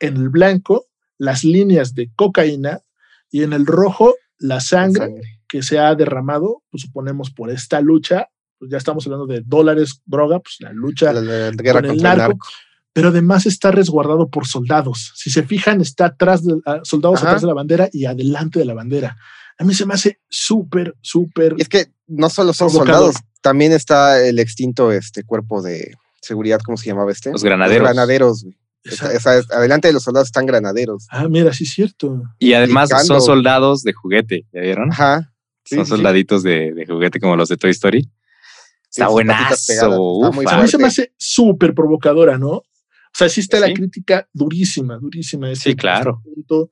en 0.00 0.16
el 0.16 0.30
blanco 0.30 0.86
las 1.18 1.44
líneas 1.44 1.94
de 1.94 2.10
cocaína 2.16 2.80
y 3.30 3.42
en 3.42 3.52
el 3.52 3.66
rojo 3.66 4.14
la 4.38 4.60
sangre, 4.60 5.20
que 5.48 5.62
se 5.62 5.78
ha 5.78 5.94
derramado, 5.94 6.62
pues 6.70 6.82
suponemos 6.82 7.30
por 7.30 7.50
esta 7.50 7.80
lucha, 7.80 8.28
pues 8.58 8.70
ya 8.70 8.78
estamos 8.78 9.06
hablando 9.06 9.26
de 9.26 9.42
dólares, 9.44 10.02
droga, 10.04 10.40
pues 10.40 10.56
la 10.60 10.72
lucha 10.72 11.12
la, 11.12 11.50
guerra 11.50 11.82
con 11.82 11.90
el 11.90 12.02
narco, 12.02 12.38
pero 12.92 13.08
además 13.08 13.46
está 13.46 13.70
resguardado 13.70 14.28
por 14.28 14.46
soldados. 14.46 15.12
Si 15.14 15.30
se 15.30 15.42
fijan, 15.42 15.80
está 15.80 16.06
atrás 16.06 16.44
de 16.44 16.54
ah, 16.66 16.80
soldados 16.82 17.22
atrás 17.22 17.42
de 17.42 17.46
la 17.46 17.54
bandera 17.54 17.88
y 17.92 18.06
adelante 18.06 18.58
de 18.58 18.64
la 18.64 18.74
bandera. 18.74 19.16
A 19.58 19.64
mí 19.64 19.74
se 19.74 19.86
me 19.86 19.94
hace 19.94 20.20
súper, 20.28 20.94
súper. 21.00 21.54
Es 21.58 21.68
que 21.68 21.86
no 22.06 22.28
solo 22.28 22.52
son 22.52 22.70
soldados, 22.70 23.16
también 23.40 23.72
está 23.72 24.22
el 24.22 24.38
extinto 24.38 24.92
este 24.92 25.24
cuerpo 25.24 25.62
de 25.62 25.94
seguridad, 26.20 26.60
¿cómo 26.64 26.76
se 26.76 26.86
llamaba 26.86 27.12
este? 27.12 27.32
Los 27.32 27.44
granaderos. 27.44 27.82
Los 27.82 27.94
granaderos, 27.94 28.44
güey 28.44 28.56
adelante 29.50 29.88
de 29.88 29.94
los 29.94 30.02
soldados 30.02 30.28
están 30.28 30.46
granaderos. 30.46 31.06
Ah, 31.10 31.28
mira, 31.28 31.52
sí 31.52 31.64
es 31.64 31.70
cierto. 31.70 32.22
Y 32.38 32.52
además 32.52 32.90
son 33.06 33.20
soldados 33.20 33.82
de 33.82 33.92
juguete, 33.92 34.46
¿ya 34.52 34.60
vieron? 34.60 34.92
Ajá. 34.92 35.32
son 35.64 35.86
soldaditos 35.86 36.42
de, 36.42 36.84
juguete 36.88 37.20
como 37.20 37.36
los 37.36 37.48
de 37.48 37.56
Toy 37.56 37.70
Story. 37.70 38.10
Está 38.90 39.08
buenazo. 39.08 40.24
a 40.48 40.62
mí 40.62 40.68
se 40.68 40.78
me 40.78 40.86
hace 40.86 41.12
súper 41.18 41.74
provocadora, 41.74 42.38
¿no? 42.38 42.62
O 43.16 43.18
sea, 43.18 43.30
sí 43.30 43.40
está 43.40 43.58
la 43.58 43.72
crítica 43.72 44.28
durísima, 44.30 44.98
durísima. 44.98 45.54
sí, 45.54 45.74
claro. 45.74 46.20
Punto 46.22 46.68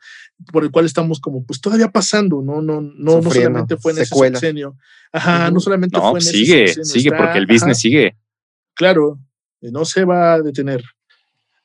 por 0.53 0.63
el 0.63 0.71
cual 0.71 0.85
estamos 0.85 1.19
como, 1.19 1.43
pues 1.47 1.59
todavía 1.59 1.89
pasando, 1.89 2.43
¿no? 2.43 2.61
No, 2.61 2.83
no, 2.83 3.23
no 3.23 3.31
solamente 3.31 3.79
fue 3.79 3.93
en 3.93 3.99
ese 4.01 4.15
sexenio. 4.15 4.77
Ajá, 5.11 5.51
no 5.51 5.59
solamente 5.59 5.99
fue 5.99 6.19
en 6.19 6.21
sigue, 6.21 6.65
ese 6.65 6.85
sigue, 6.85 7.13
porque 7.13 7.39
el 7.39 7.47
business 7.47 7.79
sigue. 7.79 8.19
Claro, 8.75 9.19
no 9.63 9.87
se 9.87 10.05
va 10.05 10.35
a 10.35 10.43
detener. 10.43 10.83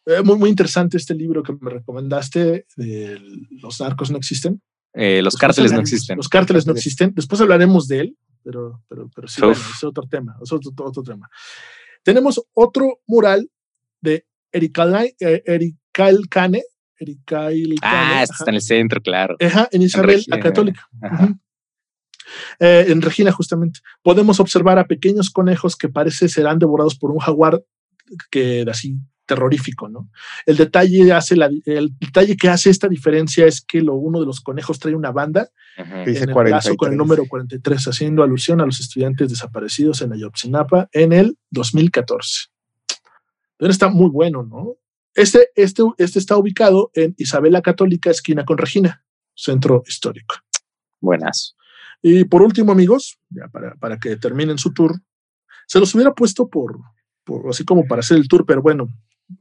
Eh, 0.05 0.21
muy, 0.23 0.37
muy 0.37 0.49
interesante 0.49 0.97
este 0.97 1.13
libro 1.13 1.43
que 1.43 1.53
me 1.59 1.69
recomendaste 1.69 2.65
de 2.75 3.19
Los 3.61 3.79
narcos 3.79 4.11
no 4.11 4.17
existen. 4.17 4.61
Eh, 4.93 5.21
los 5.21 5.35
cárteles 5.35 5.71
no 5.71 5.79
existen. 5.79 6.17
Los 6.17 6.29
cárteles 6.29 6.65
no 6.65 6.73
existen. 6.73 7.13
Después 7.13 7.39
hablaremos 7.41 7.87
de 7.87 7.99
él, 7.99 8.17
pero, 8.43 8.83
pero, 8.87 9.09
pero 9.13 9.27
sí, 9.27 9.41
es 9.45 9.83
otro 9.83 10.07
tema. 10.09 10.35
Es 10.41 10.51
otro, 10.51 10.71
otro, 10.83 11.03
tema. 11.03 11.29
Tenemos 12.03 12.41
otro 12.53 13.01
mural 13.05 13.49
de 14.01 14.25
Erikail 14.51 15.13
eh, 15.19 15.73
Kane. 15.91 16.63
Ah, 17.81 18.23
este 18.23 18.33
está 18.33 18.49
en 18.49 18.55
el 18.55 18.61
centro, 18.61 19.01
claro. 19.01 19.37
Ajá, 19.39 19.69
en 19.71 19.83
Isabel, 19.83 20.21
la 20.27 20.39
católica. 20.39 20.89
en 22.59 23.01
Regina, 23.01 23.31
justamente. 23.31 23.79
Podemos 24.01 24.39
observar 24.39 24.79
a 24.79 24.85
pequeños 24.85 25.29
conejos 25.29 25.77
que 25.77 25.87
parece 25.87 26.27
serán 26.27 26.59
devorados 26.59 26.97
por 26.97 27.11
un 27.11 27.19
jaguar 27.19 27.63
que 28.31 28.65
así 28.69 28.97
terrorífico, 29.29 29.87
¿no? 29.87 30.09
El 30.47 30.57
detalle, 30.57 31.13
hace 31.13 31.35
la, 31.35 31.51
el 31.65 31.95
detalle 31.99 32.35
que 32.35 32.49
hace 32.49 32.71
esta 32.71 32.87
diferencia 32.87 33.45
es 33.45 33.61
que 33.61 33.79
lo, 33.79 33.93
uno 33.93 34.19
de 34.19 34.25
los 34.25 34.41
conejos 34.41 34.79
trae 34.79 34.95
una 34.95 35.11
banda 35.11 35.51
en 35.77 36.07
el 36.07 36.33
brazo 36.33 36.75
con 36.75 36.91
el 36.91 36.97
número 36.97 37.25
43, 37.27 37.87
haciendo 37.89 38.23
alusión 38.23 38.59
a 38.59 38.65
los 38.65 38.79
estudiantes 38.79 39.29
desaparecidos 39.29 40.01
en 40.01 40.13
Ayotzinapa 40.13 40.89
en 40.93 41.13
el 41.13 41.37
2014. 41.51 42.47
Pero 43.57 43.71
está 43.71 43.89
muy 43.89 44.09
bueno, 44.09 44.41
¿no? 44.41 44.77
Este, 45.13 45.49
este, 45.53 45.83
este 45.99 46.17
está 46.17 46.35
ubicado 46.35 46.89
en 46.95 47.13
Isabela 47.17 47.61
Católica, 47.61 48.09
esquina 48.09 48.45
con 48.45 48.57
Regina, 48.57 49.05
centro 49.35 49.83
histórico. 49.85 50.37
Buenas. 50.99 51.55
Y 52.01 52.23
por 52.23 52.41
último, 52.41 52.71
amigos, 52.71 53.19
ya 53.29 53.47
para, 53.49 53.75
para 53.75 53.99
que 53.99 54.15
terminen 54.15 54.57
su 54.57 54.73
tour, 54.73 54.99
se 55.67 55.79
los 55.79 55.93
hubiera 55.93 56.15
puesto 56.15 56.47
por, 56.47 56.79
por, 57.23 57.47
así 57.47 57.63
como 57.63 57.85
para 57.85 57.99
hacer 57.99 58.17
el 58.17 58.27
tour, 58.27 58.43
pero 58.47 58.63
bueno, 58.63 58.89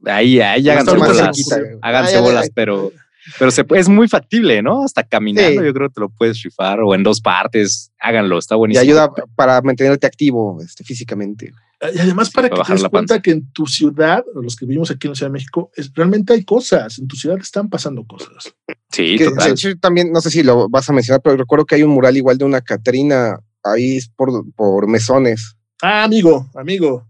Ahí, 0.04 0.40
ahí 0.40 0.68
háganse 0.68 0.96
bolas. 0.96 1.36
Háganse 1.82 2.20
bolas, 2.20 2.50
pero 2.54 2.92
Pero 3.38 3.50
se, 3.50 3.64
es 3.74 3.88
muy 3.88 4.08
factible, 4.08 4.62
¿no? 4.62 4.84
Hasta 4.84 5.02
caminando, 5.02 5.62
yo 5.62 5.72
creo 5.74 5.88
que 5.88 5.94
te 5.94 6.00
lo 6.00 6.08
puedes 6.08 6.42
rifar 6.42 6.80
o 6.80 6.94
en 6.94 7.02
dos 7.02 7.20
partes. 7.20 7.90
Háganlo, 8.00 8.38
está 8.38 8.54
buenísimo. 8.54 8.84
Y 8.84 8.88
ayuda 8.88 9.10
para 9.34 9.60
mantenerte 9.60 10.06
activo 10.06 10.58
este, 10.62 10.84
físicamente. 10.84 11.52
Y 11.94 11.98
además 11.98 12.30
para 12.30 12.48
que 12.48 12.60
te 12.60 12.72
des 12.72 12.84
cuenta 12.84 13.22
que 13.22 13.30
en 13.30 13.52
tu 13.52 13.66
ciudad, 13.66 14.24
los 14.34 14.56
que 14.56 14.66
vivimos 14.66 14.90
aquí 14.90 15.06
en 15.06 15.12
la 15.12 15.14
Ciudad 15.14 15.30
de 15.30 15.34
México, 15.34 15.70
es, 15.76 15.92
realmente 15.94 16.32
hay 16.32 16.44
cosas. 16.44 16.98
En 16.98 17.06
tu 17.06 17.16
ciudad 17.16 17.38
están 17.38 17.68
pasando 17.68 18.04
cosas. 18.04 18.52
Sí, 18.90 19.16
total. 19.18 19.54
también, 19.80 20.10
no 20.10 20.20
sé 20.20 20.30
si 20.30 20.42
lo 20.42 20.68
vas 20.68 20.88
a 20.88 20.92
mencionar, 20.92 21.20
pero 21.22 21.36
recuerdo 21.36 21.66
que 21.66 21.76
hay 21.76 21.82
un 21.82 21.90
mural 21.90 22.16
igual 22.16 22.38
de 22.38 22.44
una 22.44 22.60
Catrina 22.60 23.38
ahí 23.62 24.00
por, 24.16 24.44
por 24.54 24.88
mesones. 24.88 25.56
Ah, 25.82 26.02
amigo, 26.02 26.50
amigo. 26.54 27.06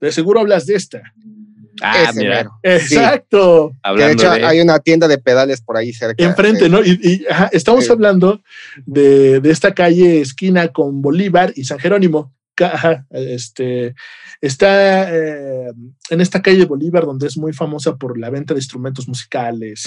De 0.00 0.12
seguro 0.12 0.40
hablas 0.40 0.66
de 0.66 0.76
esta. 0.76 1.02
Ah, 1.82 2.12
mira. 2.14 2.50
Exacto. 2.62 3.72
de 3.96 4.12
hecho 4.12 4.30
hay 4.30 4.60
una 4.60 4.78
tienda 4.78 5.08
de 5.08 5.18
pedales 5.18 5.60
por 5.60 5.76
ahí 5.76 5.92
cerca. 5.92 6.22
Enfrente, 6.24 6.68
¿no? 6.68 6.80
Y, 6.84 7.24
estamos 7.52 7.88
hablando 7.90 8.42
de, 8.86 9.40
esta 9.44 9.74
calle 9.74 10.20
esquina 10.20 10.68
con 10.68 11.02
Bolívar 11.02 11.52
y 11.56 11.64
San 11.64 11.78
Jerónimo. 11.78 12.32
este, 13.10 13.94
está 14.40 15.12
eh, 15.12 15.72
en 16.10 16.20
esta 16.20 16.40
calle 16.40 16.66
Bolívar 16.66 17.04
donde 17.04 17.26
es 17.26 17.36
muy 17.36 17.52
famosa 17.52 17.96
por 17.96 18.16
la 18.18 18.30
venta 18.30 18.54
de 18.54 18.60
instrumentos 18.60 19.08
musicales. 19.08 19.84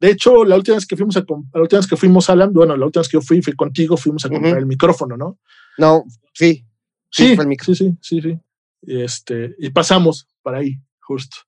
De 0.00 0.10
hecho, 0.10 0.44
la 0.44 0.56
última 0.56 0.76
vez 0.76 0.86
que 0.86 0.96
fuimos 0.96 1.16
a 1.16 1.24
la 1.54 1.60
última 1.60 1.78
vez 1.78 1.86
que 1.86 1.96
fuimos 1.96 2.28
a 2.28 2.34
bueno, 2.46 2.76
la 2.76 2.84
última 2.86 3.00
vez 3.00 3.08
que 3.08 3.16
yo 3.16 3.22
fui, 3.22 3.40
fui 3.40 3.54
contigo, 3.54 3.96
fuimos 3.96 4.24
a 4.24 4.28
comprar 4.28 4.58
el 4.58 4.66
micrófono, 4.66 5.16
¿no? 5.16 5.38
No, 5.78 6.04
sí. 6.32 6.64
Sí, 7.10 7.36
sí, 7.36 7.74
sí, 7.74 7.96
sí, 8.00 8.20
sí, 8.20 8.38
Y 8.82 9.00
este, 9.00 9.54
y 9.58 9.70
pasamos 9.70 10.26
para 10.44 10.58
ahí, 10.58 10.76
justo. 11.00 11.38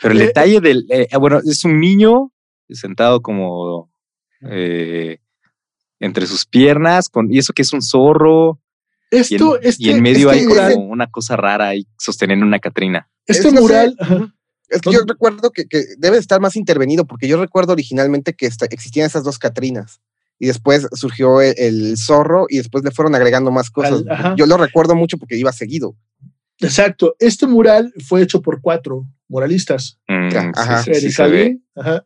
Pero 0.00 0.14
el 0.14 0.22
eh, 0.22 0.26
detalle 0.26 0.60
del, 0.60 0.86
eh, 0.88 1.08
bueno, 1.18 1.40
es 1.44 1.64
un 1.64 1.78
niño 1.78 2.32
sentado 2.70 3.20
como 3.20 3.92
eh, 4.48 5.18
entre 5.98 6.26
sus 6.26 6.46
piernas, 6.46 7.08
con, 7.08 7.30
y 7.32 7.38
eso 7.38 7.52
que 7.52 7.62
es 7.62 7.72
un 7.72 7.82
zorro. 7.82 8.60
Esto, 9.10 9.58
y 9.60 9.66
en, 9.66 9.74
y 9.78 9.88
en 9.90 9.96
este, 9.96 10.00
medio 10.00 10.30
hay 10.30 10.44
como 10.46 10.86
una 10.86 11.10
cosa 11.10 11.36
rara 11.36 11.68
ahí 11.68 11.86
sosteniendo 11.98 12.46
una 12.46 12.60
Catrina. 12.60 13.10
Este 13.26 13.50
mural. 13.50 13.96
Es 14.68 14.80
que 14.80 14.92
yo 14.92 15.00
recuerdo 15.04 15.50
que, 15.50 15.66
debe 15.98 16.16
estar 16.16 16.40
más 16.40 16.54
intervenido, 16.54 17.04
porque 17.04 17.26
yo 17.26 17.40
recuerdo 17.40 17.72
originalmente 17.72 18.34
que 18.34 18.46
existían 18.46 19.06
esas 19.06 19.24
dos 19.24 19.38
Catrinas 19.38 20.00
y 20.38 20.46
después 20.46 20.88
surgió 20.92 21.40
el, 21.42 21.96
zorro 21.98 22.46
y 22.48 22.56
después 22.56 22.82
le 22.82 22.90
fueron 22.90 23.14
agregando 23.14 23.50
más 23.50 23.70
cosas. 23.70 24.02
yo 24.36 24.46
lo 24.46 24.56
recuerdo 24.56 24.94
mucho 24.94 25.18
porque 25.18 25.36
iba 25.36 25.52
seguido. 25.52 25.96
Exacto. 26.60 27.16
Este 27.18 27.46
mural 27.46 27.92
fue 28.06 28.22
hecho 28.22 28.42
por 28.42 28.60
cuatro 28.60 29.06
muralistas. 29.28 29.98
Mm, 30.08 30.28
ajá. 31.76 32.04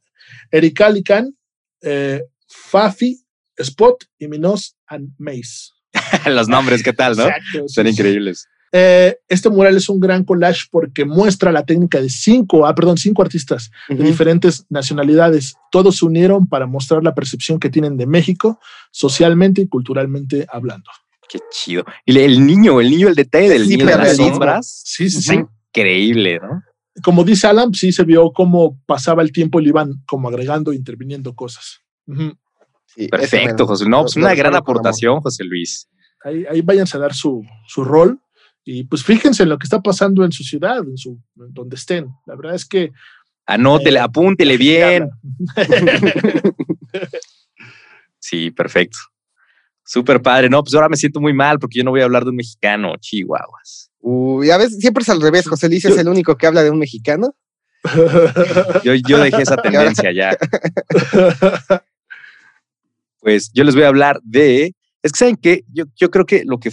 Eric 0.50 0.80
Alican, 0.80 1.34
eh, 1.82 2.22
Fafi, 2.48 3.20
Spot 3.56 4.04
y 4.18 4.28
Minos 4.28 4.76
and 4.86 5.10
Mace. 5.18 5.70
Los 6.30 6.48
nombres, 6.48 6.82
¿qué 6.82 6.92
tal, 6.92 7.16
no? 7.16 7.26
Son 7.66 7.86
increíbles. 7.86 8.48
Eh, 8.76 9.16
este 9.28 9.50
mural 9.50 9.76
es 9.76 9.88
un 9.88 10.00
gran 10.00 10.24
collage 10.24 10.64
porque 10.68 11.04
muestra 11.04 11.52
la 11.52 11.64
técnica 11.64 12.00
de 12.00 12.10
cinco, 12.10 12.66
ah, 12.66 12.74
perdón, 12.74 12.98
cinco 12.98 13.22
artistas 13.22 13.70
de 13.88 14.02
diferentes 14.02 14.66
nacionalidades. 14.68 15.54
Todos 15.70 15.98
se 15.98 16.04
unieron 16.04 16.48
para 16.48 16.66
mostrar 16.66 17.04
la 17.04 17.14
percepción 17.14 17.60
que 17.60 17.70
tienen 17.70 17.96
de 17.96 18.06
México 18.06 18.58
socialmente 18.90 19.60
y 19.60 19.68
culturalmente 19.68 20.44
hablando. 20.50 20.90
Qué 21.28 21.38
chido. 21.50 21.84
Y 22.04 22.18
el 22.18 22.44
niño, 22.46 22.80
el 22.80 22.90
niño, 22.90 23.08
el 23.08 23.14
detalle 23.14 23.48
del 23.48 23.68
niño 23.68 23.86
de 23.86 23.96
las 23.96 24.16
sombras. 24.16 24.82
Sí, 24.84 25.10
sí, 25.10 25.22
sí. 25.22 25.40
Increíble, 25.74 26.38
¿no? 26.40 26.62
Como 27.02 27.24
dice 27.24 27.46
Alan, 27.48 27.74
sí 27.74 27.90
se 27.90 28.04
vio 28.04 28.32
cómo 28.32 28.80
pasaba 28.86 29.22
el 29.22 29.32
tiempo 29.32 29.58
y 29.58 29.64
le 29.64 29.70
iban 29.70 29.94
como 30.06 30.28
agregando 30.28 30.70
e 30.70 30.76
interviniendo 30.76 31.34
cosas. 31.34 31.80
Perfecto, 33.10 33.66
José. 33.66 33.88
No, 33.88 34.02
pues 34.02 34.16
una 34.16 34.34
gran 34.34 34.54
aportación, 34.54 35.20
José 35.20 35.44
Luis. 35.44 35.88
Ahí, 36.22 36.44
ahí 36.48 36.60
váyanse 36.60 36.96
a 36.96 37.00
dar 37.00 37.14
su, 37.14 37.42
su 37.66 37.84
rol 37.84 38.20
y 38.64 38.84
pues 38.84 39.04
fíjense 39.04 39.42
en 39.42 39.50
lo 39.50 39.58
que 39.58 39.64
está 39.64 39.82
pasando 39.82 40.24
en 40.24 40.32
su 40.32 40.42
ciudad, 40.42 40.78
en 40.78 40.96
su 40.96 41.20
donde 41.34 41.76
estén. 41.76 42.08
La 42.26 42.34
verdad 42.34 42.54
es 42.54 42.64
que 42.64 42.92
anótele, 43.46 43.98
eh, 43.98 44.02
apúntele 44.02 44.56
bien. 44.56 45.10
sí, 48.18 48.50
perfecto. 48.50 48.98
Súper 49.84 50.22
padre. 50.22 50.48
No, 50.48 50.62
pues 50.62 50.74
ahora 50.74 50.88
me 50.88 50.96
siento 50.96 51.20
muy 51.20 51.32
mal 51.32 51.58
porque 51.58 51.78
yo 51.78 51.84
no 51.84 51.90
voy 51.90 52.00
a 52.00 52.04
hablar 52.04 52.24
de 52.24 52.30
un 52.30 52.36
mexicano, 52.36 52.94
chihuahuas. 52.98 53.90
Uy, 54.00 54.50
a 54.50 54.56
veces 54.56 54.78
siempre 54.78 55.02
es 55.02 55.08
al 55.08 55.20
revés. 55.20 55.46
José 55.46 55.68
Luis 55.68 55.84
es 55.84 55.96
el 55.98 56.08
único 56.08 56.36
que 56.36 56.46
habla 56.46 56.62
de 56.62 56.70
un 56.70 56.78
mexicano. 56.78 57.34
yo, 58.82 58.94
yo 58.94 59.18
dejé 59.18 59.42
esa 59.42 59.56
tendencia 59.62 60.12
ya. 60.12 60.36
Pues 63.24 63.50
yo 63.54 63.64
les 63.64 63.74
voy 63.74 63.84
a 63.84 63.88
hablar 63.88 64.20
de. 64.22 64.74
Es 65.02 65.10
que 65.12 65.18
saben 65.18 65.36
que 65.36 65.64
yo, 65.72 65.84
yo 65.96 66.10
creo 66.10 66.26
que 66.26 66.44
lo 66.44 66.58
que 66.58 66.70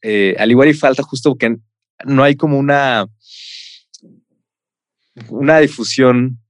eh, 0.00 0.34
al 0.38 0.50
igual 0.50 0.70
y 0.70 0.72
falta 0.72 1.02
justo 1.02 1.34
que 1.34 1.58
no 2.06 2.22
hay 2.22 2.36
como 2.36 2.58
una, 2.58 3.06
una 5.28 5.58
difusión 5.58 6.40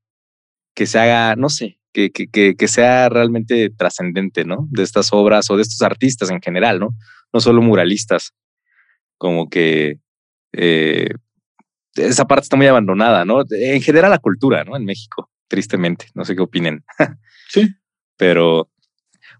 que 0.72 0.86
se 0.86 1.00
haga, 1.00 1.34
no 1.34 1.48
sé, 1.48 1.79
que, 1.92 2.10
que, 2.10 2.54
que, 2.56 2.68
sea 2.68 3.08
realmente 3.08 3.70
trascendente, 3.70 4.44
¿no? 4.44 4.68
De 4.70 4.82
estas 4.82 5.12
obras 5.12 5.50
o 5.50 5.56
de 5.56 5.62
estos 5.62 5.82
artistas 5.82 6.30
en 6.30 6.40
general, 6.40 6.78
¿no? 6.78 6.90
No 7.32 7.40
solo 7.40 7.62
muralistas, 7.62 8.32
como 9.18 9.48
que 9.48 9.98
eh, 10.52 11.10
esa 11.94 12.26
parte 12.26 12.44
está 12.44 12.56
muy 12.56 12.66
abandonada, 12.66 13.24
¿no? 13.24 13.42
En 13.50 13.82
general 13.82 14.10
la 14.10 14.18
cultura, 14.18 14.64
¿no? 14.64 14.76
En 14.76 14.84
México, 14.84 15.30
tristemente, 15.48 16.06
no 16.14 16.24
sé 16.24 16.34
qué 16.34 16.42
opinen. 16.42 16.84
Sí. 17.52 17.68
Pero 18.16 18.70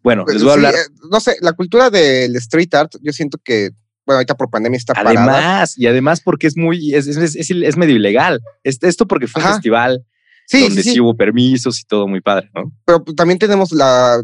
bueno, 0.03 0.25
les 0.27 0.43
voy 0.43 0.51
a 0.51 0.55
hablar. 0.55 0.75
Eh, 0.75 0.79
no 1.13 1.21
sé, 1.21 1.37
la 1.43 1.53
cultura 1.53 1.91
del 1.91 2.35
street 2.35 2.75
art, 2.75 2.93
yo 3.03 3.13
siento 3.13 3.39
que 3.39 3.71
bueno, 4.05 4.17
ahorita 4.17 4.37
por 4.37 4.51
pandemia 4.51 4.77
está 4.77 4.95
además, 4.97 5.79
Y 5.79 5.87
además 5.87 6.21
porque 6.21 6.49
es 6.49 6.57
muy, 6.57 6.93
es, 6.93 7.07
es, 7.07 7.37
es, 7.37 7.77
medio 7.77 7.95
ilegal. 7.95 8.41
Esto 8.65 9.07
porque 9.07 9.29
fue 9.29 9.41
un 9.45 9.49
festival 9.51 10.05
sí, 10.51 10.63
donde 10.63 10.83
sí, 10.83 11.01
hubo 11.01 11.17
permisos 11.17 11.81
y 11.81 11.85
todo 11.85 12.07
muy 12.09 12.21
padre, 12.21 12.51
¿no? 12.55 12.73
Pero 12.85 13.03
también 13.17 13.39
tenemos 13.39 13.73
la, 13.73 14.23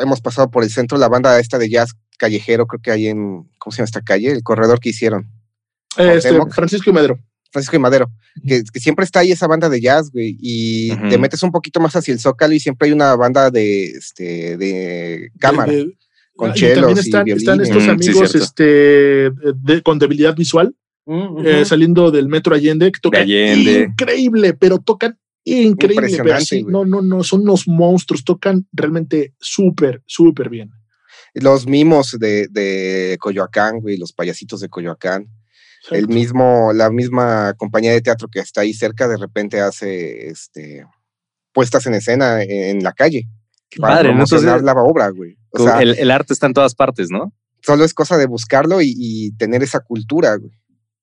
hemos 0.00 0.20
pasado 0.20 0.50
por 0.50 0.62
el 0.62 0.70
centro, 0.70 0.98
la 0.98 1.08
banda 1.08 1.38
esta 1.40 1.58
de 1.58 1.68
jazz 1.68 1.92
callejero, 2.18 2.66
creo 2.66 2.80
que 2.80 2.90
hay 2.90 3.08
en, 3.08 3.48
¿cómo 3.58 3.72
se 3.72 3.78
llama 3.78 3.86
esta 3.86 4.02
calle? 4.02 4.30
El 4.30 4.42
corredor 4.42 4.80
que 4.80 4.90
hicieron. 4.90 5.30
Este, 5.96 6.32
Francisco 6.50 6.90
y 6.90 6.92
Madero. 6.92 7.18
Francisco 7.50 7.76
y 7.76 7.78
Madero, 7.78 8.10
que, 8.44 8.64
siempre 8.80 9.04
está 9.04 9.20
ahí 9.20 9.30
esa 9.30 9.46
banda 9.46 9.68
de 9.68 9.80
jazz, 9.80 10.10
güey, 10.10 10.36
y 10.40 10.88
te 11.08 11.18
metes 11.18 11.40
un 11.44 11.52
poquito 11.52 11.78
más 11.78 11.94
hacia 11.94 12.12
el 12.12 12.18
Zócalo 12.18 12.52
y 12.52 12.58
siempre 12.58 12.88
hay 12.88 12.92
una 12.92 13.14
banda 13.14 13.50
de, 13.50 13.86
este, 13.86 14.56
de 14.56 15.30
cámara 15.38 15.72
con 16.36 16.50
ah, 16.50 16.54
chelos 16.54 17.10
también 17.10 17.38
están, 17.38 17.60
están 17.60 17.60
estos 17.60 17.88
amigos 17.88 18.34
este, 18.34 19.30
con 19.82 19.98
debilidad 19.98 20.34
visual 20.34 20.74
mm, 21.06 21.46
eh, 21.46 21.64
saliendo 21.64 22.10
del 22.10 22.28
metro 22.28 22.54
Allende 22.54 22.90
que 22.90 23.00
tocan 23.00 23.28
increíble 23.28 24.54
pero 24.54 24.78
tocan 24.78 25.16
increíble 25.44 26.08
no 26.66 26.84
no 26.84 27.02
no 27.02 27.22
son 27.22 27.42
unos 27.42 27.68
monstruos 27.68 28.24
tocan 28.24 28.66
realmente 28.72 29.34
súper 29.38 30.02
súper 30.06 30.48
bien 30.48 30.70
los 31.34 31.66
mimos 31.66 32.16
de, 32.18 32.48
de 32.50 33.16
Coyoacán 33.20 33.80
güey 33.80 33.96
los 33.96 34.12
payasitos 34.12 34.60
de 34.60 34.68
Coyoacán 34.68 35.28
el 35.90 36.08
mismo 36.08 36.72
la 36.72 36.90
misma 36.90 37.54
compañía 37.58 37.92
de 37.92 38.00
teatro 38.00 38.28
que 38.28 38.40
está 38.40 38.62
ahí 38.62 38.72
cerca 38.72 39.06
de 39.06 39.18
repente 39.18 39.60
hace 39.60 40.28
este 40.28 40.86
puestas 41.52 41.86
en 41.86 41.94
escena 41.94 42.42
en 42.42 42.82
la 42.82 42.92
calle 42.92 43.28
para 43.78 43.96
Padre, 43.96 44.08
promocionar 44.10 44.62
la 44.62 44.72
obra, 44.74 45.08
güey. 45.10 45.36
O 45.50 45.62
sea, 45.62 45.82
el, 45.82 46.10
arte 46.10 46.32
está 46.32 46.46
en 46.46 46.54
todas 46.54 46.74
partes, 46.74 47.10
¿no? 47.10 47.32
Solo 47.62 47.84
es 47.84 47.94
cosa 47.94 48.16
de 48.16 48.26
buscarlo 48.26 48.78
y, 48.80 49.32
tener 49.38 49.62
esa 49.62 49.80
cultura, 49.80 50.36
güey. 50.36 50.52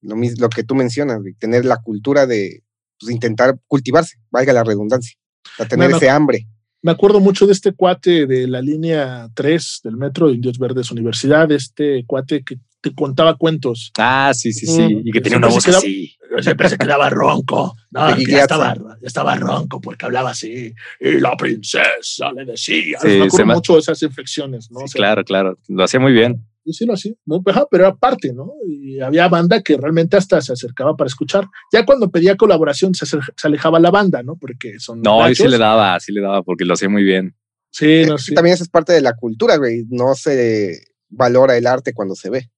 Lo, 0.02 0.16
lo 0.16 0.50
que 0.50 0.64
tú 0.64 0.76
mencionas, 0.76 1.20
güey. 1.20 1.34
Tener 1.34 1.66
la 1.66 1.78
cultura 1.78 2.26
de 2.26 2.64
pues, 3.02 3.14
intentar 3.14 3.60
cultivarse, 3.68 4.18
valga 4.30 4.54
la 4.54 4.64
redundancia. 4.64 5.18
A 5.60 5.66
tener 5.66 5.92
ese 5.92 6.10
hambre. 6.10 6.48
Me 6.84 6.92
acuerdo 6.92 7.20
mucho 7.20 7.46
de 7.46 7.54
este 7.54 7.74
cuate 7.74 8.26
de 8.26 8.48
la 8.48 8.62
línea 8.62 9.30
3 9.36 9.82
del 9.84 9.98
metro 9.98 10.28
de 10.28 10.34
Indios 10.34 10.58
Verdes 10.58 10.92
Universidad, 10.92 11.52
este 11.52 12.04
cuate 12.08 12.44
que 12.44 12.58
te 12.82 12.94
contaba 12.96 13.38
cuentos. 13.38 13.92
Ah, 13.98 14.32
sí, 14.34 14.52
sí, 14.52 14.66
sí. 14.66 14.82
Mm. 14.82 15.08
Y 15.08 15.12
que 15.12 15.22
tenía 15.22 15.38
una 15.38 15.48
voz 15.48 15.68
así. 15.68 16.16
Siempre 16.40 16.70
se 16.70 16.78
quedaba 16.78 17.10
ronco. 17.10 17.76
No, 17.94 18.18
ya 18.18 18.44
estaba, 18.44 18.74
estaba 19.02 19.36
ronco 19.36 19.82
porque 19.82 20.06
hablaba 20.06 20.30
así. 20.30 20.74
Y 21.02 21.20
la 21.20 21.36
princesa 21.36 22.32
le 22.34 22.46
decía. 22.46 22.98
Sí, 23.02 23.08
me 23.10 23.26
acuerdo 23.26 23.48
mucho 23.48 23.74
de 23.74 23.80
esas 23.82 24.02
inflexiones, 24.02 24.72
¿no? 24.72 24.80
claro, 24.94 25.26
claro. 25.26 25.58
Lo 25.68 25.84
hacía 25.84 26.00
muy 26.00 26.14
bien. 26.14 26.42
Sí, 26.66 26.86
lo 26.86 26.94
hacía. 26.94 27.14
Pero 27.44 27.68
era 27.72 27.96
parte, 27.96 28.34
¿no? 28.34 28.54
Y 28.68 29.00
había 29.00 29.28
banda 29.28 29.62
que 29.62 29.78
realmente 29.78 30.18
hasta 30.18 30.42
se 30.42 30.54
acercaba 30.54 30.96
para 30.96 31.08
escuchar. 31.08 31.48
Ya 31.74 31.86
cuando 31.86 32.12
pedía 32.12 32.38
colaboración 32.38 32.94
se, 32.94 33.18
alejaba 33.44 33.80
la 33.80 33.92
banda, 33.92 34.24
¿no? 34.24 34.36
Porque 34.36 34.80
son. 34.80 35.02
No, 35.02 35.34
sí 35.34 35.48
le 35.48 35.58
daba, 35.58 36.00
sí 36.00 36.12
le 36.12 36.22
daba, 36.22 36.44
porque 36.44 36.66
lo 36.66 36.74
hacía 36.74 36.90
muy 36.90 37.04
bien. 37.04 37.36
Sí, 37.72 38.04
no, 38.06 38.18
sí. 38.18 38.34
También 38.34 38.54
eso 38.54 38.64
es 38.64 38.70
parte 38.70 38.94
de 38.94 39.02
la 39.02 39.16
cultura, 39.16 39.58
güey. 39.58 39.86
No 39.90 40.14
se 40.14 40.82
valora 41.10 41.58
el 41.58 41.66
arte 41.66 41.94
cuando 41.94 42.16
se 42.16 42.30
ve. 42.30 42.52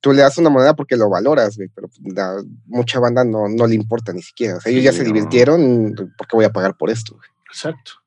Tú 0.00 0.12
le 0.12 0.22
das 0.22 0.38
una 0.38 0.48
moneda 0.48 0.74
porque 0.74 0.96
lo 0.96 1.10
valoras, 1.10 1.56
güey, 1.56 1.68
pero 1.74 1.90
mucha 2.66 2.98
banda 3.00 3.22
no, 3.22 3.48
no 3.48 3.66
le 3.66 3.74
importa 3.74 4.12
ni 4.14 4.22
siquiera. 4.22 4.56
O 4.56 4.60
sea, 4.60 4.72
ellos 4.72 4.84
ya 4.84 4.92
se 4.92 5.04
divirtieron, 5.04 5.94
¿por 6.16 6.26
qué 6.26 6.36
voy 6.36 6.46
a 6.46 6.52
pagar 6.52 6.76
por 6.78 6.88
esto? 6.88 7.18
Exacto 7.50 7.99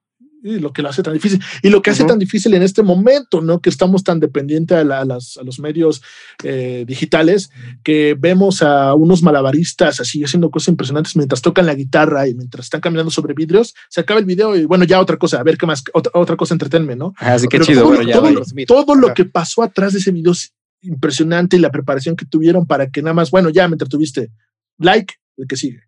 y 0.44 0.60
lo 0.60 0.74
que 0.74 0.82
lo 0.82 0.90
hace 0.90 1.02
tan 1.02 1.14
difícil. 1.14 1.42
Y 1.62 1.70
lo 1.70 1.82
que 1.82 1.92
hace 1.92 2.04
tan 2.04 2.20
difícil 2.20 2.54
en 2.54 2.64
este 2.64 2.84
momento, 2.84 3.42
¿no? 3.42 3.62
Que 3.62 3.70
estamos 3.70 4.04
tan 4.04 4.20
dependientes 4.20 4.78
a, 4.78 4.84
los 5.06 5.60
medios 5.60 6.02
eh, 6.44 6.84
digitales, 6.86 7.50
que 7.82 8.16
vemos 8.20 8.62
a 8.62 8.94
unos 8.94 9.24
malabaristas 9.24 10.02
así 10.02 10.24
haciendo 10.24 10.52
cosas 10.52 10.70
impresionantes 10.70 11.16
mientras 11.16 11.42
tocan 11.42 11.66
la 11.66 11.76
guitarra 11.76 12.28
y 12.28 12.34
mientras 12.34 12.66
están 12.66 12.82
caminando 12.82 13.10
sobre 13.10 13.34
vidrios, 13.34 13.74
se 13.90 14.02
acaba 14.02 14.20
el 14.20 14.26
video 14.26 14.56
y 14.56 14.66
bueno, 14.66 14.84
ya 14.84 15.00
otra 15.00 15.18
cosa, 15.18 15.40
a 15.40 15.44
ver 15.44 15.58
qué 15.58 15.66
más, 15.66 15.84
otra, 15.94 16.36
cosa 16.36 16.54
entretenme, 16.54 16.96
¿no? 16.96 17.14
Así 17.18 17.46
ah, 17.46 17.50
que 17.50 17.60
chido, 17.62 17.90
todo, 18.12 18.30
todo, 18.68 18.96
lo 18.96 19.14
que 19.14 19.26
pasó 19.26 19.64
atrás 19.64 19.94
de 19.94 20.00
ese 20.00 20.12
video 20.12 20.34
es 20.34 20.54
impresionante 20.82 21.56
y 21.56 21.60
la 21.60 21.72
preparación 21.72 22.18
que 22.18 22.26
tuvieron 22.26 22.66
para 22.68 22.90
que 22.90 23.02
nada 23.02 23.14
más, 23.14 23.32
bueno, 23.32 23.50
ya 23.50 23.68
me 23.70 23.76
entretuviste, 23.76 24.32
like, 24.78 25.16
el 25.38 25.48
que 25.48 25.56
sigue. 25.56 25.84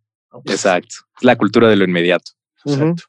Exacto. 0.45 0.95
Es 1.17 1.23
la 1.23 1.35
cultura 1.37 1.69
de 1.69 1.75
lo 1.75 1.83
inmediato. 1.83 2.31
Exacto. 2.65 3.03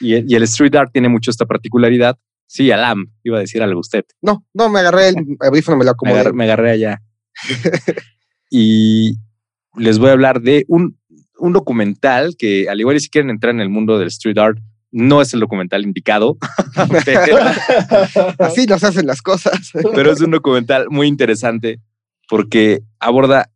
Y, 0.00 0.34
el 0.34 0.42
street 0.44 0.74
art 0.74 0.90
tiene 0.92 1.08
mucho 1.08 1.30
esta 1.30 1.46
particularidad. 1.46 2.18
Sí, 2.46 2.70
Alam, 2.70 3.12
iba 3.24 3.38
a 3.38 3.40
decir 3.40 3.62
algo 3.62 3.80
usted. 3.80 4.04
No, 4.22 4.44
no, 4.54 4.68
me 4.68 4.80
agarré 4.80 5.08
el 5.08 5.16
audífono, 5.40 5.78
me 5.78 5.84
lo 5.84 5.92
acomodé. 5.92 6.32
Me 6.32 6.44
agarré, 6.44 6.72
allá. 6.72 7.02
y 8.50 9.16
les 9.76 9.98
voy 9.98 10.10
a 10.10 10.12
hablar 10.12 10.40
de 10.40 10.64
un, 10.68 10.98
un 11.38 11.52
documental 11.52 12.36
que, 12.38 12.68
al 12.68 12.80
igual 12.80 12.96
y 12.96 13.00
si 13.00 13.10
quieren 13.10 13.30
entrar 13.30 13.54
en 13.54 13.60
el 13.60 13.68
mundo 13.68 13.98
del 13.98 14.08
street 14.08 14.38
art, 14.38 14.58
no 14.92 15.20
es 15.20 15.34
el 15.34 15.40
documental 15.40 15.82
indicado. 15.82 16.38
Así 18.38 18.66
nos 18.66 18.84
hacen 18.84 19.06
las 19.06 19.20
cosas. 19.20 19.72
pero 19.94 20.12
es 20.12 20.20
un 20.20 20.30
documental 20.30 20.86
muy 20.88 21.06
interesante 21.06 21.80
porque 22.28 22.80
aborda 22.98 23.50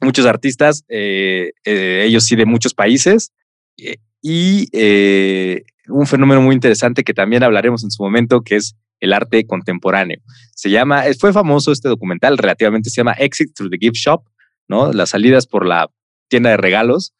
muchos 0.00 0.26
artistas, 0.26 0.84
eh, 0.88 1.52
eh, 1.64 2.04
ellos 2.06 2.24
sí 2.24 2.36
de 2.36 2.46
muchos 2.46 2.74
países, 2.74 3.32
eh, 3.76 3.96
y 4.28 4.68
eh, 4.72 5.62
un 5.86 6.04
fenómeno 6.04 6.40
muy 6.40 6.52
interesante 6.52 7.04
que 7.04 7.14
también 7.14 7.44
hablaremos 7.44 7.84
en 7.84 7.92
su 7.92 8.02
momento, 8.02 8.42
que 8.42 8.56
es 8.56 8.74
el 8.98 9.12
arte 9.12 9.46
contemporáneo. 9.46 10.18
Se 10.52 10.68
llama, 10.68 11.04
fue 11.16 11.32
famoso 11.32 11.70
este 11.70 11.88
documental, 11.88 12.36
relativamente 12.36 12.90
se 12.90 12.96
llama 12.96 13.12
Exit 13.12 13.54
Through 13.54 13.70
the 13.70 13.78
Gift 13.78 13.94
Shop, 13.94 14.24
¿no? 14.66 14.92
Las 14.92 15.10
salidas 15.10 15.46
por 15.46 15.64
la 15.64 15.88
tienda 16.26 16.50
de 16.50 16.56
regalos, 16.56 17.14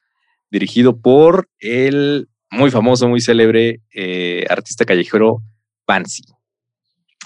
dirigido 0.51 1.01
por 1.01 1.49
el 1.61 2.29
muy 2.51 2.73
famoso, 2.73 3.09
muy 3.09 3.21
célebre 3.21 3.83
eh, 3.95 4.45
artista 4.51 4.85
callejero 4.85 5.45
Banksy. 5.87 6.25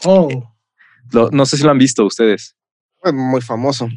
Oh. 0.04 0.54
no 1.32 1.46
sé 1.46 1.56
si 1.56 1.62
lo 1.62 1.70
han 1.70 1.78
visto 1.78 2.04
ustedes. 2.04 2.54
Muy 3.14 3.40
famoso. 3.40 3.88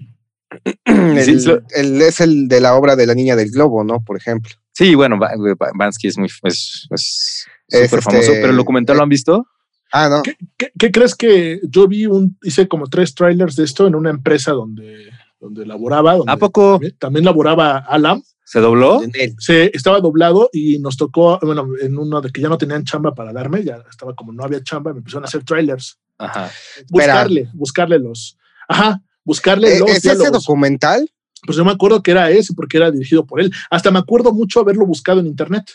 el, 0.85 2.01
es 2.01 2.21
el 2.21 2.47
de 2.47 2.61
la 2.61 2.75
obra 2.75 2.95
de 2.95 3.05
la 3.05 3.15
niña 3.15 3.35
del 3.35 3.51
globo, 3.51 3.83
¿no? 3.83 4.01
Por 4.01 4.15
ejemplo. 4.15 4.62
Sí, 4.73 4.95
bueno, 4.95 5.19
Bansky 5.75 6.07
es 6.07 6.17
muy 6.17 6.29
es, 6.43 6.87
súper 7.69 8.01
famoso, 8.01 8.31
pero 8.33 8.49
el 8.49 8.57
documental 8.57 8.97
lo 8.97 9.03
han 9.03 9.09
visto. 9.09 9.47
Ah, 9.91 10.09
no. 10.09 10.23
¿Qué, 10.23 10.91
crees 10.91 11.13
que 11.13 11.61
yo 11.69 11.87
vi 11.87 12.07
un, 12.07 12.37
hice 12.41 12.67
como 12.67 12.87
tres 12.87 13.13
trailers 13.13 13.55
de 13.55 13.63
esto 13.63 13.85
en 13.85 13.93
una 13.93 14.09
empresa 14.09 14.51
donde, 14.51 15.11
donde 15.39 15.67
laboraba? 15.67 16.17
¿A 16.25 16.37
poco? 16.37 16.79
También 16.97 17.25
laboraba 17.25 17.77
Alam. 17.77 18.23
¿Se 18.43 18.59
dobló? 18.59 19.01
Se 19.37 19.71
estaba 19.73 19.99
doblado 19.99 20.49
y 20.51 20.79
nos 20.79 20.97
tocó, 20.97 21.39
bueno, 21.43 21.67
en 21.79 21.97
uno 21.97 22.21
de 22.21 22.31
que 22.31 22.41
ya 22.41 22.49
no 22.49 22.57
tenían 22.57 22.83
chamba 22.83 23.13
para 23.13 23.31
darme, 23.31 23.63
ya 23.63 23.83
estaba 23.89 24.15
como 24.15 24.33
no 24.33 24.43
había 24.43 24.63
chamba, 24.63 24.91
me 24.91 24.99
empezaron 24.99 25.23
a 25.23 25.27
hacer 25.27 25.43
trailers. 25.43 25.99
Ajá. 26.17 26.51
Buscarle, 26.89 27.49
buscarle 27.53 27.99
los. 27.99 28.37
Ajá, 28.67 29.01
buscarle 29.23 29.75
¿E-, 29.75 29.79
los. 29.79 29.89
¿Es 29.91 30.05
ese 30.05 30.29
documental? 30.31 31.09
Pues 31.45 31.57
yo 31.57 31.65
me 31.65 31.71
acuerdo 31.71 32.01
que 32.01 32.11
era 32.11 32.29
ese 32.31 32.53
porque 32.53 32.77
era 32.77 32.91
dirigido 32.91 33.25
por 33.25 33.41
él. 33.41 33.51
Hasta 33.69 33.91
me 33.91 33.99
acuerdo 33.99 34.33
mucho 34.33 34.59
haberlo 34.59 34.85
buscado 34.85 35.19
en 35.19 35.27
internet. 35.27 35.65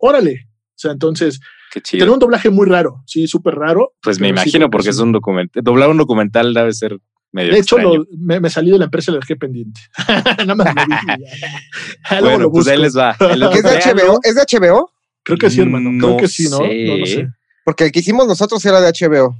órale. 0.00 0.48
O 0.74 0.76
sea, 0.76 0.90
entonces, 0.90 1.40
tiene 1.82 2.10
un 2.10 2.18
doblaje 2.18 2.50
muy 2.50 2.66
raro, 2.66 3.02
sí, 3.06 3.26
súper 3.26 3.54
raro. 3.54 3.94
Pues 4.02 4.20
me 4.20 4.28
imagino 4.28 4.70
porque 4.70 4.90
es 4.90 4.98
un 4.98 5.12
documental. 5.12 5.62
Doblar 5.62 5.88
un 5.88 5.98
documental 5.98 6.52
debe 6.52 6.72
ser 6.72 6.98
medio 7.30 7.52
De 7.52 7.60
hecho, 7.60 7.76
me, 8.18 8.50
salí 8.50 8.70
de 8.70 8.78
la 8.78 8.84
empresa 8.86 9.10
y 9.10 9.14
lo 9.14 9.20
dejé 9.20 9.36
pendiente. 9.36 9.80
Nada 10.38 10.54
más 10.54 10.74
me 10.74 12.20
bueno, 12.20 12.50
pues 12.50 12.66
ahí 12.66 12.78
les 12.78 12.96
va. 12.96 13.12
¿Es 13.12 13.62
de 13.62 13.94
HBO? 13.94 14.20
¿Es 14.24 14.34
de 14.34 14.42
HBO? 14.42 14.90
Creo 15.22 15.38
que 15.38 15.48
sí, 15.48 15.60
hermano. 15.60 15.90
Creo 15.98 16.16
que 16.16 16.28
sí, 16.28 16.48
¿no? 16.50 16.58
No 16.58 16.96
lo 16.98 17.06
sé. 17.06 17.28
Porque 17.64 17.84
el 17.84 17.92
que 17.92 18.00
hicimos 18.00 18.26
nosotros 18.26 18.64
era 18.66 18.80
de 18.80 18.92
HBO. 18.92 19.36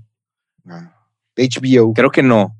Ah, 0.66 0.97
de 1.36 1.49
HBO. 1.49 1.92
Creo 1.95 2.11
que 2.11 2.22
no. 2.22 2.57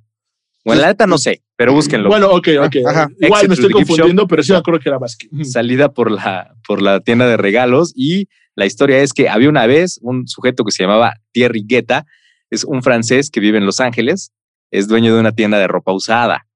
Bueno, 0.64 0.82
la 0.82 0.89
neta 0.89 1.07
no 1.07 1.18
sé, 1.18 1.43
pero 1.57 1.72
búsquenlo. 1.72 2.09
Bueno, 2.09 2.30
ok, 2.30 2.48
ok. 2.61 2.76
Igual 3.20 3.48
me 3.48 3.55
estoy 3.55 3.70
confundiendo, 3.70 4.26
pero 4.26 4.42
sí 4.42 4.52
me 4.52 4.59
acuerdo 4.59 4.80
que 4.80 4.88
era 4.88 4.98
Basque. 4.98 5.28
Salida 5.44 5.92
por 5.92 6.11
la, 6.11 6.55
por 6.66 6.82
la 6.82 7.00
tienda 7.00 7.26
de 7.26 7.36
regalos 7.36 7.92
y 7.94 8.28
la 8.57 8.66
historia 8.66 8.98
es 8.98 9.12
que 9.12 9.28
había 9.28 9.48
una 9.48 9.66
vez 9.66 9.98
un 10.02 10.26
sujeto 10.26 10.64
que 10.64 10.72
se 10.72 10.82
llamaba 10.82 11.14
Thierry 11.32 11.64
Guetta, 11.66 12.07
es 12.50 12.64
un 12.64 12.82
francés 12.82 13.30
que 13.30 13.40
vive 13.40 13.59
en 13.59 13.66
Los 13.66 13.80
Ángeles, 13.80 14.32
es 14.70 14.88
dueño 14.88 15.14
de 15.14 15.20
una 15.20 15.32
tienda 15.32 15.59
de 15.59 15.66
ropa 15.66 15.92
usada. 15.92 16.46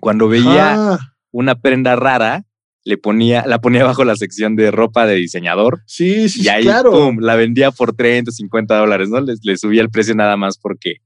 Cuando 0.00 0.28
veía 0.28 0.74
ah. 0.74 0.98
una 1.30 1.54
prenda 1.54 1.96
rara, 1.96 2.44
le 2.84 2.98
ponía, 2.98 3.44
la 3.46 3.60
ponía 3.60 3.84
bajo 3.84 4.04
la 4.04 4.16
sección 4.16 4.56
de 4.56 4.70
ropa 4.70 5.06
de 5.06 5.14
diseñador. 5.14 5.82
Sí, 5.86 6.28
sí, 6.28 6.42
y 6.42 6.48
ahí, 6.48 6.64
claro. 6.64 6.92
Pum, 6.92 7.18
la 7.20 7.36
vendía 7.36 7.70
por 7.70 7.94
30, 7.94 8.30
50 8.30 8.76
dólares, 8.76 9.08
¿no? 9.08 9.20
Le, 9.20 9.34
le 9.42 9.56
subía 9.56 9.80
el 9.82 9.90
precio 9.90 10.14
nada 10.14 10.36
más 10.36 10.58
porque 10.58 10.96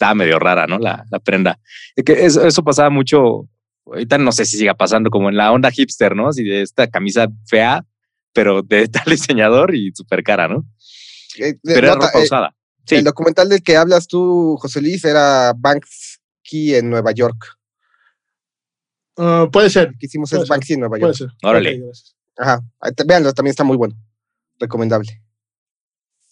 estaba 0.00 0.14
medio 0.14 0.38
rara, 0.38 0.66
¿no? 0.66 0.78
La, 0.78 1.04
la 1.10 1.18
prenda. 1.18 1.60
Que 1.94 2.24
eso, 2.24 2.46
eso, 2.46 2.64
pasaba 2.64 2.88
mucho, 2.88 3.46
ahorita 3.84 4.16
no 4.16 4.32
sé 4.32 4.46
si 4.46 4.56
siga 4.56 4.72
pasando 4.72 5.10
como 5.10 5.28
en 5.28 5.36
la 5.36 5.52
onda 5.52 5.70
hipster, 5.70 6.16
¿no? 6.16 6.32
Si 6.32 6.42
de 6.42 6.62
esta 6.62 6.86
camisa 6.86 7.28
fea, 7.46 7.84
pero 8.32 8.62
de 8.62 8.88
tal 8.88 9.04
diseñador 9.04 9.74
y 9.74 9.92
súper 9.94 10.22
cara, 10.22 10.48
¿no? 10.48 10.64
Eh, 11.38 11.54
pero 11.62 11.86
era 11.86 11.94
ropa 11.96 12.18
eh, 12.18 12.22
usada. 12.22 12.56
Sí. 12.86 12.96
El 12.96 13.04
documental 13.04 13.50
del 13.50 13.62
que 13.62 13.76
hablas 13.76 14.06
tú, 14.08 14.56
José 14.58 14.80
Luis, 14.80 15.04
era 15.04 15.52
Banksy 15.54 16.74
en 16.74 16.88
Nueva 16.88 17.12
York. 17.12 17.58
Ah, 19.18 19.48
puede 19.52 19.68
ser. 19.68 19.92
que 19.98 20.06
hicimos 20.06 20.32
es 20.32 20.48
Banksy 20.48 20.74
en 20.74 20.80
Nueva 20.80 20.98
York. 20.98 21.14
Puede 21.14 21.14
ser. 21.14 21.28
Órale. 21.42 21.82
Ajá. 22.38 22.62
Veanlo, 23.06 23.34
también 23.34 23.50
está 23.50 23.64
muy 23.64 23.76
bueno. 23.76 23.94
Recomendable. 24.58 25.22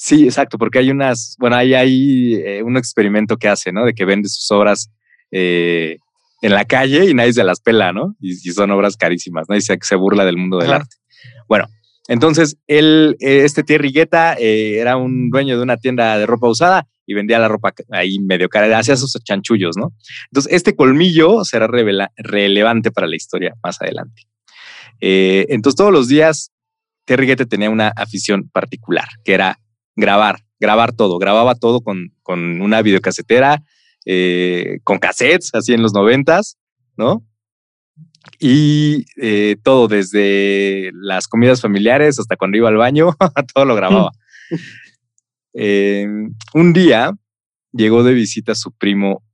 Sí, 0.00 0.26
exacto, 0.26 0.58
porque 0.58 0.78
hay 0.78 0.92
unas, 0.92 1.34
bueno, 1.40 1.56
hay, 1.56 1.74
hay 1.74 2.34
eh, 2.36 2.62
un 2.62 2.76
experimento 2.76 3.36
que 3.36 3.48
hace, 3.48 3.72
¿no? 3.72 3.84
De 3.84 3.94
que 3.94 4.04
vende 4.04 4.28
sus 4.28 4.48
obras 4.52 4.92
eh, 5.32 5.96
en 6.40 6.52
la 6.52 6.64
calle 6.66 7.10
y 7.10 7.14
nadie 7.14 7.32
se 7.32 7.42
las 7.42 7.58
pela, 7.58 7.92
¿no? 7.92 8.14
Y, 8.20 8.34
son 8.52 8.70
obras 8.70 8.96
carísimas, 8.96 9.46
nadie 9.48 9.60
se, 9.60 9.76
se 9.82 9.96
burla 9.96 10.24
del 10.24 10.36
mundo 10.36 10.58
del 10.58 10.72
arte. 10.72 10.94
Bueno, 11.48 11.66
entonces, 12.06 12.56
él, 12.68 13.16
eh, 13.18 13.42
este 13.44 13.64
Thierry 13.64 13.90
Guetta 13.90 14.34
era 14.34 14.96
un 14.96 15.30
dueño 15.30 15.56
de 15.56 15.64
una 15.64 15.78
tienda 15.78 16.16
de 16.16 16.26
ropa 16.26 16.48
usada 16.48 16.86
y 17.04 17.14
vendía 17.14 17.40
la 17.40 17.48
ropa 17.48 17.74
ahí 17.90 18.20
medio 18.20 18.48
cara, 18.48 18.78
hacía 18.78 18.96
sus 18.96 19.12
chanchullos, 19.24 19.76
¿no? 19.76 19.92
Entonces, 20.30 20.52
este 20.52 20.76
colmillo 20.76 21.44
será 21.44 21.66
relevante 21.66 22.92
para 22.92 23.08
la 23.08 23.16
historia 23.16 23.54
más 23.64 23.82
adelante. 23.82 24.22
entonces, 25.00 25.76
todos 25.76 25.92
los 25.92 26.06
días, 26.06 26.52
Thierry 27.04 27.26
Guetta 27.26 27.46
tenía 27.46 27.68
una 27.68 27.88
afición 27.96 28.48
particular, 28.48 29.08
que 29.24 29.34
era 29.34 29.58
grabar, 29.98 30.44
grabar 30.60 30.92
todo. 30.92 31.18
Grababa 31.18 31.56
todo 31.56 31.82
con, 31.82 32.14
con 32.22 32.62
una 32.62 32.80
videocasetera, 32.80 33.62
eh, 34.06 34.78
con 34.84 34.98
cassettes, 34.98 35.50
así 35.54 35.74
en 35.74 35.82
los 35.82 35.92
noventas, 35.92 36.56
¿no? 36.96 37.24
Y 38.38 39.04
eh, 39.20 39.56
todo, 39.62 39.88
desde 39.88 40.90
las 40.94 41.26
comidas 41.26 41.60
familiares 41.60 42.18
hasta 42.18 42.36
cuando 42.36 42.56
iba 42.56 42.68
al 42.68 42.76
baño, 42.76 43.16
todo 43.54 43.64
lo 43.64 43.74
grababa. 43.74 44.12
Em, 45.60 46.34
un 46.54 46.72
día 46.72 47.12
llegó 47.72 48.04
de 48.04 48.12
visita 48.12 48.54
su 48.54 48.70
primo 48.70 49.24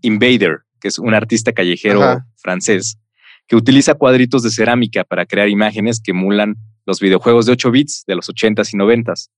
Invader, 0.00 0.62
que 0.80 0.88
es 0.88 0.98
un 0.98 1.14
artista 1.14 1.52
callejero 1.52 2.24
francés, 2.36 2.98
que 3.46 3.54
utiliza 3.54 3.94
cuadritos 3.94 4.42
de 4.42 4.50
cerámica 4.50 5.04
para 5.04 5.24
crear 5.24 5.48
imágenes 5.48 6.00
que 6.02 6.10
emulan 6.10 6.56
los 6.84 6.98
videojuegos 6.98 7.46
de 7.46 7.52
8 7.52 7.70
bits 7.70 8.04
de 8.08 8.16
los 8.16 8.28
80s 8.28 8.72
y 8.72 8.76
90s. 8.76 9.28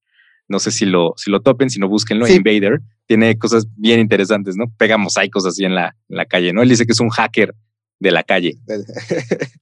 No 0.48 0.58
sé 0.58 0.70
si 0.70 0.86
lo, 0.86 1.14
si 1.16 1.30
lo 1.30 1.40
topen, 1.40 1.70
si 1.70 1.78
no 1.78 1.88
búsquenlo. 1.88 2.26
Invader 2.26 2.80
tiene 3.06 3.38
cosas 3.38 3.66
bien 3.76 4.00
interesantes, 4.00 4.56
¿no? 4.56 4.66
Pega 4.76 4.96
mosaicos 4.96 5.46
así 5.46 5.64
en 5.64 5.74
la, 5.74 5.96
en 6.08 6.16
la 6.16 6.26
calle, 6.26 6.52
¿no? 6.52 6.62
Él 6.62 6.68
dice 6.68 6.86
que 6.86 6.92
es 6.92 7.00
un 7.00 7.10
hacker 7.10 7.54
de 7.98 8.10
la 8.10 8.22
calle. 8.22 8.58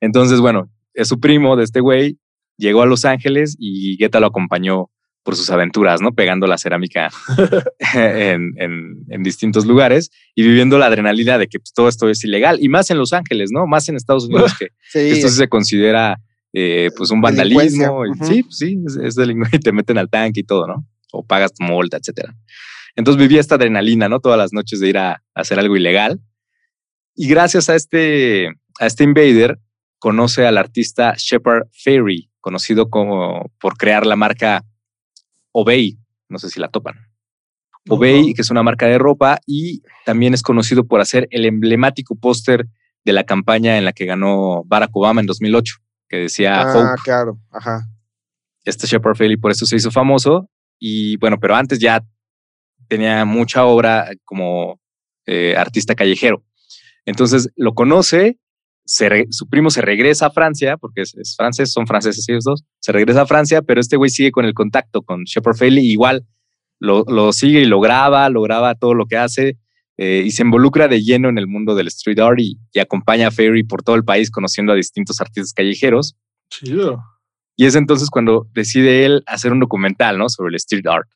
Entonces, 0.00 0.40
bueno, 0.40 0.70
es 0.94 1.08
su 1.08 1.20
primo 1.20 1.56
de 1.56 1.64
este 1.64 1.80
güey, 1.80 2.18
llegó 2.56 2.82
a 2.82 2.86
Los 2.86 3.04
Ángeles 3.04 3.56
y 3.58 3.96
Guetta 3.98 4.20
lo 4.20 4.26
acompañó 4.26 4.90
por 5.22 5.34
sus 5.34 5.50
aventuras, 5.50 6.00
¿no? 6.00 6.12
Pegando 6.14 6.46
la 6.46 6.56
cerámica 6.56 7.10
en, 7.94 8.54
en, 8.56 9.22
distintos 9.24 9.66
lugares 9.66 10.10
y 10.36 10.44
viviendo 10.44 10.78
la 10.78 10.86
adrenalina 10.86 11.36
de 11.36 11.48
que 11.48 11.58
pues, 11.58 11.72
todo 11.72 11.88
esto 11.88 12.08
es 12.08 12.22
ilegal. 12.22 12.58
Y 12.60 12.68
más 12.68 12.90
en 12.90 12.98
Los 12.98 13.12
Ángeles, 13.12 13.50
¿no? 13.52 13.66
Más 13.66 13.88
en 13.88 13.96
Estados 13.96 14.26
Unidos, 14.26 14.54
que 14.56 14.68
esto 14.94 15.28
sí 15.28 15.34
se 15.34 15.48
considera 15.48 16.20
eh, 16.58 16.90
pues 16.96 17.10
un 17.10 17.20
vandalismo. 17.20 18.02
Sí, 18.22 18.42
pues 18.42 18.56
sí, 18.56 18.82
es, 19.04 19.14
delincuente 19.14 19.58
y 19.58 19.60
te 19.60 19.72
meten 19.72 19.98
al 19.98 20.08
tanque 20.08 20.40
y 20.40 20.42
todo, 20.42 20.66
¿no? 20.66 20.88
O 21.12 21.22
pagas 21.22 21.52
tu 21.52 21.62
multa, 21.62 21.98
etcétera. 21.98 22.34
Entonces 22.94 23.20
vivía 23.20 23.40
esta 23.40 23.56
adrenalina, 23.56 24.08
¿no? 24.08 24.20
Todas 24.20 24.38
las 24.38 24.54
noches 24.54 24.80
de 24.80 24.88
ir 24.88 24.96
a, 24.96 25.22
hacer 25.34 25.58
algo 25.58 25.76
ilegal. 25.76 26.18
Y 27.14 27.28
gracias 27.28 27.68
a 27.68 27.74
este, 27.74 28.54
a 28.80 28.86
este 28.86 29.04
invader, 29.04 29.58
conoce 29.98 30.46
al 30.46 30.56
artista 30.56 31.12
Shepard 31.18 31.66
Fairey, 31.72 32.30
conocido 32.40 32.88
como 32.88 33.52
por 33.60 33.76
crear 33.76 34.06
la 34.06 34.16
marca 34.16 34.64
Obey, 35.52 35.98
no 36.30 36.38
sé 36.38 36.48
si 36.48 36.58
la 36.58 36.68
topan. 36.68 36.94
Obey, 37.90 38.32
que 38.32 38.40
es 38.40 38.50
una 38.50 38.62
marca 38.62 38.86
de 38.86 38.96
ropa 38.96 39.40
y 39.46 39.82
también 40.06 40.32
es 40.32 40.42
conocido 40.42 40.86
por 40.86 41.02
hacer 41.02 41.28
el 41.30 41.44
emblemático 41.44 42.16
póster 42.16 42.66
de 43.04 43.12
la 43.12 43.24
campaña 43.24 43.76
en 43.76 43.84
la 43.84 43.92
que 43.92 44.06
ganó 44.06 44.64
Barack 44.64 44.96
Obama 44.96 45.20
en 45.20 45.26
2008, 45.26 45.74
que 46.08 46.18
decía 46.18 46.62
ah, 46.62 46.94
claro, 47.04 47.38
ajá. 47.50 47.86
Este 48.64 48.86
Shepard 48.86 49.16
Fairey 49.16 49.36
por 49.36 49.50
eso 49.50 49.66
se 49.66 49.76
hizo 49.76 49.90
famoso 49.90 50.48
y 50.78 51.16
bueno, 51.18 51.38
pero 51.40 51.54
antes 51.54 51.78
ya 51.78 52.02
tenía 52.88 53.24
mucha 53.24 53.64
obra 53.64 54.10
como 54.24 54.80
eh, 55.26 55.56
artista 55.56 55.94
callejero. 55.94 56.44
Entonces 57.04 57.50
lo 57.56 57.74
conoce, 57.74 58.38
su 58.84 59.48
primo 59.48 59.70
se 59.70 59.80
regresa 59.80 60.26
a 60.26 60.30
Francia, 60.30 60.76
porque 60.76 61.02
es, 61.02 61.34
francés, 61.36 61.72
son 61.72 61.86
franceses 61.86 62.28
ellos 62.28 62.44
dos, 62.44 62.64
se 62.80 62.92
regresa 62.92 63.22
a 63.22 63.26
Francia, 63.26 63.62
pero 63.62 63.80
este 63.80 63.96
güey 63.96 64.10
sigue 64.10 64.32
con 64.32 64.44
el 64.44 64.54
contacto 64.54 65.02
con 65.02 65.24
Shepard 65.24 65.56
Fairey, 65.56 65.90
igual 65.90 66.26
lo, 66.78 67.32
sigue 67.32 67.60
y 67.60 67.64
lo 67.64 67.80
graba, 67.80 68.28
lo 68.28 68.42
graba 68.42 68.74
todo 68.74 68.94
lo 68.94 69.06
que 69.06 69.16
hace 69.16 69.56
eh, 69.98 70.22
y 70.24 70.30
se 70.30 70.42
involucra 70.42 70.88
de 70.88 71.02
lleno 71.02 71.28
en 71.28 71.38
el 71.38 71.46
mundo 71.46 71.74
del 71.74 71.86
street 71.88 72.18
art 72.18 72.38
y, 72.38 72.58
acompaña 72.78 73.28
a 73.28 73.30
Ferry 73.30 73.64
por 73.64 73.82
todo 73.82 73.96
el 73.96 74.04
país 74.04 74.30
conociendo 74.30 74.72
a 74.72 74.76
distintos 74.76 75.20
artistas 75.20 75.52
callejeros. 75.52 76.14
Chido. 76.50 77.02
Y 77.56 77.64
es 77.64 77.74
entonces 77.74 78.10
cuando 78.10 78.46
decide 78.52 79.06
él 79.06 79.22
hacer 79.26 79.52
un 79.52 79.60
documental, 79.60 80.18
¿no? 80.18 80.28
Sobre 80.28 80.50
el 80.50 80.56
street 80.56 80.86
art. 80.86 81.08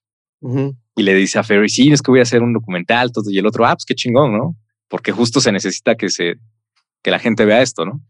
Y 0.97 1.03
le 1.03 1.15
dice 1.15 1.39
a 1.39 1.43
Ferry, 1.43 1.69
sí, 1.69 1.93
es 1.93 2.01
que 2.01 2.11
voy 2.11 2.21
a 2.21 2.23
hacer 2.23 2.43
un 2.43 2.55
documental, 2.55 3.13
todo. 3.13 3.31
Y 3.31 3.39
el 3.39 3.47
otro, 3.47 3.67
ah, 3.67 3.75
pues 3.75 3.85
qué 3.85 3.95
chingón, 3.95 4.33
¿no? 4.33 4.57
Porque 4.89 5.13
justo 5.13 5.41
se 5.41 5.53
necesita 5.53 5.97
que, 5.97 6.09
se, 6.09 6.37
que 7.03 7.11
la 7.11 7.19
gente 7.19 7.45
vea 7.45 7.61
esto, 7.61 7.85
¿no? 7.85 8.01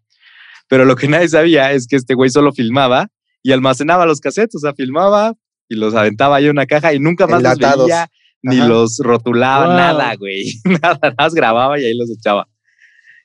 Pero 0.69 0.85
lo 0.85 0.95
que 0.95 1.09
nadie 1.09 1.29
sabía 1.29 1.73
es 1.73 1.89
que 1.89 1.97
este 1.97 2.15
güey 2.15 2.31
solo 2.31 2.53
filmaba 2.53 3.09
y 3.43 3.51
almacenaba 3.51 4.07
los 4.07 4.21
cassettes, 4.21 4.55
o 4.55 4.59
sea, 4.61 4.75
filmaba 4.75 5.35
y 5.69 5.75
los 5.75 5.95
aventaba 5.95 6.37
ahí 6.37 6.45
en 6.45 6.53
una 6.53 6.67
caja 6.67 6.95
y 6.95 7.01
nunca 7.01 7.27
más 7.27 7.43
los 7.43 7.59
veía, 7.59 8.09
ni 8.43 8.57
los 8.57 8.99
rotulaba, 9.03 9.77
nada, 9.77 10.15
güey. 10.17 10.55
nada, 10.65 10.99
nada 11.03 11.15
más 11.19 11.35
grababa 11.35 11.79
y 11.79 11.85
ahí 11.85 11.97
los 11.97 12.11
echaba. 12.11 12.49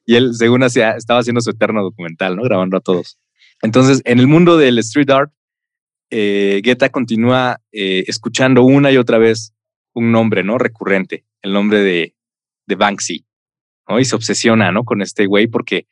Y 0.06 0.16
él, 0.16 0.34
según 0.36 0.64
hacía, 0.64 0.92
estaba 0.92 1.20
haciendo 1.20 1.42
su 1.42 1.52
eterno 1.52 1.82
documental, 1.82 2.36
¿no? 2.36 2.44
Grabando 2.44 2.78
a 2.78 2.82
todos. 2.82 3.18
Entonces, 3.62 4.02
en 4.06 4.20
el 4.20 4.28
mundo 4.28 4.58
del 4.58 4.78
street 4.80 5.10
art, 5.10 5.32
eh, 6.12 6.62
Guetta 6.64 6.90
continúa 6.90 7.60
eh, 7.72 8.04
escuchando 8.08 8.64
una 8.64 8.92
y 8.92 8.98
otra 8.98 9.18
vez 9.18 9.54
un 9.94 10.12
nombre, 10.12 10.44
¿no? 10.44 10.58
Recurrente, 10.58 11.26
el 11.42 11.54
nombre 11.54 11.82
de, 11.82 12.16
de 12.68 12.76
Banksy, 12.76 13.26
¿no? 13.88 14.00
Y 14.00 14.06
se 14.06 14.16
obsesiona, 14.16 14.72
¿no? 14.72 14.84
Con 14.84 15.02
este 15.02 15.26
güey 15.26 15.48
porque 15.48 15.88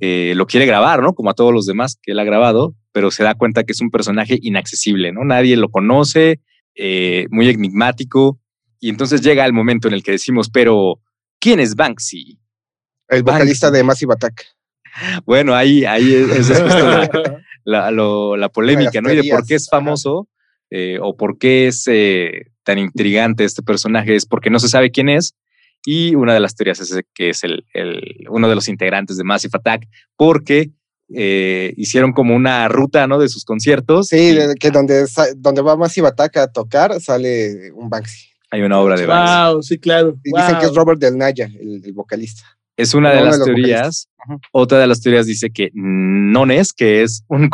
eh, 0.00 0.34
lo 0.36 0.46
quiere 0.46 0.66
grabar, 0.66 1.02
¿no? 1.02 1.14
Como 1.14 1.30
a 1.30 1.34
todos 1.34 1.52
los 1.52 1.66
demás 1.66 1.98
que 2.02 2.12
él 2.12 2.18
ha 2.18 2.24
grabado, 2.24 2.74
pero 2.92 3.10
se 3.10 3.24
da 3.24 3.34
cuenta 3.34 3.64
que 3.64 3.72
es 3.72 3.80
un 3.80 3.90
personaje 3.90 4.38
inaccesible, 4.40 5.12
¿no? 5.12 5.24
Nadie 5.24 5.56
lo 5.56 5.70
conoce, 5.70 6.40
eh, 6.74 7.26
muy 7.30 7.48
enigmático. 7.48 8.40
Y 8.80 8.90
entonces 8.90 9.20
llega 9.20 9.44
el 9.44 9.52
momento 9.52 9.88
en 9.88 9.94
el 9.94 10.02
que 10.02 10.12
decimos, 10.12 10.50
pero 10.50 11.00
¿quién 11.40 11.60
es 11.60 11.74
Banksy? 11.74 12.38
El 13.08 13.22
vocalista 13.22 13.70
de 13.70 13.82
Massive 13.82 14.14
Attack. 14.14 14.44
Bueno, 15.24 15.54
ahí, 15.54 15.84
ahí 15.84 16.14
es, 16.14 16.50
la, 17.64 18.48
polémica, 18.52 19.00
¿no? 19.00 19.12
Y 19.12 19.16
de 19.16 19.30
por 19.30 19.46
qué 19.46 19.54
es 19.54 19.68
famoso 19.68 20.28
eh, 20.70 20.98
o 21.00 21.16
por 21.16 21.38
qué 21.38 21.68
es 21.68 21.84
tan 22.64 22.78
intrigante 22.78 23.44
este 23.44 23.62
personaje 23.62 24.14
es 24.14 24.26
porque 24.26 24.50
no 24.50 24.58
se 24.58 24.68
sabe 24.68 24.90
quién 24.90 25.08
es 25.08 25.34
y 25.84 26.14
una 26.14 26.34
de 26.34 26.40
las 26.40 26.54
teorías 26.54 26.80
es 26.80 27.00
que 27.14 27.30
es 27.30 27.44
el, 27.44 27.64
uno 28.28 28.48
de 28.48 28.54
los 28.54 28.68
integrantes 28.68 29.16
de 29.16 29.24
Massive 29.24 29.52
Attack, 29.54 29.88
porque 30.16 30.70
eh, 31.14 31.72
hicieron 31.76 32.12
como 32.12 32.34
una 32.34 32.68
ruta 32.68 33.06
¿no? 33.06 33.18
de 33.18 33.28
sus 33.28 33.44
conciertos. 33.44 34.08
Sí, 34.08 34.36
que 34.60 34.70
donde, 34.70 35.06
donde 35.36 35.62
va 35.62 35.76
Massive 35.76 36.08
Attack 36.08 36.36
a 36.36 36.52
tocar 36.52 37.00
sale 37.00 37.72
un 37.72 37.88
Banksy. 37.88 38.28
Hay 38.50 38.62
una 38.62 38.78
obra 38.78 38.96
de 38.96 39.06
Banksy. 39.06 39.52
Wow, 39.52 39.62
sí, 39.62 39.78
claro. 39.78 40.16
Dicen 40.22 40.58
que 40.58 40.66
es 40.66 40.74
Robert 40.74 41.00
Del 41.00 41.18
Naya, 41.18 41.46
el, 41.46 41.92
vocalista. 41.92 42.44
Es 42.76 42.94
una 42.94 43.10
de 43.10 43.22
las 43.22 43.42
teorías. 43.42 44.08
Otra 44.52 44.78
de 44.78 44.86
las 44.86 45.00
teorías 45.00 45.26
dice 45.26 45.50
que 45.50 45.70
no 45.74 46.44
es, 46.46 46.72
que 46.72 47.02
es 47.02 47.24
un, 47.28 47.50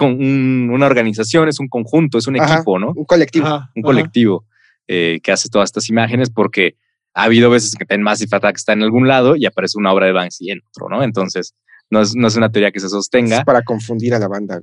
una 0.71 0.87
organización, 0.87 1.49
es 1.49 1.59
un 1.59 1.69
conjunto, 1.69 2.19
es 2.19 2.27
un 2.27 2.37
equipo, 2.37 2.79
¿no? 2.79 2.93
Un 2.95 3.05
colectivo. 3.05 3.63
un 3.75 3.83
colectivo 3.83 4.45
eh, 4.87 5.21
que 5.23 5.33
hace 5.33 5.49
todas 5.49 5.69
estas 5.69 5.89
imágenes 5.89 6.29
porque 6.31 6.77
ha 7.15 7.25
habido 7.25 7.49
veces 7.49 7.75
que 7.75 7.87
en 7.89 8.03
Massive 8.03 8.37
Attack 8.37 8.57
está 8.57 8.75
en 8.75 8.83
algún 8.83 9.09
lado 9.09 9.35
y 9.37 9.47
aparece 9.47 9.79
una 9.79 9.93
obra 9.93 10.07
de 10.07 10.13
Banksy 10.13 10.51
en 10.51 10.61
otro, 10.69 10.89
¿no? 10.91 11.03
Entonces, 11.03 11.55
no 11.91 12.03
es, 12.03 12.15
no 12.15 12.27
es 12.27 12.37
una 12.37 12.51
teoría 12.51 12.73
que 12.73 12.81
se 12.81 12.89
sostenga. 12.89 13.39
Es 13.39 13.45
para 13.45 13.63
confundir 13.63 14.15
a 14.15 14.19
la 14.19 14.29
banda. 14.29 14.61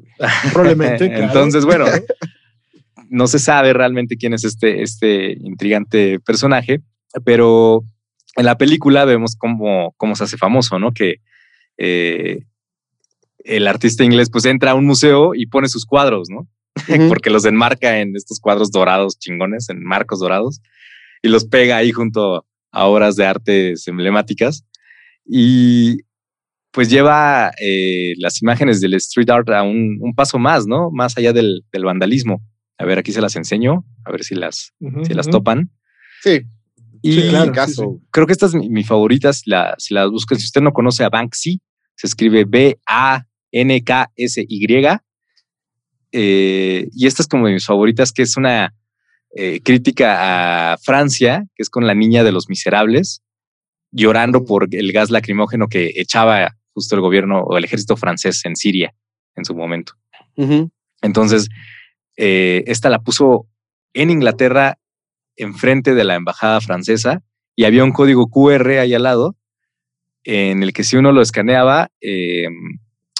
Probablemente. 0.53 1.05
Entonces, 1.23 1.65
bueno, 1.65 1.85
no 3.11 3.27
se 3.27 3.39
sabe 3.39 3.73
realmente 3.73 4.17
quién 4.17 4.33
es 4.33 4.43
este, 4.43 4.81
este 4.81 5.33
intrigante 5.33 6.19
personaje, 6.19 6.81
pero 7.25 7.83
en 8.37 8.45
la 8.45 8.57
película 8.57 9.05
vemos 9.05 9.35
cómo, 9.35 9.93
cómo 9.97 10.15
se 10.15 10.23
hace 10.23 10.37
famoso, 10.37 10.79
¿no? 10.79 10.93
Que 10.93 11.15
eh, 11.77 12.39
el 13.39 13.67
artista 13.67 14.03
inglés 14.03 14.29
pues 14.31 14.45
entra 14.45 14.71
a 14.71 14.75
un 14.75 14.85
museo 14.85 15.35
y 15.35 15.47
pone 15.47 15.67
sus 15.67 15.85
cuadros, 15.85 16.29
¿no? 16.29 16.47
Porque 17.09 17.29
los 17.29 17.45
enmarca 17.45 17.99
en 17.99 18.15
estos 18.15 18.39
cuadros 18.39 18.71
dorados 18.71 19.19
chingones, 19.19 19.69
en 19.69 19.83
marcos 19.83 20.19
dorados 20.19 20.61
y 21.21 21.27
los 21.27 21.45
pega 21.45 21.77
ahí 21.77 21.91
junto 21.91 22.45
a 22.71 22.85
obras 22.85 23.15
de 23.15 23.25
artes 23.25 23.87
emblemáticas. 23.87 24.65
Y 25.25 25.97
pues 26.71 26.89
lleva 26.89 27.51
eh, 27.61 28.13
las 28.17 28.41
imágenes 28.41 28.79
del 28.79 28.93
street 28.95 29.29
art 29.29 29.49
a 29.49 29.63
un, 29.63 30.13
paso 30.15 30.39
más, 30.39 30.65
¿no? 30.65 30.89
Más 30.91 31.17
allá 31.17 31.33
del, 31.33 31.63
vandalismo. 31.73 32.41
A 32.81 32.85
ver, 32.85 32.97
aquí 32.97 33.11
se 33.11 33.21
las 33.21 33.35
enseño, 33.35 33.85
a 34.05 34.11
ver 34.11 34.23
si 34.23 34.33
las, 34.33 34.73
si 35.03 35.13
las 35.13 35.29
topan. 35.29 35.69
Sí. 36.23 36.41
Y 37.03 37.31
caso. 37.53 37.99
creo 38.09 38.25
que 38.25 38.33
esta 38.33 38.47
es 38.47 38.55
mi, 38.55 38.83
favorita, 38.83 39.31
si 39.33 39.51
la, 39.51 39.75
si 39.77 39.93
la 39.93 40.07
buscan, 40.07 40.39
si 40.39 40.45
usted 40.45 40.61
no 40.61 40.73
conoce 40.73 41.03
a 41.03 41.09
Banksy, 41.09 41.61
se 41.95 42.07
escribe 42.07 42.45
B-A-N-K-S-Y. 42.45 42.87
Eh, 46.13 46.89
y 46.91 47.07
esta 47.07 47.21
es 47.21 47.27
como 47.27 47.45
de 47.45 47.53
mis 47.53 47.65
favoritas, 47.65 48.11
que 48.11 48.23
es 48.23 48.35
una 48.35 48.73
eh, 49.35 49.61
crítica 49.61 50.73
a 50.73 50.77
Francia, 50.79 51.45
que 51.55 51.61
es 51.61 51.69
con 51.69 51.85
la 51.85 51.93
niña 51.93 52.23
de 52.23 52.31
los 52.31 52.49
miserables, 52.49 53.21
llorando 53.91 54.43
por 54.43 54.67
el 54.71 54.91
gas 54.91 55.11
lacrimógeno 55.11 55.67
que 55.67 55.91
echaba 55.95 56.57
justo 56.73 56.95
el 56.95 57.01
gobierno 57.01 57.41
o 57.41 57.57
el 57.57 57.63
ejército 57.63 57.95
francés 57.95 58.43
en 58.45 58.55
Siria 58.55 58.95
en 59.35 59.45
su 59.45 59.53
momento. 59.53 59.93
Entonces, 61.01 61.49
eh, 62.23 62.63
esta 62.67 62.91
la 62.91 63.01
puso 63.01 63.47
en 63.93 64.11
Inglaterra 64.11 64.77
enfrente 65.35 65.95
de 65.95 66.03
la 66.03 66.13
embajada 66.13 66.61
francesa 66.61 67.23
y 67.55 67.65
había 67.65 67.83
un 67.83 67.91
código 67.91 68.29
QR 68.29 68.77
ahí 68.77 68.93
al 68.93 69.01
lado 69.01 69.35
en 70.23 70.61
el 70.61 70.71
que 70.71 70.83
si 70.83 70.97
uno 70.97 71.11
lo 71.11 71.23
escaneaba, 71.23 71.89
eh, 71.99 72.47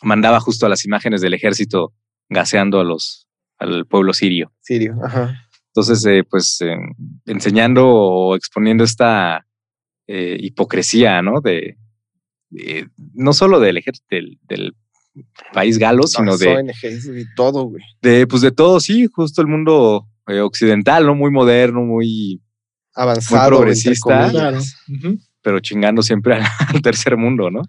mandaba 0.04 0.39
justo 0.39 0.68
a 0.68 0.70
las 0.70 0.86
imágenes 0.86 1.22
del 1.22 1.34
ejército 1.34 1.93
gaseando 2.30 2.80
a 2.80 2.84
los, 2.84 3.28
al 3.58 3.88
pueblo 3.88 4.14
sirio. 4.14 4.54
Sirio, 4.60 4.95
ajá. 5.04 5.47
Entonces, 5.70 6.06
eh, 6.06 6.24
pues 6.24 6.62
eh, 6.62 6.78
enseñando 7.26 7.88
o 7.88 8.36
exponiendo 8.36 8.84
esta 8.84 9.45
hipocresía, 10.08 11.22
¿no? 11.22 11.39
De, 11.39 11.78
no 13.14 13.32
solo 13.32 13.62
del 13.62 13.78
ejército, 13.78 14.06
del, 14.10 14.76
país 15.53 15.78
galo, 15.78 16.03
sino 16.07 16.38
de... 16.38 16.47
ONGs 16.47 17.05
y 17.05 17.26
todo, 17.36 17.66
güey. 17.66 17.84
De, 18.01 18.28
pues 18.28 18.41
de 18.41 18.51
todo, 18.51 18.80
sí, 18.80 19.07
justo 19.07 19.41
el 19.41 19.47
mundo 19.47 20.07
occidental, 20.39 21.05
¿no? 21.05 21.16
Muy 21.16 21.32
moderno, 21.32 21.82
muy... 21.82 22.41
Avanzado. 22.93 23.57
progresista. 23.57 24.32
Pero 25.41 25.59
chingando 25.59 26.01
siempre 26.01 26.36
al, 26.68 26.82
tercer 26.82 27.18
mundo, 27.18 27.49
¿no? 27.49 27.62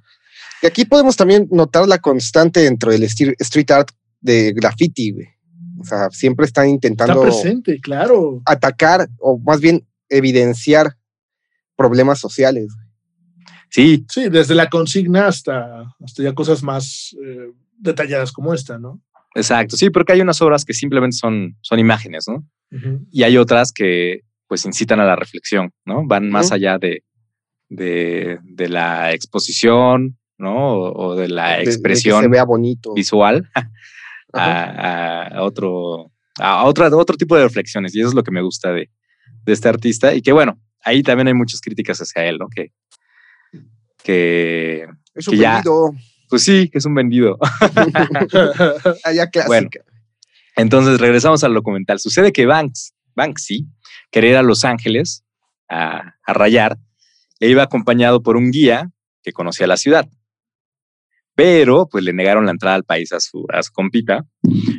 Y 0.63 0.67
aquí 0.67 0.85
podemos 0.85 1.17
también 1.17 1.49
notar 1.51 1.87
la 1.89 1.99
constante 1.99 2.61
dentro 2.61 2.93
del 2.93 3.03
street 3.05 3.71
art 3.71 3.91
de 4.21 4.53
graffiti, 4.53 5.13
güey. 5.13 5.27
O 5.81 5.85
sea, 5.85 6.11
siempre 6.11 6.47
están 6.47 6.69
intentando. 6.69 7.23
presente, 7.23 7.81
claro. 7.81 8.41
Atacar 8.45 9.09
o 9.19 9.39
más 9.39 9.61
bien 9.61 9.85
evidenciar 10.09 10.97
problemas 11.77 12.21
sociales. 12.21 12.73
Sí. 13.73 14.05
Sí, 14.09 14.29
desde 14.29 14.55
la 14.55 14.69
consigna 14.69 15.29
hasta, 15.29 15.95
hasta 16.05 16.23
ya 16.23 16.35
cosas 16.35 16.63
más 16.63 17.17
eh, 17.25 17.53
detalladas 17.79 18.31
como 18.31 18.53
esta, 18.53 18.79
¿no? 18.79 19.01
Exacto, 19.35 19.79
sí, 19.79 19.89
porque 19.89 20.13
hay 20.13 20.21
unas 20.21 20.43
obras 20.43 20.67
que 20.67 20.75
simplemente 20.75 21.17
son, 21.17 21.57
son 21.63 21.79
imágenes, 21.79 22.27
¿no? 22.29 22.45
Y 23.11 23.23
hay 23.23 23.37
otras 23.37 23.71
que 23.71 24.21
pues 24.47 24.65
incitan 24.65 25.01
a 25.01 25.05
la 25.05 25.17
reflexión, 25.17 25.73
¿no? 25.85 26.07
Van 26.07 26.31
más 26.31 26.53
allá 26.53 26.79
de, 26.79 27.03
de, 27.69 28.69
la 28.69 29.13
exposición, 29.13 30.19
¿no? 30.39 30.75
O, 30.75 31.15
de 31.15 31.29
la 31.29 31.61
expresión 31.61 32.23
se 32.23 32.29
vea 32.29 32.45
bonito. 32.45 32.95
visual. 32.95 33.49
a, 34.33 35.31
otro, 35.41 36.13
a 36.39 36.65
otro, 36.65 36.99
otro 36.99 37.17
tipo 37.17 37.37
de 37.37 37.45
reflexiones. 37.45 37.95
Y 37.95 38.01
eso 38.01 38.09
es 38.09 38.15
lo 38.15 38.23
que 38.23 38.31
me 38.31 38.43
gusta 38.43 38.73
de, 38.73 38.91
de 39.45 39.53
este 39.53 39.69
artista. 39.69 40.15
Y 40.15 40.23
que 40.23 40.33
bueno, 40.33 40.59
ahí 40.83 41.03
también 41.03 41.29
hay 41.29 41.35
muchas 41.35 41.61
críticas 41.61 41.99
hacia 42.01 42.25
él, 42.25 42.39
¿no? 42.39 42.49
Que, 42.49 42.73
que, 44.03 44.87
es 45.15 45.29
un 45.29 45.39
vendido. 45.39 45.93
pues 46.29 46.45
sí, 46.45 46.69
que 46.69 46.79
es 46.79 46.85
un 46.85 46.95
vendido. 46.95 47.39
Allá 49.05 49.31
clásica. 49.31 49.47
Bueno, 49.47 49.69
Entonces 50.57 51.01
regresamos 51.01 51.45
al 51.45 51.55
documental. 51.55 51.99
Sucede 51.99 52.33
que 52.33 52.47
Banks, 52.47 52.95
Banksy 53.15 53.67
quería 54.11 54.31
ir 54.31 54.37
a 54.37 54.43
Los 54.43 54.65
Ángeles 54.65 55.25
a, 55.69 56.15
rayar 56.27 56.79
e 57.41 57.49
iba 57.49 57.63
acompañado 57.63 58.23
por 58.23 58.37
un 58.37 58.51
guía 58.51 58.91
que 59.23 59.33
conocía 59.33 59.67
la 59.67 59.77
ciudad. 59.77 60.09
Pero 61.35 61.89
pues 61.91 62.05
le 62.05 62.13
negaron 62.13 62.45
la 62.45 62.53
entrada 62.53 62.77
al 62.77 62.85
país 62.85 63.13
a 63.13 63.21
su, 63.21 63.47
a 63.53 63.63
su 63.63 63.73
compita. 63.73 64.27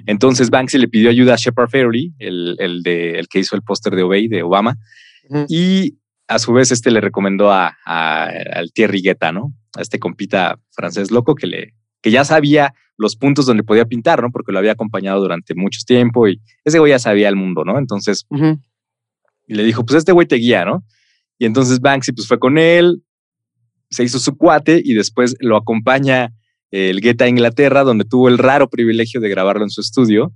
Entonces 0.05 0.49
Banksy 0.49 0.77
le 0.77 0.87
pidió 0.87 1.09
ayuda 1.09 1.33
a 1.33 1.37
Shepard 1.37 1.69
Fairey, 1.69 2.13
el, 2.19 2.55
el, 2.59 2.83
de, 2.83 3.17
el 3.17 3.27
que 3.27 3.39
hizo 3.39 3.55
el 3.55 3.63
póster 3.63 3.95
de 3.95 4.03
Obey 4.03 4.27
de 4.27 4.43
Obama. 4.43 4.77
Y 5.49 5.97
a 6.27 6.39
su 6.39 6.53
vez 6.53 6.71
este 6.71 6.91
le 6.91 7.01
recomendó 7.01 7.51
a, 7.51 7.75
al 7.85 8.71
Thierry 8.73 9.01
Guetta, 9.01 9.31
¿no? 9.31 9.53
A 9.75 9.81
este 9.81 9.99
compita 9.99 10.59
francés 10.71 11.11
loco 11.11 11.35
que, 11.35 11.47
le, 11.47 11.73
que 12.01 12.11
ya 12.11 12.23
sabía 12.25 12.73
los 12.97 13.15
puntos 13.15 13.45
donde 13.45 13.63
podía 13.63 13.85
pintar, 13.85 14.21
¿no? 14.21 14.31
Porque 14.31 14.51
lo 14.51 14.59
había 14.59 14.73
acompañado 14.73 15.19
durante 15.19 15.55
mucho 15.55 15.81
tiempo 15.85 16.27
y 16.27 16.41
ese 16.63 16.79
güey 16.79 16.91
ya 16.91 16.99
sabía 16.99 17.29
el 17.29 17.35
mundo, 17.35 17.63
¿no? 17.65 17.77
Entonces 17.77 18.25
le 19.47 19.63
dijo, 19.63 19.85
pues 19.85 19.97
este 19.97 20.11
güey 20.11 20.27
te 20.27 20.35
guía, 20.35 20.65
¿no? 20.65 20.83
Y 21.37 21.45
entonces 21.45 21.79
Banksy 21.79 22.13
pues 22.13 22.27
fue 22.27 22.39
con 22.39 22.57
él, 22.57 23.03
se 23.89 24.03
hizo 24.03 24.19
su 24.19 24.37
cuate 24.37 24.81
y 24.83 24.93
después 24.93 25.35
lo 25.39 25.57
acompaña 25.57 26.33
el 26.71 27.01
Guetta 27.01 27.25
a 27.25 27.29
Inglaterra, 27.29 27.83
donde 27.83 28.05
tuvo 28.05 28.29
el 28.29 28.37
raro 28.37 28.69
privilegio 28.69 29.21
de 29.21 29.29
grabarlo 29.29 29.63
en 29.63 29.69
su 29.69 29.81
estudio 29.81 30.33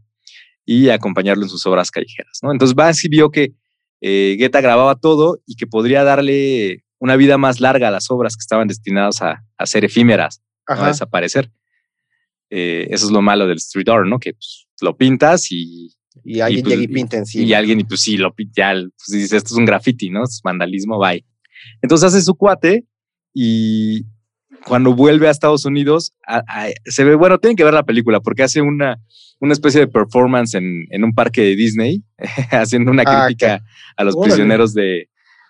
y 0.66 0.90
acompañarlo 0.90 1.44
en 1.44 1.50
sus 1.50 1.66
obras 1.66 1.90
callejeras, 1.90 2.40
¿no? 2.44 2.52
Entonces 2.52 2.76
Banksy 2.76 3.08
vio 3.08 3.32
que 3.32 3.54
eh, 4.02 4.36
Guetta 4.38 4.62
grababa 4.62 4.96
todo 4.96 5.40
y 5.46 5.56
que 5.56 5.68
podría 5.68 6.04
darle 6.04 6.84
una 7.00 7.16
vida 7.16 7.38
más 7.38 7.60
larga 7.60 7.88
a 7.88 7.92
las 7.92 8.10
obras 8.10 8.36
que 8.36 8.42
estaban 8.42 8.68
destinadas 8.68 9.22
a, 9.22 9.44
ser 9.66 9.86
efímeras, 9.86 10.42
a 10.66 10.88
desaparecer. 10.88 11.52
Eh, 12.50 12.88
eso 12.90 13.06
es 13.06 13.12
lo 13.12 13.22
malo 13.22 13.48
del 13.48 13.58
street 13.58 13.90
art, 13.90 14.08
¿no? 14.08 14.20
Que 14.20 14.34
pues, 14.34 14.68
lo 14.82 14.96
pintas 14.98 15.52
y... 15.52 15.94
Y 16.24 16.40
alguien 16.40 16.64
pues, 16.64 16.80
y, 16.80 16.88
pinta 16.88 17.18
encima. 17.18 17.46
Y 17.46 17.54
alguien, 17.54 17.80
y 17.80 17.84
pues 17.84 18.02
sí, 18.02 18.18
lo 18.18 18.34
pinta, 18.34 18.74
pues 18.74 19.08
dice, 19.08 19.38
esto 19.38 19.54
es 19.54 19.58
un 19.58 19.66
graffiti, 19.66 20.10
¿no? 20.10 20.24
Es 20.24 20.42
vandalismo, 20.44 20.98
bye. 20.98 21.24
Entonces 21.82 22.08
hace 22.08 22.24
su 22.24 22.36
cuate 22.36 22.86
y 23.34 24.04
cuando 24.68 24.94
vuelve 24.94 25.28
a 25.28 25.32
Estados 25.32 25.66
Unidos, 25.66 26.14
se 26.86 27.04
ve, 27.04 27.16
bueno, 27.16 27.38
tienen 27.38 27.56
que 27.56 27.64
ver 27.64 27.74
la 27.74 27.84
película 27.84 28.20
porque 28.20 28.44
hace 28.44 28.62
una, 28.62 29.00
una 29.40 29.54
especie 29.54 29.82
de 29.82 29.88
performance 29.88 30.56
en, 30.56 30.88
en 30.90 31.04
un 31.04 31.14
parque 31.14 31.42
de 31.42 31.56
Disney, 31.56 32.04
haciendo 32.52 32.92
una 32.92 33.04
ah, 33.06 33.26
crítica 33.26 33.64
a 33.96 34.04
los 34.04 34.16
prisioneros 34.16 34.74
de, 34.74 35.10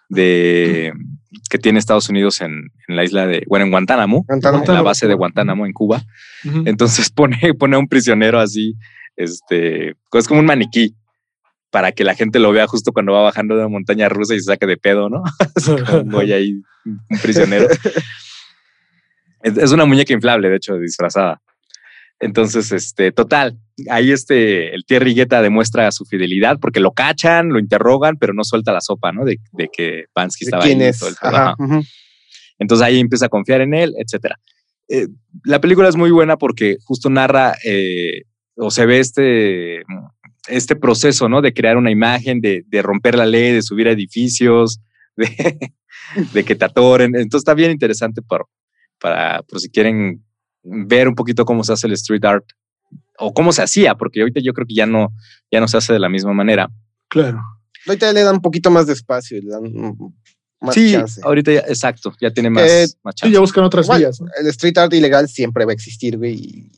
de, 0.10 0.94
que 1.50 1.58
tiene 1.58 1.80
Estados 1.80 2.10
Unidos 2.10 2.42
en, 2.42 2.72
en, 2.88 2.96
la 2.96 3.04
isla 3.04 3.26
de, 3.28 3.44
bueno, 3.48 3.66
en 3.66 3.72
Guantánamo, 3.72 4.26
en 4.30 4.74
la 4.74 4.82
base 4.82 5.08
de 5.08 5.14
Guantánamo, 5.14 5.66
en 5.66 5.74
Cuba. 5.74 6.04
Entonces 6.66 7.10
pone, 7.16 7.54
pone 7.58 7.76
a 7.76 7.80
un 7.80 7.88
prisionero 7.88 8.40
así, 8.40 8.76
este, 9.16 9.96
es 10.14 10.28
como 10.28 10.40
un 10.40 10.46
maniquí 10.46 10.96
para 11.70 11.92
que 11.92 12.04
la 12.04 12.16
gente 12.16 12.40
lo 12.40 12.52
vea 12.52 12.66
justo 12.66 12.94
cuando 12.94 13.12
va 13.12 13.24
bajando 13.24 13.56
de 13.56 13.64
la 13.64 13.68
montaña 13.68 14.08
rusa 14.08 14.34
y 14.34 14.40
se 14.40 14.46
saque 14.46 14.66
de 14.66 14.78
pedo, 14.78 15.10
¿no? 15.10 15.24
Voy 16.06 16.32
ahí, 16.32 16.62
un 16.86 17.20
prisionero. 17.22 17.68
Es 19.48 19.72
una 19.72 19.86
muñeca 19.86 20.14
inflable, 20.14 20.50
de 20.50 20.58
hecho, 20.58 20.78
disfrazada. 20.78 21.42
Entonces, 22.20 22.72
este, 22.72 23.12
total, 23.12 23.60
ahí 23.90 24.12
este, 24.12 24.74
el 24.74 24.86
Thierry 24.86 25.14
Guetta 25.14 25.42
demuestra 25.42 25.92
su 25.92 26.04
fidelidad 26.06 26.58
porque 26.60 26.80
lo 26.80 26.92
cachan, 26.92 27.50
lo 27.50 27.60
interrogan, 27.60 28.18
pero 28.18 28.34
no 28.34 28.44
suelta 28.44 28.74
la 28.74 28.82
sopa, 28.82 29.12
¿no? 29.12 29.24
De, 29.24 29.40
que 29.72 30.06
Pansky 30.14 30.46
estaba 30.46 30.64
¿Quién 30.64 30.82
ahí. 30.82 30.88
Es? 30.88 31.02
Entonces 32.58 32.86
ahí 32.86 33.00
empieza 33.00 33.28
a 33.28 33.30
confiar 33.30 33.62
en 33.62 33.76
él, 33.76 33.94
etcétera. 34.00 34.40
Eh, 34.90 35.08
la 35.44 35.62
película 35.62 35.90
es 35.90 35.96
muy 35.96 36.10
buena 36.10 36.38
porque 36.38 36.78
justo 36.86 37.10
narra 37.10 37.56
eh, 37.64 38.24
o 38.56 38.72
se 38.72 38.88
ve 38.88 39.00
este, 39.00 39.84
este 40.48 40.76
proceso, 40.76 41.30
¿no? 41.30 41.42
De 41.42 41.54
crear 41.54 41.78
una 41.78 41.92
imagen, 41.92 42.42
de, 42.42 42.64
romper 42.82 43.16
la 43.16 43.28
ley, 43.28 43.54
de 43.54 43.62
subir 43.62 43.88
a 43.88 43.92
edificios, 43.92 44.80
de, 45.16 45.60
de, 46.34 46.44
que 46.44 46.56
te 46.56 46.66
atoren. 46.66 47.16
Entonces 47.16 47.42
está 47.42 47.54
bien 47.54 47.70
interesante 47.70 48.24
por, 48.24 48.48
para, 49.00 49.42
por 49.44 49.60
si 49.60 49.70
quieren 49.70 50.24
ver 50.64 51.08
un 51.08 51.16
poquito 51.16 51.46
cómo 51.46 51.64
se 51.64 51.74
hace 51.74 51.88
el 51.88 51.94
street 51.94 52.26
art 52.26 52.46
o 53.18 53.34
cómo 53.34 53.52
se 53.52 53.64
hacía, 53.64 53.96
porque 53.96 54.22
ahorita 54.22 54.40
yo 54.44 54.54
creo 54.54 54.68
que 54.68 54.76
ya 54.76 54.86
no, 54.86 55.14
ya 55.52 55.60
no 55.60 55.68
se 55.68 55.78
hace 55.78 55.94
de 55.94 56.00
la 56.00 56.10
misma 56.10 56.34
manera. 56.34 56.70
Claro. 57.08 57.42
Ahorita 57.88 58.12
le 58.14 58.24
dan 58.24 58.36
un 58.36 58.42
poquito 58.42 58.70
más 58.70 58.88
de 58.88 58.94
espacio, 58.94 59.40
le 59.42 59.50
dan 59.50 59.64
más 60.60 60.74
sí, 60.74 60.96
ahorita 61.24 61.54
ya, 61.54 61.60
exacto, 61.62 62.14
ya 62.20 62.32
tiene 62.32 62.50
más, 62.50 62.64
eh, 62.64 62.88
chance. 63.16 63.32
ya 63.32 63.40
buscan 63.40 63.64
otras 63.64 63.88
vías. 63.96 64.20
El 64.40 64.48
street 64.48 64.78
art 64.78 64.94
ilegal 64.94 65.30
siempre 65.30 65.66
va 65.66 65.72
a 65.72 65.74
existir, 65.74 66.18
güey, 66.18 66.72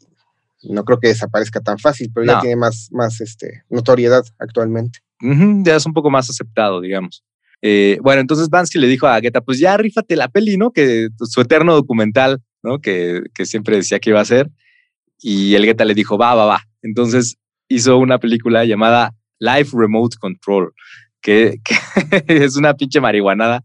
y 0.62 0.74
no 0.74 0.84
creo 0.84 1.00
que 1.00 1.08
desaparezca 1.08 1.62
tan 1.62 1.80
fácil, 1.80 2.12
pero 2.14 2.26
ya 2.26 2.42
tiene 2.42 2.58
más, 2.58 2.90
más 2.92 3.22
este, 3.22 3.64
notoriedad 3.70 4.26
actualmente. 4.38 5.00
ya 5.22 5.76
es 5.76 5.86
un 5.86 5.94
poco 5.94 6.10
más 6.10 6.30
aceptado, 6.30 6.82
digamos. 6.82 7.24
Eh, 7.62 7.98
bueno, 8.02 8.22
entonces 8.22 8.50
Bansky 8.50 8.80
le 8.80 8.88
dijo 8.88 9.08
a 9.08 9.20
Guetta, 9.20 9.42
pues 9.42 9.60
ya 9.60 9.76
rífate 9.78 10.16
la 10.16 10.30
peli, 10.30 10.58
¿no? 10.58 10.72
Que 10.72 11.10
su 11.20 11.42
eterno 11.42 11.74
documental 11.76 12.42
¿no? 12.64 12.80
Que, 12.80 13.24
siempre 13.44 13.78
decía 13.78 14.00
que 14.00 14.12
iba 14.12 14.20
a 14.20 14.24
hacer. 14.24 14.50
Y 15.22 15.56
el 15.56 15.66
Guetta 15.66 15.86
le 15.86 15.94
dijo, 15.94 16.18
va, 16.18 16.36
va, 16.36 16.46
va. 16.46 16.62
Entonces 16.82 17.38
hizo 17.68 17.98
una 17.98 18.20
película 18.20 18.66
llamada 18.66 19.14
Life 19.40 19.72
Remote 19.74 20.18
Control, 20.20 20.74
que, 21.22 21.60
es 22.28 22.56
una 22.56 22.74
pinche 22.74 23.02
marihuanada 23.02 23.64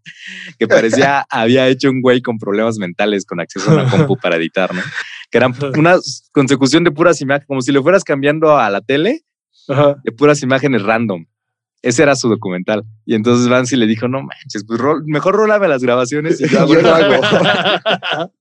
que 0.58 0.66
parecía 0.66 1.24
había 1.30 1.68
hecho 1.68 1.90
un 1.90 2.00
güey 2.00 2.20
con 2.20 2.38
problemas 2.38 2.78
mentales 2.78 3.24
con 3.24 3.40
acceso 3.40 3.70
a 3.70 3.74
una 3.74 3.90
compu 3.90 4.16
para 4.22 4.36
editar, 4.36 4.74
¿no? 4.74 4.82
Que 5.30 5.38
eran 5.38 5.54
una 5.76 5.96
consecución 6.32 6.84
de 6.84 6.90
puras 6.90 7.20
imágenes, 7.20 7.46
como 7.46 7.62
si 7.62 7.72
le 7.72 7.80
fueras 7.80 8.04
cambiando 8.04 8.56
a 8.56 8.70
la 8.70 8.80
tele 8.80 9.22
de 9.66 10.12
puras 10.12 10.42
imágenes 10.42 10.82
random. 10.82 11.26
Ese 11.84 12.02
era 12.02 12.16
su 12.16 12.30
documental. 12.30 12.82
Y 13.04 13.14
entonces 13.14 13.46
Vancy 13.46 13.76
le 13.76 13.86
dijo, 13.86 14.08
no 14.08 14.22
manches, 14.22 14.64
pues 14.66 14.80
mejor 15.04 15.34
rólame 15.34 15.68
las 15.68 15.82
grabaciones 15.82 16.40
y 16.40 16.48
yo 16.48 16.60
hago. 16.60 16.74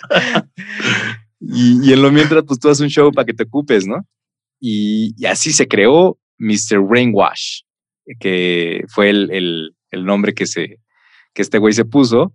y, 1.40 1.92
en 1.92 2.00
lo 2.00 2.12
mientras, 2.12 2.44
pues 2.44 2.60
tú 2.60 2.68
haces 2.68 2.80
un 2.80 2.88
show 2.88 3.10
para 3.10 3.26
que 3.26 3.34
te 3.34 3.42
ocupes, 3.42 3.88
¿no? 3.88 4.06
Y, 4.60 5.16
así 5.26 5.52
se 5.52 5.66
creó 5.66 6.16
Mr. 6.38 6.80
Rainwash, 6.88 7.62
que 8.20 8.84
fue 8.86 9.10
el, 9.10 9.74
nombre 9.92 10.32
que, 10.32 10.46
se, 10.46 10.78
que 11.34 11.42
este 11.42 11.58
güey 11.58 11.72
se 11.72 11.84
puso. 11.84 12.32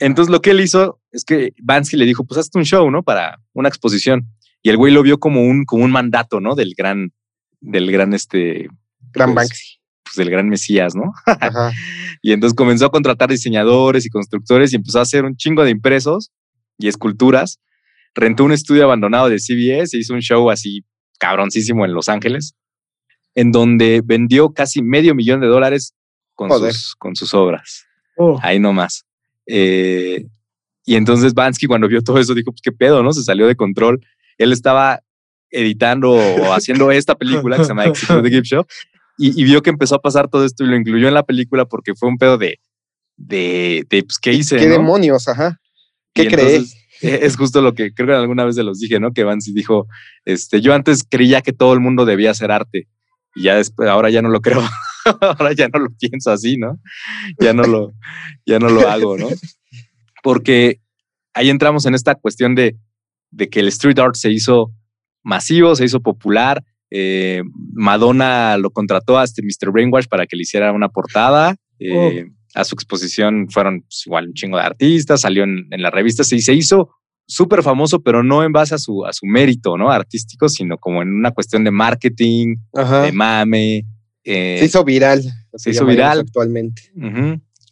Entonces 0.00 0.30
lo 0.30 0.42
que 0.42 0.50
él 0.50 0.60
hizo 0.60 1.00
es 1.12 1.24
que 1.24 1.54
Bansky 1.62 1.96
le 1.96 2.04
dijo, 2.04 2.24
pues 2.24 2.38
hazte 2.38 2.58
un 2.58 2.66
show, 2.66 2.90
¿no? 2.90 3.02
Para 3.02 3.40
una 3.54 3.70
exposición. 3.70 4.28
Y 4.62 4.68
el 4.68 4.76
güey 4.76 4.92
lo 4.92 5.02
vio 5.02 5.18
como 5.18 5.46
un, 5.46 5.64
como 5.64 5.82
un 5.82 5.92
mandato, 5.92 6.40
¿no? 6.40 6.54
Del 6.54 6.74
gran, 6.76 7.14
del 7.62 7.90
gran 7.90 8.12
este, 8.12 8.68
Gran 9.14 9.32
pues, 9.32 9.48
Banksy. 9.48 9.78
Pues 10.02 10.18
el 10.18 10.30
gran 10.30 10.48
Mesías, 10.48 10.94
¿no? 10.94 11.12
y 12.22 12.32
entonces 12.32 12.54
comenzó 12.54 12.86
a 12.86 12.90
contratar 12.90 13.30
diseñadores 13.30 14.04
y 14.04 14.10
constructores 14.10 14.72
y 14.72 14.76
empezó 14.76 14.98
a 14.98 15.02
hacer 15.02 15.24
un 15.24 15.36
chingo 15.36 15.64
de 15.64 15.70
impresos 15.70 16.30
y 16.78 16.88
esculturas. 16.88 17.58
Rentó 18.14 18.44
un 18.44 18.52
estudio 18.52 18.84
abandonado 18.84 19.28
de 19.28 19.38
CBS 19.38 19.96
e 19.96 20.00
hizo 20.00 20.12
un 20.14 20.20
show 20.20 20.50
así 20.50 20.84
cabroncísimo 21.18 21.84
en 21.84 21.94
Los 21.94 22.08
Ángeles, 22.08 22.54
en 23.34 23.50
donde 23.50 24.02
vendió 24.04 24.52
casi 24.52 24.82
medio 24.82 25.14
millón 25.14 25.40
de 25.40 25.46
dólares 25.46 25.94
con, 26.34 26.50
sus, 26.50 26.94
con 26.96 27.16
sus 27.16 27.32
obras. 27.32 27.86
Oh. 28.16 28.38
Ahí 28.42 28.58
nomás. 28.58 29.04
Eh, 29.46 30.26
y 30.84 30.96
entonces 30.96 31.34
Bansky 31.34 31.66
cuando 31.66 31.88
vio 31.88 32.02
todo 32.02 32.18
eso 32.18 32.34
dijo, 32.34 32.52
pues 32.52 32.60
qué 32.62 32.72
pedo, 32.72 33.02
¿no? 33.02 33.12
Se 33.12 33.24
salió 33.24 33.46
de 33.46 33.56
control. 33.56 34.04
Él 34.36 34.52
estaba 34.52 35.00
editando 35.50 36.12
o 36.12 36.52
haciendo 36.52 36.90
esta 36.90 37.14
película 37.14 37.56
que 37.56 37.64
se 37.64 37.68
llama 37.70 37.84
Exit 37.86 38.22
the 38.22 38.30
Gift 38.30 38.46
Shop 38.46 38.66
y, 39.16 39.44
vio 39.44 39.62
que 39.62 39.70
empezó 39.70 39.94
a 39.94 40.02
pasar 40.02 40.28
todo 40.28 40.44
esto 40.44 40.64
y 40.64 40.66
lo 40.66 40.76
incluyó 40.76 41.08
en 41.08 41.14
la 41.14 41.24
película 41.24 41.66
porque 41.66 41.94
fue 41.94 42.08
un 42.08 42.18
pedo 42.18 42.38
de, 42.38 42.58
de, 43.16 43.86
de 43.88 44.02
pues, 44.02 44.18
¿qué 44.18 44.32
hice? 44.32 44.56
¿Qué 44.56 44.68
demonios? 44.68 45.28
Ajá. 45.28 45.60
¿Qué 46.12 46.26
crees? 46.26 46.74
E, 47.00 47.20
es 47.22 47.36
justo 47.36 47.60
lo 47.60 47.74
que 47.74 47.92
creo 47.92 48.08
que 48.08 48.14
alguna 48.14 48.44
vez 48.44 48.54
se 48.56 48.62
los 48.62 48.78
dije, 48.80 48.98
¿no? 49.00 49.12
Que 49.12 49.24
Vance 49.24 49.52
dijo, 49.54 49.86
este, 50.24 50.60
yo 50.60 50.74
antes 50.74 51.04
creía 51.08 51.42
que 51.42 51.52
todo 51.52 51.74
el 51.74 51.80
mundo 51.80 52.04
debía 52.04 52.30
hacer 52.30 52.50
arte 52.50 52.88
y 53.34 53.44
ya 53.44 53.56
después, 53.56 53.88
ahora 53.88 54.10
ya 54.10 54.22
no 54.22 54.28
lo 54.28 54.40
creo, 54.40 54.62
ahora 55.20 55.52
ya 55.52 55.68
no 55.68 55.80
lo 55.80 55.90
pienso 55.90 56.30
así, 56.30 56.56
¿no? 56.56 56.78
Ya 57.40 57.52
no 57.52 57.64
lo, 57.64 57.92
ya 58.46 58.58
no 58.58 58.68
lo 58.68 58.88
hago, 58.88 59.18
¿no? 59.18 59.28
Porque 60.22 60.80
ahí 61.34 61.50
entramos 61.50 61.84
en 61.86 61.94
esta 61.94 62.14
cuestión 62.14 62.54
de, 62.54 62.76
de 63.30 63.48
que 63.48 63.60
el 63.60 63.68
street 63.68 63.98
art 63.98 64.14
se 64.14 64.30
hizo 64.30 64.72
masivo, 65.22 65.74
se 65.74 65.84
hizo 65.84 66.00
popular, 66.00 66.62
eh, 66.96 67.42
Madonna 67.72 68.56
lo 68.56 68.70
contrató 68.70 69.18
a 69.18 69.24
este 69.24 69.42
Mr. 69.42 69.72
Brainwash 69.72 70.06
para 70.06 70.26
que 70.26 70.36
le 70.36 70.42
hiciera 70.42 70.70
una 70.70 70.88
portada. 70.88 71.56
Eh, 71.80 72.24
oh. 72.24 72.30
A 72.54 72.62
su 72.62 72.76
exposición 72.76 73.48
fueron 73.50 73.80
pues, 73.80 74.04
igual 74.06 74.28
un 74.28 74.34
chingo 74.34 74.58
de 74.58 74.62
artistas, 74.62 75.22
salió 75.22 75.42
en, 75.42 75.66
la 75.70 75.90
revista 75.90 76.22
y 76.30 76.40
se 76.40 76.54
hizo 76.54 76.90
súper 77.26 77.64
famoso, 77.64 78.00
pero 78.00 78.22
no 78.22 78.44
en 78.44 78.52
base 78.52 78.76
a 78.76 78.78
su, 78.78 79.04
a 79.04 79.12
su 79.12 79.26
mérito 79.26 79.76
¿no? 79.76 79.90
artístico, 79.90 80.48
sino 80.48 80.78
como 80.78 81.02
en 81.02 81.08
una 81.08 81.32
cuestión 81.32 81.64
de 81.64 81.72
marketing, 81.72 82.58
de 82.72 83.10
mame. 83.10 83.86
Eh, 84.22 84.58
se 84.60 84.66
hizo 84.66 84.84
viral. 84.84 85.24
Se 85.54 85.70
hizo 85.70 85.84
viral. 85.84 86.20
Actualmente. 86.20 86.92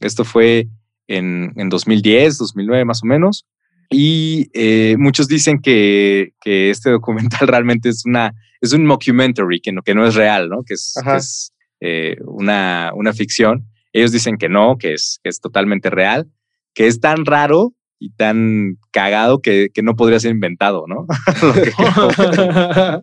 Esto 0.00 0.24
fue 0.24 0.66
en, 1.06 1.52
en 1.54 1.68
2010, 1.68 2.38
2009 2.38 2.84
más 2.84 3.04
o 3.04 3.06
menos. 3.06 3.46
Y 3.92 4.50
eh, 4.54 4.96
muchos 4.98 5.28
dicen 5.28 5.60
que, 5.60 6.32
que, 6.40 6.70
este 6.70 6.90
documental 6.92 7.48
realmente 7.48 7.88
es, 7.88 8.04
una, 8.04 8.32
es 8.60 8.72
un 8.72 8.86
mockumentary, 8.86 9.60
que 9.60 9.72
no, 9.72 9.82
que 9.82 9.94
no 9.94 10.06
es 10.06 10.14
real, 10.14 10.48
¿no? 10.48 10.62
que 10.64 10.74
es, 10.74 10.94
es 11.16 11.52
eh, 11.80 12.16
una, 12.24 12.92
una 12.94 13.12
ficción. 13.12 13.68
Ellos 13.92 14.12
dicen 14.12 14.36
que 14.38 14.48
no, 14.48 14.76
que 14.78 14.94
es, 14.94 15.20
que 15.22 15.28
es 15.28 15.40
totalmente 15.40 15.90
real, 15.90 16.28
que 16.74 16.86
es 16.86 17.00
tan 17.00 17.26
raro 17.26 17.74
y 17.98 18.10
tan 18.14 18.78
cagado 18.90 19.40
que, 19.40 19.68
que 19.72 19.82
no 19.82 19.94
podría 19.94 20.18
ser 20.18 20.32
inventado, 20.32 20.86
¿no? 20.88 21.06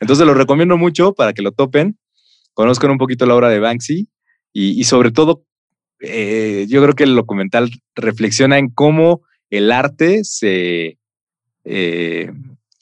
Entonces 0.00 0.26
lo 0.26 0.34
recomiendo 0.34 0.76
mucho 0.76 1.14
para 1.14 1.32
que 1.32 1.42
lo 1.42 1.50
topen, 1.52 1.98
conozcan 2.54 2.90
un 2.90 2.98
poquito 2.98 3.26
la 3.26 3.34
obra 3.34 3.48
de 3.48 3.58
Banksy 3.58 4.08
y, 4.52 4.80
y 4.80 4.84
sobre 4.84 5.10
todo, 5.10 5.44
eh, 6.00 6.66
yo 6.68 6.82
creo 6.82 6.94
que 6.94 7.04
el 7.04 7.16
documental 7.16 7.70
reflexiona 7.96 8.58
en 8.58 8.68
cómo 8.68 9.22
el 9.50 9.72
arte 9.72 10.24
se, 10.24 10.98
eh, 11.64 12.32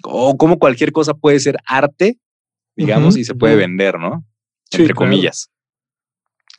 o 0.02 0.36
cómo 0.36 0.58
cualquier 0.58 0.92
cosa 0.92 1.14
puede 1.14 1.40
ser 1.40 1.58
arte, 1.66 2.18
digamos, 2.74 3.16
y 3.16 3.24
se 3.24 3.34
puede 3.34 3.56
vender, 3.56 3.98
¿no? 3.98 4.24
Entre 4.70 4.94
comillas. 4.94 5.50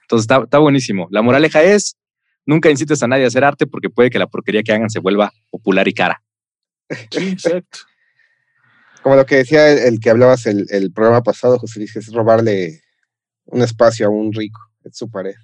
Entonces 0.04 0.24
está, 0.24 0.44
está 0.44 0.60
buenísimo. 0.60 1.08
La 1.12 1.22
moraleja 1.22 1.64
es, 1.64 1.98
nunca 2.46 2.70
incites 2.70 3.04
a 3.04 3.08
nadie 3.08 3.26
a 3.26 3.28
hacer 3.28 3.44
arte 3.44 3.68
porque 3.68 3.90
puede 3.90 4.10
que 4.10 4.20
la 4.20 4.28
porquería 4.28 4.64
que 4.64 4.72
hagan 4.72 4.90
se 4.90 5.00
vuelva 5.00 5.32
popular 5.50 5.88
y 5.88 5.94
cara. 5.94 6.24
Sí, 7.12 7.30
exacto. 7.30 7.80
Como 9.04 9.16
lo 9.16 9.26
que 9.26 9.36
decía 9.36 9.72
el, 9.72 10.00
que 10.00 10.10
hablabas 10.10 10.46
el, 10.46 10.66
el, 10.70 10.92
programa 10.92 11.22
pasado, 11.22 11.60
José 11.60 11.80
Luis, 11.80 11.96
es 11.96 12.12
robarle 12.12 12.82
un 13.46 13.62
espacio 13.62 14.08
a 14.08 14.10
un 14.10 14.34
rico 14.34 14.60
en 14.84 14.94
su 14.94 15.10
pared. 15.10 15.36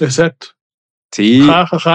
Exacto. 0.00 0.48
Sí, 1.14 1.46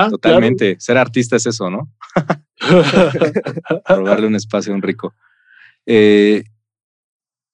totalmente. 0.09 0.77
Ser 0.79 0.97
artista 0.97 1.35
es 1.35 1.45
eso, 1.45 1.69
¿no? 1.69 1.91
Robarle 3.89 4.27
un 4.27 4.35
espacio 4.35 4.71
a 4.71 4.75
un 4.77 4.81
rico. 4.81 5.13
Eh, 5.85 6.45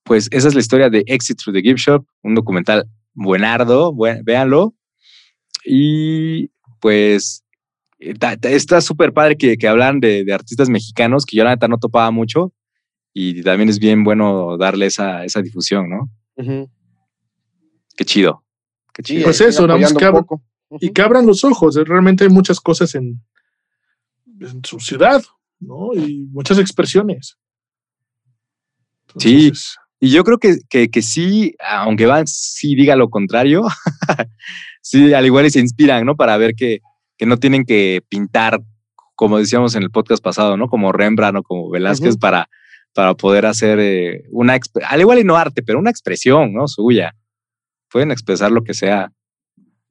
pues 0.03 0.27
esa 0.31 0.47
es 0.47 0.53
la 0.53 0.59
historia 0.59 0.91
de 0.91 1.03
Exit 1.07 1.39
Through 1.41 1.55
the 1.55 1.63
Gift 1.63 1.79
Shop, 1.79 2.05
un 2.21 2.35
documental 2.35 2.87
buenardo, 3.15 3.95
véanlo. 4.23 4.75
Y 5.65 6.51
pues 6.79 7.43
está 7.97 8.79
súper 8.79 9.11
padre 9.11 9.35
que, 9.35 9.57
que 9.57 9.67
hablan 9.67 9.99
de, 9.99 10.23
artistas 10.31 10.69
mexicanos 10.69 11.25
que 11.25 11.35
yo 11.35 11.43
la 11.43 11.49
neta 11.49 11.67
no 11.67 11.79
topaba 11.79 12.11
mucho 12.11 12.53
y 13.11 13.41
también 13.41 13.69
es 13.69 13.79
bien 13.79 14.03
bueno 14.03 14.55
darle 14.59 14.85
esa, 14.85 15.25
esa 15.25 15.41
difusión, 15.41 15.89
¿no? 15.89 16.11
Qué 17.97 18.05
chido. 18.05 18.43
Qué 18.93 19.01
chido. 19.01 19.23
Pues 19.23 19.41
eso, 19.41 19.65
nada 19.65 19.79
que, 20.69 20.87
y 20.87 20.89
que 20.91 21.01
abran 21.01 21.25
los 21.25 21.43
ojos. 21.43 21.75
Realmente 21.75 22.23
hay 22.23 22.29
muchas 22.29 22.59
cosas 22.59 22.95
en, 22.95 23.21
en 24.39 24.63
su 24.63 24.79
ciudad, 24.79 25.23
¿no? 25.59 25.93
Y 25.93 26.27
muchas 26.31 26.59
expresiones. 26.59 27.37
sí, 29.17 29.51
y 29.99 30.11
yo 30.11 30.23
creo 30.23 30.37
que, 30.37 30.59
que, 30.69 31.01
sí, 31.01 31.55
aunque 31.59 32.05
Van 32.05 32.27
sí 32.27 32.75
diga 32.75 32.95
lo 32.95 33.09
contrario, 33.09 33.63
sí, 34.81 35.13
al 35.13 35.25
igual 35.25 35.45
y 35.45 35.49
se 35.49 35.59
inspiran, 35.59 36.05
¿no? 36.05 36.15
Para 36.15 36.37
ver 36.37 36.53
que, 36.53 36.81
que, 37.17 37.25
no 37.25 37.37
tienen 37.37 37.65
que 37.65 38.03
pintar, 38.09 38.61
como 39.15 39.37
decíamos 39.37 39.73
en 39.75 39.83
el 39.83 39.91
podcast 39.91 40.21
pasado, 40.23 40.57
¿no? 40.57 40.67
Como 40.67 40.91
Rembrandt 40.91 41.39
o 41.39 41.43
como 41.43 41.69
Velázquez 41.69 42.17
para, 42.17 42.49
para 42.93 43.15
poder 43.15 43.45
hacer 43.45 43.79
eh, 43.79 44.23
una, 44.31 44.59
al 44.87 45.01
igual 45.01 45.19
y 45.19 45.23
no 45.23 45.37
arte, 45.37 45.63
pero 45.63 45.79
una 45.79 45.91
expresión, 45.91 46.53
¿no? 46.53 46.67
Suya. 46.67 47.15
Pueden 47.89 48.11
expresar 48.11 48.51
lo 48.51 48.63
que 48.63 48.73
sea 48.73 49.11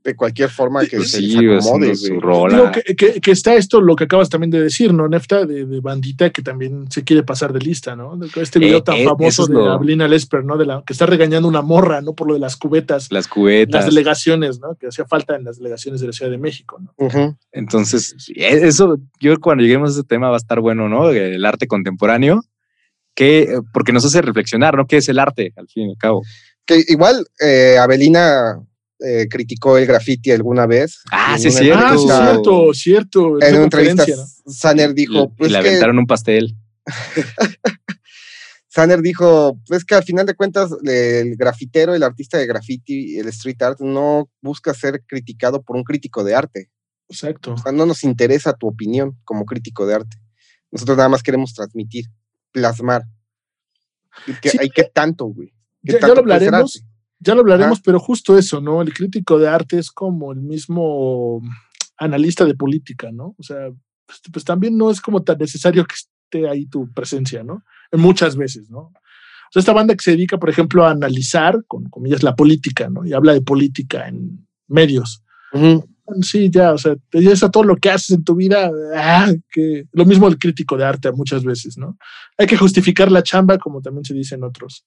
de 0.05 0.15
cualquier 0.15 0.51
forma 0.51 0.85
que 0.85 1.01
se 1.01 1.19
sí, 1.19 1.37
acomode. 1.39 1.97
Su 1.97 2.21
rola. 2.21 2.71
que, 2.71 3.21
que, 3.21 3.31
está 3.31 3.55
esto, 3.55 3.81
lo 3.81 3.97
que 3.97 4.05
acabas 4.05 4.29
también 4.29 4.51
de 4.51 4.61
decir, 4.61 4.93
¿no, 4.93 5.09
Nefta? 5.09 5.47
De, 5.47 5.65
bandita 5.81 6.31
que 6.31 6.43
también 6.43 6.91
se 6.91 7.05
quiere 7.05 7.23
pasar 7.23 7.55
de 7.55 7.61
lista, 7.61 7.97
¿no? 7.97 8.19
Este 8.37 8.59
video 8.59 8.79
eh, 8.79 8.83
tan 8.83 8.97
eh, 8.97 9.05
famoso 9.05 9.47
de 9.47 9.67
Ablina 9.67 10.07
Lesper, 10.07 10.45
¿no? 10.45 10.59
De 10.59 10.67
la, 10.67 10.83
que 10.87 10.93
está 10.93 11.07
regañando 11.07 11.49
una 11.49 11.63
morra, 11.63 12.03
¿no? 12.03 12.15
Por 12.15 12.29
lo 12.29 12.35
de 12.35 12.41
las 12.41 12.57
cubetas. 12.57 13.11
Las 13.11 13.29
cubetas. 13.29 13.87
Las 13.87 13.87
delegaciones, 13.87 14.61
¿no? 14.61 14.75
Que 14.75 14.89
hacía 14.89 15.07
falta 15.07 15.37
en 15.37 15.45
las 15.45 15.57
delegaciones 15.57 16.03
de 16.03 16.09
la 16.09 16.13
Ciudad 16.13 16.31
de 16.31 16.39
México, 16.39 16.79
¿no? 16.79 17.39
Entonces, 17.51 18.15
e, 18.37 18.67
eso, 18.67 18.99
yo 19.21 19.41
cuando 19.41 19.63
lleguemos 19.63 19.91
a 19.91 19.93
ese 19.93 20.05
tema 20.05 20.29
va 20.29 20.35
a 20.35 20.39
estar 20.39 20.61
bueno, 20.61 20.91
¿no? 20.91 21.09
El 21.09 21.45
arte 21.47 21.67
contemporáneo, 21.67 22.43
que, 23.15 23.59
porque 23.73 23.93
nos 23.93 24.05
hace 24.05 24.21
reflexionar, 24.21 24.77
¿no? 24.77 24.87
¿Qué 24.87 24.99
es 24.99 25.09
el 25.09 25.19
arte, 25.19 25.55
al 25.57 25.67
fin 25.69 25.89
y 25.89 25.93
al 25.93 25.99
cabo? 25.99 26.23
Que 26.67 26.83
igual, 26.89 27.27
eh, 27.41 27.79
Abelina 27.79 28.59
eh, 29.01 29.27
criticó 29.29 29.77
el 29.77 29.87
graffiti 29.87 30.31
alguna 30.31 30.67
vez. 30.67 31.03
Ah, 31.11 31.37
sí, 31.39 31.51
cierto. 31.51 31.85
Ah, 31.85 31.97
cierto, 31.97 32.75
cierto. 32.75 33.43
En 33.43 33.55
una 33.55 33.65
entrevista, 33.65 34.05
Sanner 34.47 34.95
dijo. 34.95 35.35
Pues 35.37 35.51
le 35.51 35.59
aventaron 35.59 35.99
un 35.99 36.07
pastel. 36.07 36.57
Sanner 38.69 39.03
dijo, 39.03 39.61
pues 39.69 39.85
que 39.85 39.95
al 39.95 40.03
final 40.03 40.27
de 40.27 40.35
cuentas 40.35 40.71
el 40.85 41.37
grafitero, 41.37 41.95
el 41.95 42.03
artista 42.03 42.39
de 42.39 42.47
graffiti, 42.47 43.19
el 43.19 43.29
street 43.29 43.63
art, 43.63 43.81
no 43.81 44.29
busca 44.43 44.75
ser 44.75 45.05
criticado 45.07 45.63
por 45.63 45.77
un 45.77 45.85
crítico 45.85 46.25
de 46.25 46.35
arte. 46.35 46.71
Exacto. 47.09 47.55
O 47.55 47.57
sea, 47.57 47.71
no 47.71 47.87
nos 47.87 48.03
interesa 48.03 48.53
tu 48.53 48.67
opinión 48.67 49.17
como 49.23 49.45
crítico 49.45 49.87
de 49.87 49.95
arte. 49.95 50.17
Nosotros 50.73 50.97
nada 50.97 51.09
más 51.09 51.23
queremos 51.23 51.55
transmitir, 51.55 52.07
plasmar. 52.51 53.05
hay 54.59 54.71
que 54.71 54.85
tanto, 54.85 55.27
güey. 55.27 55.53
Ya, 55.83 56.01
ya, 56.01 56.09
lo 56.09 56.19
hablaremos. 56.19 56.85
Ya 57.25 57.35
lo 57.35 57.41
hablaremos, 57.41 57.81
pero 57.81 57.99
justo 57.99 58.37
eso, 58.37 58.61
¿no? 58.61 58.83
El 58.83 58.93
crítico 58.93 59.39
de 59.39 59.49
arte 59.49 59.79
es 59.79 59.91
como 59.91 60.33
el 60.33 60.41
mismo 60.41 61.41
analista 61.97 62.45
de 62.45 62.55
política, 62.55 63.11
¿no? 63.13 63.35
O 63.39 63.43
sea, 63.43 63.71
pues, 64.07 64.21
pues, 64.31 64.45
también 64.45 64.77
no 64.77 64.91
es 64.91 65.01
como 65.01 65.23
tan 65.23 65.39
necesario 65.39 65.87
que 65.87 65.95
esté 65.95 66.49
ahí 66.49 66.67
tu 66.67 66.93
presencia, 66.93 67.43
¿no? 67.43 67.65
Muchas 67.93 68.37
veces, 68.37 68.69
¿no? 68.69 68.79
O 68.81 69.51
sea, 69.51 69.61
esta 69.61 69.73
banda 69.73 69.95
que 69.95 70.03
se 70.03 70.11
dedica, 70.11 70.37
por 70.37 70.51
ejemplo, 70.51 70.85
a 70.85 70.91
analizar, 70.91 71.65
con 71.67 71.89
comillas, 71.89 72.23
la 72.23 72.37
política, 72.37 72.91
¿no? 72.91 73.07
Y 73.07 73.15
habla 73.15 73.33
de 73.33 73.41
política 73.41 74.07
en 74.07 74.47
medios. 74.69 75.23
Sí, 76.21 76.51
ya, 76.51 76.73
o 76.73 76.79
sea, 76.79 76.97
te 77.09 77.21
dices 77.21 77.43
a 77.43 77.51
todo 77.51 77.63
lo 77.63 77.77
que 77.77 77.91
haces 77.91 78.11
en 78.11 78.25
tu 78.25 78.35
vida, 78.35 78.71
ah, 78.97 79.33
que 79.51 79.85
lo 79.93 80.05
mismo 80.05 80.29
el 80.29 80.39
crítico 80.39 80.77
de 80.77 80.85
arte 80.85 81.11
muchas 81.13 81.43
veces, 81.43 81.79
¿no? 81.79 81.97
Hay 82.37 82.47
que 82.47 82.59
justificar 82.59 83.11
la 83.11 83.23
chamba, 83.23 83.57
como 83.57 83.81
también 83.81 84.05
se 84.05 84.13
dice 84.13 84.35
en 84.35 84.45
otros 84.45 84.85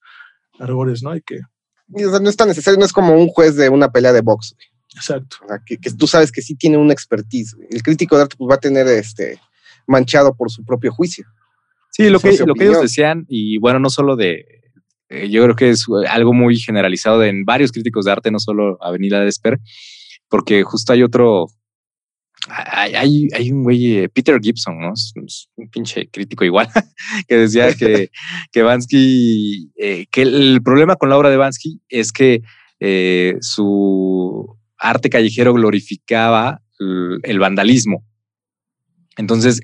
arbores, 0.59 1.01
¿no? 1.01 1.09
Hay 1.11 1.21
que 1.21 1.39
no 1.87 2.29
es 2.29 2.37
tan 2.37 2.47
necesario, 2.47 2.79
no 2.79 2.85
es 2.85 2.93
como 2.93 3.13
un 3.13 3.27
juez 3.27 3.55
de 3.55 3.69
una 3.69 3.91
pelea 3.91 4.13
de 4.13 4.21
box. 4.21 4.55
Exacto. 4.95 5.37
Que, 5.65 5.77
tú 5.91 6.07
sabes 6.07 6.31
que 6.31 6.41
sí 6.41 6.55
tiene 6.55 6.77
una 6.77 6.93
expertise. 6.93 7.55
El 7.69 7.83
crítico 7.83 8.15
de 8.15 8.23
arte 8.23 8.35
pues, 8.37 8.49
va 8.49 8.55
a 8.55 8.59
tener 8.59 8.87
este 8.87 9.39
manchado 9.85 10.35
por 10.35 10.51
su 10.51 10.63
propio 10.65 10.91
juicio. 10.91 11.25
Sí, 11.91 12.09
lo 12.09 12.19
que, 12.19 12.37
lo 12.45 12.53
que 12.53 12.65
ellos 12.65 12.81
decían, 12.81 13.25
y 13.27 13.57
bueno, 13.57 13.79
no 13.79 13.89
solo 13.89 14.15
de, 14.15 14.45
eh, 15.09 15.29
yo 15.29 15.43
creo 15.43 15.55
que 15.55 15.69
es 15.69 15.85
algo 16.09 16.33
muy 16.33 16.57
generalizado 16.57 17.23
en 17.23 17.45
varios 17.45 17.71
críticos 17.71 18.05
de 18.05 18.11
arte, 18.11 18.31
no 18.31 18.39
solo 18.39 18.77
Avenida 18.81 19.21
Desper, 19.21 19.59
porque 20.29 20.63
justo 20.63 20.93
hay 20.93 21.03
otro, 21.03 21.47
hay, 22.49 23.27
hay, 23.33 23.51
un 23.51 23.63
güey, 23.63 23.97
eh, 23.97 24.09
Peter 24.09 24.39
Gibson, 24.41 24.79
¿no? 24.79 24.93
Es 24.93 25.13
un 25.55 25.69
pinche 25.69 26.09
crítico 26.09 26.45
igual, 26.45 26.67
que 27.27 27.35
decía 27.35 27.73
que, 27.73 28.09
que 28.51 28.61
Bansky, 28.61 29.71
eh, 29.77 30.05
que 30.11 30.21
el 30.21 30.61
problema 30.63 30.95
con 30.95 31.09
la 31.09 31.17
obra 31.17 31.29
de 31.29 31.37
Bansky 31.37 31.81
es 31.89 32.11
que 32.11 32.41
eh, 32.79 33.35
su 33.41 34.57
arte 34.77 35.09
callejero 35.09 35.53
glorificaba 35.53 36.61
el, 36.79 37.39
vandalismo. 37.39 38.05
Entonces, 39.17 39.61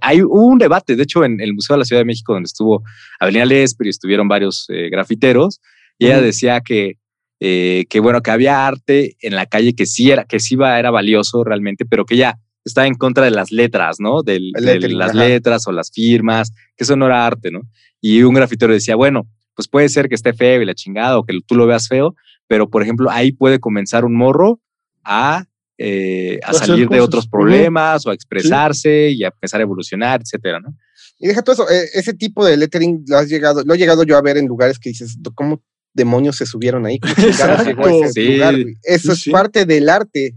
hay 0.00 0.22
un 0.22 0.58
debate, 0.58 0.94
de 0.94 1.02
hecho, 1.02 1.24
en 1.24 1.40
el 1.40 1.54
Museo 1.54 1.74
de 1.74 1.78
la 1.78 1.84
Ciudad 1.84 2.00
de 2.00 2.06
México, 2.06 2.34
donde 2.34 2.46
estuvo 2.46 2.84
Avenida 3.18 3.44
Lesper 3.44 3.88
y 3.88 3.90
estuvieron 3.90 4.28
varios 4.28 4.66
grafiteros, 4.68 5.60
y 5.98 6.06
ella 6.06 6.20
decía 6.20 6.60
que 6.60 6.98
eh, 7.44 7.86
que 7.90 7.98
bueno, 7.98 8.22
que 8.22 8.30
había 8.30 8.68
arte 8.68 9.16
en 9.20 9.34
la 9.34 9.46
calle 9.46 9.74
que 9.74 9.84
sí 9.84 10.12
era, 10.12 10.24
que 10.24 10.38
sí 10.38 10.54
iba, 10.54 10.78
era 10.78 10.92
valioso 10.92 11.42
realmente, 11.42 11.84
pero 11.84 12.04
que 12.04 12.16
ya 12.16 12.38
estaba 12.64 12.86
en 12.86 12.94
contra 12.94 13.24
de 13.24 13.32
las 13.32 13.50
letras, 13.50 13.96
¿no? 13.98 14.22
de 14.22 14.38
las 14.62 15.12
letras 15.12 15.66
o 15.66 15.72
las 15.72 15.90
firmas, 15.90 16.52
que 16.76 16.84
eso 16.84 16.94
no 16.94 17.06
era 17.06 17.26
arte, 17.26 17.50
¿no? 17.50 17.62
Y 18.00 18.22
un 18.22 18.34
grafitero 18.34 18.72
decía, 18.72 18.94
bueno, 18.94 19.26
pues 19.56 19.66
puede 19.66 19.88
ser 19.88 20.08
que 20.08 20.14
esté 20.14 20.34
feo 20.34 20.62
y 20.62 20.64
la 20.64 20.76
chingada 20.76 21.18
o 21.18 21.24
que 21.24 21.36
tú 21.44 21.56
lo 21.56 21.66
veas 21.66 21.88
feo, 21.88 22.14
pero 22.46 22.70
por 22.70 22.84
ejemplo, 22.84 23.10
ahí 23.10 23.32
puede 23.32 23.58
comenzar 23.58 24.04
un 24.04 24.14
morro 24.14 24.60
a, 25.02 25.46
eh, 25.78 26.38
a 26.44 26.52
salir 26.52 26.88
de 26.88 27.00
otros 27.00 27.26
problemas 27.26 28.06
o 28.06 28.10
a 28.10 28.14
expresarse 28.14 29.10
y 29.10 29.24
a 29.24 29.32
empezar 29.34 29.58
a 29.58 29.64
evolucionar, 29.64 30.20
etcétera, 30.20 30.60
¿no? 30.60 30.76
Y 31.18 31.26
deja 31.26 31.42
todo 31.42 31.54
eso, 31.54 31.68
e, 31.68 31.88
ese 31.94 32.14
tipo 32.14 32.46
de 32.46 32.56
lettering 32.56 33.04
lo 33.08 33.18
has 33.18 33.28
llegado, 33.28 33.64
lo 33.64 33.74
he 33.74 33.78
llegado 33.78 34.04
yo 34.04 34.16
a 34.16 34.22
ver 34.22 34.36
en 34.36 34.46
lugares 34.46 34.78
que 34.78 34.90
dices, 34.90 35.18
¿cómo 35.34 35.60
demonios 35.94 36.36
se 36.36 36.46
subieron 36.46 36.86
ahí? 36.86 36.98
Eso 38.82 39.12
es 39.12 39.28
parte 39.30 39.66
del 39.66 39.88
arte 39.88 40.34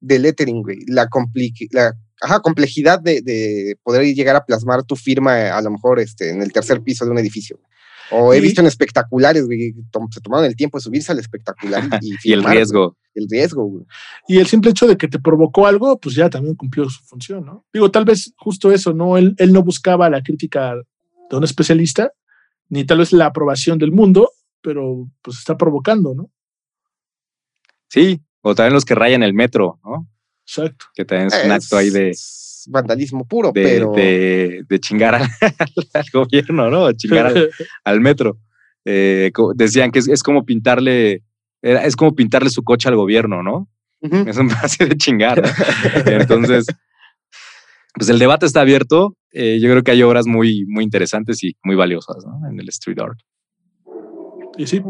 del 0.00 0.22
lettering, 0.22 0.62
güey. 0.62 0.78
La, 0.86 1.08
la 2.28 2.40
complejidad 2.40 3.00
de, 3.00 3.76
poder 3.82 4.04
llegar 4.14 4.36
a 4.36 4.44
plasmar 4.44 4.84
tu 4.84 4.96
firma 4.96 5.56
a 5.56 5.62
lo 5.62 5.70
mejor 5.70 6.00
este, 6.00 6.30
en 6.30 6.42
el 6.42 6.52
tercer 6.52 6.82
piso 6.82 7.04
de 7.04 7.10
un 7.10 7.18
edificio. 7.18 7.58
O 8.10 8.34
he 8.34 8.40
visto 8.40 8.60
en 8.60 8.66
espectaculares, 8.66 9.46
güey, 9.46 9.74
se 10.10 10.20
tomaron 10.20 10.44
el 10.44 10.56
tiempo 10.56 10.76
de 10.76 10.82
subirse 10.82 11.10
al 11.10 11.18
espectacular 11.18 11.88
y, 12.02 12.14
y 12.22 12.32
el 12.34 12.44
riesgo. 12.44 12.96
El 13.14 13.26
riesgo, 13.30 13.64
güey. 13.64 13.84
Y 14.28 14.38
el 14.38 14.46
simple 14.46 14.72
hecho 14.72 14.86
de 14.86 14.96
que 14.96 15.08
te 15.08 15.18
provocó 15.18 15.66
algo, 15.66 15.98
pues 15.98 16.14
ya 16.14 16.28
también 16.28 16.54
cumplió 16.54 16.88
su 16.90 17.02
función, 17.04 17.46
¿no? 17.46 17.64
Digo, 17.72 17.90
tal 17.90 18.04
vez 18.04 18.34
justo 18.36 18.72
eso, 18.72 18.92
¿no? 18.92 19.16
Él, 19.16 19.34
él 19.38 19.52
no 19.52 19.62
buscaba 19.62 20.10
la 20.10 20.22
crítica 20.22 20.74
de 21.30 21.36
un 21.36 21.44
especialista, 21.44 22.12
ni 22.68 22.84
tal 22.84 22.98
vez 22.98 23.12
la 23.12 23.26
aprobación 23.26 23.78
del 23.78 23.92
mundo, 23.92 24.30
pero 24.64 25.06
pues 25.20 25.38
está 25.38 25.56
provocando, 25.56 26.14
¿no? 26.14 26.30
Sí, 27.88 28.20
o 28.40 28.54
también 28.54 28.72
los 28.72 28.86
que 28.86 28.94
rayan 28.94 29.22
el 29.22 29.34
metro, 29.34 29.78
¿no? 29.84 30.08
Exacto. 30.46 30.86
Que 30.94 31.04
también 31.04 31.28
es 31.28 31.44
un 31.44 31.52
acto 31.52 31.76
ahí 31.76 31.90
de 31.90 32.12
vandalismo 32.68 33.28
puro, 33.28 33.52
de, 33.52 33.62
pero. 33.62 33.92
De, 33.92 34.80
chingar 34.80 35.14
al, 35.94 36.04
gobierno, 36.12 36.70
¿no? 36.70 36.90
Chingar 36.92 37.32
al, 37.84 38.00
metro. 38.00 38.38
Eh, 38.86 39.30
decían 39.54 39.90
que 39.90 39.98
es, 39.98 40.22
como 40.22 40.44
pintarle. 40.44 41.22
Es 41.62 41.94
como 41.94 42.14
pintarle 42.14 42.50
su 42.50 42.62
coche 42.62 42.88
al 42.88 42.96
gobierno, 42.96 43.42
¿no? 43.42 43.68
Es 44.00 44.36
un 44.38 44.48
base 44.62 44.86
de 44.86 44.96
chingar. 44.96 45.42
Entonces, 46.06 46.66
pues 47.94 48.08
el 48.08 48.18
debate 48.18 48.46
está 48.46 48.62
abierto. 48.62 49.16
Eh, 49.30 49.58
yo 49.60 49.70
creo 49.70 49.82
que 49.82 49.90
hay 49.90 50.02
obras 50.02 50.26
muy, 50.26 50.64
muy 50.66 50.84
interesantes 50.84 51.42
y 51.42 51.56
muy 51.62 51.76
valiosas 51.76 52.24
¿no? 52.24 52.48
en 52.48 52.60
el 52.60 52.68
street 52.68 52.98
art. 52.98 53.18
Y 54.56 54.66
sí. 54.66 54.82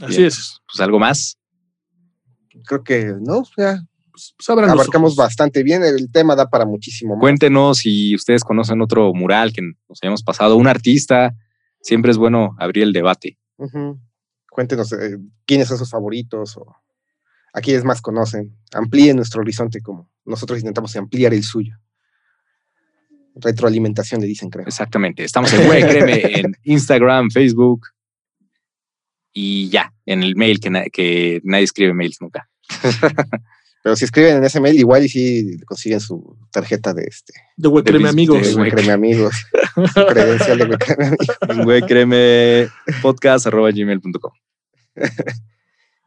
Así 0.00 0.24
es. 0.24 0.60
Pues 0.66 0.80
algo 0.80 0.98
más. 0.98 1.38
Creo 2.66 2.82
que 2.82 3.14
no, 3.20 3.44
ya 3.56 3.82
pues, 4.10 4.34
pues, 4.36 4.48
abarcamos 4.48 5.16
bastante 5.16 5.62
bien. 5.62 5.84
El 5.84 6.10
tema 6.10 6.34
da 6.34 6.48
para 6.48 6.66
muchísimo 6.66 7.14
más. 7.14 7.20
Cuéntenos 7.20 7.78
si 7.78 8.14
ustedes 8.14 8.42
conocen 8.44 8.80
otro 8.80 9.12
mural 9.14 9.52
que 9.52 9.62
nos 9.62 9.98
hayamos 10.02 10.22
pasado, 10.22 10.56
un 10.56 10.66
artista. 10.66 11.34
Siempre 11.80 12.10
es 12.10 12.16
bueno 12.16 12.56
abrir 12.58 12.84
el 12.84 12.92
debate. 12.92 13.38
Cuéntenos 14.50 14.92
eh, 14.92 15.18
quiénes 15.46 15.68
son 15.68 15.78
sus 15.78 15.90
favoritos 15.90 16.56
o 16.56 16.76
a 17.52 17.60
quiénes 17.60 17.84
más 17.84 18.02
conocen. 18.02 18.56
Amplíen 18.72 19.16
nuestro 19.16 19.40
horizonte 19.40 19.80
como 19.80 20.10
nosotros 20.24 20.58
intentamos 20.58 20.94
ampliar 20.96 21.32
el 21.32 21.44
suyo. 21.44 21.76
Retroalimentación 23.36 24.20
le 24.20 24.26
dicen, 24.26 24.50
creo. 24.50 24.66
Exactamente. 24.66 25.22
Estamos 25.22 25.52
en 25.52 25.64
Güey 25.64 25.82
Créeme 25.88 26.40
en 26.40 26.56
Instagram, 26.64 27.30
Facebook 27.30 27.86
y 29.32 29.68
ya, 29.68 29.92
en 30.06 30.22
el 30.22 30.36
mail, 30.36 30.60
que, 30.60 30.90
que 30.92 31.40
nadie 31.44 31.64
escribe 31.64 31.94
mails 31.94 32.18
nunca. 32.20 32.48
Pero 33.82 33.96
si 33.96 34.04
escriben 34.04 34.36
en 34.36 34.44
ese 34.44 34.60
mail, 34.60 34.78
igual 34.78 35.04
y 35.04 35.08
si 35.08 35.60
consiguen 35.60 36.00
su 36.00 36.36
tarjeta 36.50 36.92
de 36.92 37.04
este. 37.04 37.32
De 37.56 37.68
Huecreme 37.68 38.08
Amigos. 38.08 38.42
De 38.42 38.54
Huecreme 38.54 38.92
Amigos. 38.92 39.34
credencial 40.08 40.58
de 40.58 40.64
Huecreme 40.64 41.16
Amigos. 41.48 41.66
Huecreme 41.66 42.68
podcast 43.00 43.46
arroba 43.46 43.70
gmail.com. 43.70 44.32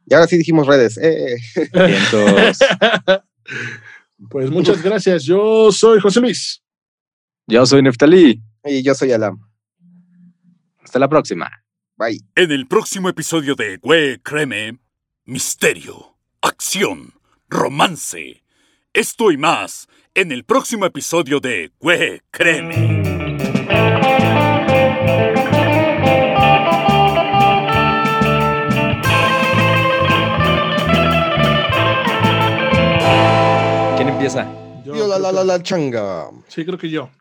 Y 0.03 0.13
ahora 0.13 0.27
sí 0.27 0.35
dijimos 0.35 0.67
redes. 0.67 0.99
Eh. 1.01 1.37
pues 4.29 4.49
muchas 4.51 4.83
gracias. 4.83 5.23
Yo 5.23 5.71
soy 5.71 6.01
José 6.01 6.19
Luis. 6.19 6.61
Yo 7.47 7.65
soy 7.65 7.81
Neftalí. 7.81 8.43
Y 8.65 8.81
yo 8.81 8.93
soy 8.93 9.13
Alam. 9.13 9.39
Hasta 10.83 10.99
la 10.99 11.07
próxima. 11.07 11.60
Bye. 12.01 12.19
En 12.35 12.51
el 12.51 12.65
próximo 12.67 13.09
episodio 13.09 13.53
de 13.53 13.77
Hue 13.83 14.19
Creme, 14.23 14.79
misterio, 15.25 16.15
acción 16.41 17.13
romance. 17.47 18.43
Esto 18.91 19.31
y 19.31 19.37
más 19.37 19.87
en 20.15 20.31
el 20.31 20.43
próximo 20.43 20.87
episodio 20.87 21.39
de 21.39 21.71
Güey, 21.79 22.21
créeme. 22.31 23.03
¿Quién 33.95 34.09
empieza? 34.09 34.51
Yo, 34.83 35.07
la, 35.07 35.19
la, 35.19 35.31
la, 35.31 35.43
la, 35.43 35.61
changa. 35.61 36.31
Sí, 36.47 36.65
creo 36.65 36.79
que 36.79 36.89
yo. 36.89 37.11